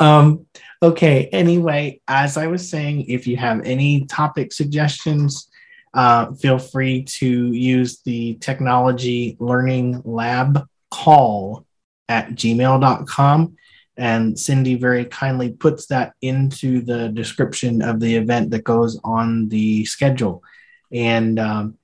Um, 0.01 0.45
okay. 0.81 1.29
Anyway, 1.31 2.01
as 2.09 2.35
I 2.35 2.47
was 2.47 2.69
saying, 2.69 3.05
if 3.07 3.27
you 3.27 3.37
have 3.37 3.61
any 3.63 4.07
topic 4.07 4.51
suggestions, 4.51 5.47
uh, 5.93 6.33
feel 6.33 6.57
free 6.57 7.03
to 7.03 7.51
use 7.53 8.01
the 8.01 8.35
technology 8.35 9.37
learning 9.39 10.01
lab 10.05 10.67
call 10.89 11.65
at 12.09 12.31
gmail.com. 12.31 13.55
And 13.95 14.39
Cindy 14.39 14.75
very 14.75 15.05
kindly 15.05 15.51
puts 15.51 15.85
that 15.87 16.13
into 16.21 16.81
the 16.81 17.09
description 17.09 17.83
of 17.83 17.99
the 17.99 18.15
event 18.15 18.49
that 18.51 18.63
goes 18.63 18.99
on 19.03 19.49
the 19.49 19.85
schedule. 19.85 20.43
And 20.91 21.37
um, 21.39 21.77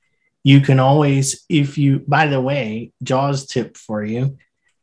you 0.43 0.61
can 0.61 0.79
always, 0.79 1.45
if 1.49 1.77
you, 1.77 1.99
by 2.07 2.27
the 2.27 2.41
way, 2.41 2.91
JAWS 3.03 3.45
tip 3.45 3.77
for 3.77 4.03
you. 4.03 4.37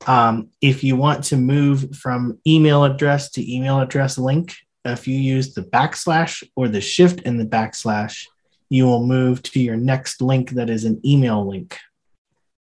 Um, 0.07 0.51
if 0.61 0.85
you 0.85 0.95
want 0.95 1.25
to 1.25 1.37
move 1.37 1.97
from 1.97 2.39
email 2.47 2.85
address 2.85 3.31
to 3.33 3.55
email 3.55 3.81
address 3.81 4.19
link, 4.19 4.55
if 4.85 5.09
you 5.09 5.19
use 5.19 5.55
the 5.55 5.63
backslash 5.63 6.45
or 6.55 6.69
the 6.69 6.81
shift 6.81 7.23
in 7.23 7.39
the 7.39 7.47
backslash, 7.47 8.27
you 8.69 8.87
will 8.87 9.05
move 9.05 9.43
to 9.45 9.61
your 9.61 9.77
next 9.77 10.21
link 10.21 10.51
that 10.51 10.71
is 10.71 10.85
an 10.85 11.01
email 11.05 11.47
link. 11.47 11.79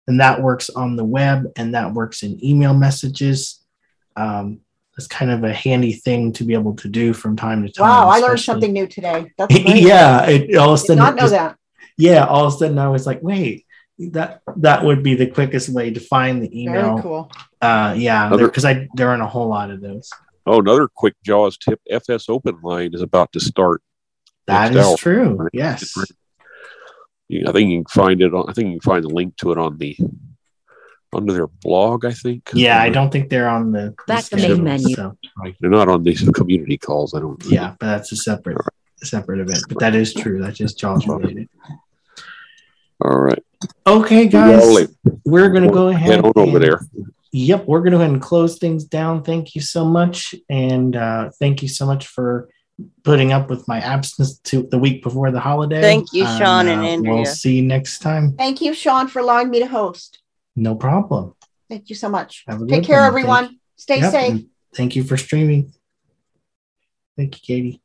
And 0.08 0.20
that 0.20 0.42
works 0.42 0.70
on 0.70 0.96
the 0.96 1.04
web 1.06 1.52
and 1.56 1.76
that 1.76 1.94
works 1.94 2.24
in 2.24 2.44
email 2.44 2.74
messages. 2.74 3.62
Um, 4.16 4.60
it's 4.98 5.08
kind 5.08 5.32
of 5.32 5.44
a 5.44 5.54
handy 5.54 5.94
thing 5.94 6.34
to 6.34 6.44
be 6.44 6.54
able 6.54 6.76
to 6.76 6.88
do 6.88 7.14
from 7.14 7.36
time 7.36 7.66
to 7.66 7.72
time. 7.72 7.88
Wow, 7.88 8.10
I 8.10 8.20
learned 8.20 8.42
something 8.42 8.72
new 8.72 8.86
today. 8.86 9.32
That's 9.38 9.58
yeah, 9.60 10.26
it, 10.28 10.56
all 10.56 10.74
of 10.74 10.80
a 10.80 10.82
Did 10.82 10.88
sudden, 10.88 11.04
not 11.04 11.16
know 11.16 11.22
just- 11.22 11.32
that. 11.34 11.58
yeah, 11.98 12.26
all 12.26 12.46
of 12.46 12.54
a 12.54 12.58
sudden 12.58 12.78
I 12.78 12.90
was 12.90 13.08
like, 13.08 13.24
wait, 13.24 13.66
that 14.12 14.42
that 14.58 14.84
would 14.84 15.02
be 15.04 15.16
the 15.16 15.28
quickest 15.28 15.70
way 15.70 15.92
to 15.92 16.00
find 16.00 16.44
the 16.44 16.62
email. 16.64 16.92
Very 16.98 17.02
cool. 17.02 17.32
Uh, 17.62 17.96
yeah, 17.98 18.30
because 18.30 18.66
I 18.66 18.88
there 18.96 19.10
aren't 19.10 19.24
a 19.24 19.28
whole 19.28 19.48
lot 19.48 19.72
of 19.72 19.82
those. 19.82 20.10
Oh, 20.46 20.60
another 20.60 20.88
quick 20.94 21.16
JAWS 21.24 21.58
tip: 21.58 21.80
FS 21.90 22.28
Open 22.28 22.60
Line 22.62 22.94
is 22.94 23.02
about 23.02 23.32
to 23.34 23.40
start. 23.40 23.82
That 24.48 24.74
Next 24.74 24.76
is 24.76 24.86
hour. 24.92 24.98
true. 24.98 25.50
Yes. 25.54 25.94
I 25.98 27.52
think 27.52 27.72
you 27.72 27.84
can 27.84 27.86
find 27.86 28.22
it. 28.22 28.34
On, 28.34 28.50
I 28.50 28.54
think 28.54 28.68
you 28.68 28.80
can 28.80 28.92
find 28.92 29.04
the 29.04 29.10
link 29.10 29.38
to 29.38 29.52
it 29.52 29.58
on 29.58 29.78
the 29.78 29.98
under 31.14 31.34
their 31.34 31.48
blog. 31.48 32.06
I 32.06 32.12
think. 32.12 32.50
Yeah, 32.54 32.82
I 32.82 32.90
don't 32.90 33.12
think 33.12 33.30
they're 33.30 33.48
on 33.50 33.72
the, 33.72 33.96
That's 34.08 34.30
the 34.30 34.38
main 34.38 34.64
menu. 34.64 34.96
So 34.96 35.18
Right. 35.38 35.56
They're 35.60 35.70
not 35.70 35.90
on 35.90 36.04
these 36.04 36.28
community 36.30 36.78
calls. 36.78 37.14
I 37.14 37.20
don't. 37.20 37.44
yeah, 37.46 37.76
but 37.80 37.88
that's 37.88 38.12
a 38.12 38.16
separate 38.16 38.58
a 39.02 39.06
separate 39.06 39.40
event. 39.40 39.64
But 39.70 39.80
that 39.80 39.96
is 39.96 40.14
true. 40.14 40.42
That's 40.42 40.58
just 40.58 40.78
Jaws 40.80 41.08
related. 41.08 41.50
All 43.02 43.18
right. 43.20 43.44
Okay, 43.88 44.28
guys, 44.28 44.88
we're 45.26 45.50
gonna 45.50 45.72
go 45.72 45.88
ahead. 45.88 46.10
Head 46.12 46.26
on 46.26 46.34
over 46.36 46.60
there. 46.60 46.82
Yep, 47.32 47.66
we're 47.66 47.80
gonna 47.80 47.98
go 47.98 48.02
ahead 48.02 48.12
and 48.12 48.22
close 48.22 48.60
things 48.60 48.84
down. 48.84 49.24
Thank 49.24 49.56
you 49.56 49.62
so 49.62 49.86
much, 49.86 50.36
and 50.50 50.96
uh, 50.96 51.32
thank 51.40 51.62
you 51.62 51.68
so 51.68 51.86
much 51.86 52.08
for 52.08 52.50
putting 53.04 53.32
up 53.32 53.50
with 53.50 53.68
my 53.68 53.80
absence 53.80 54.40
to 54.40 54.64
the 54.64 54.78
week 54.78 55.04
before 55.04 55.32
the 55.32 55.40
holiday. 55.40 55.82
Thank 55.82 56.14
you, 56.14 56.26
Sean 56.26 56.68
and 56.68 56.82
uh, 56.82 56.86
Andrea. 56.86 57.14
We'll 57.16 57.26
see 57.26 57.58
you 57.58 57.62
next 57.62 58.00
time. 58.00 58.36
Thank 58.38 58.62
you, 58.62 58.74
Sean, 58.74 59.08
for 59.08 59.20
allowing 59.20 59.50
me 59.50 59.60
to 59.60 59.68
host. 59.68 60.20
No 60.56 60.76
problem. 60.76 61.36
Thank 61.70 61.90
you 61.90 61.96
so 61.96 62.10
much. 62.10 62.44
Have 62.48 62.62
a 62.62 62.66
Take 62.66 62.82
good 62.82 62.86
care, 62.86 63.00
one. 63.02 63.08
everyone. 63.08 63.60
Stay 63.76 64.00
Yep, 64.00 64.12
safe. 64.12 64.42
Thank 64.76 64.96
you 64.96 65.04
for 65.04 65.18
streaming. 65.18 65.74
Thank 67.18 67.36
you, 67.36 67.42
Katie. 67.46 67.83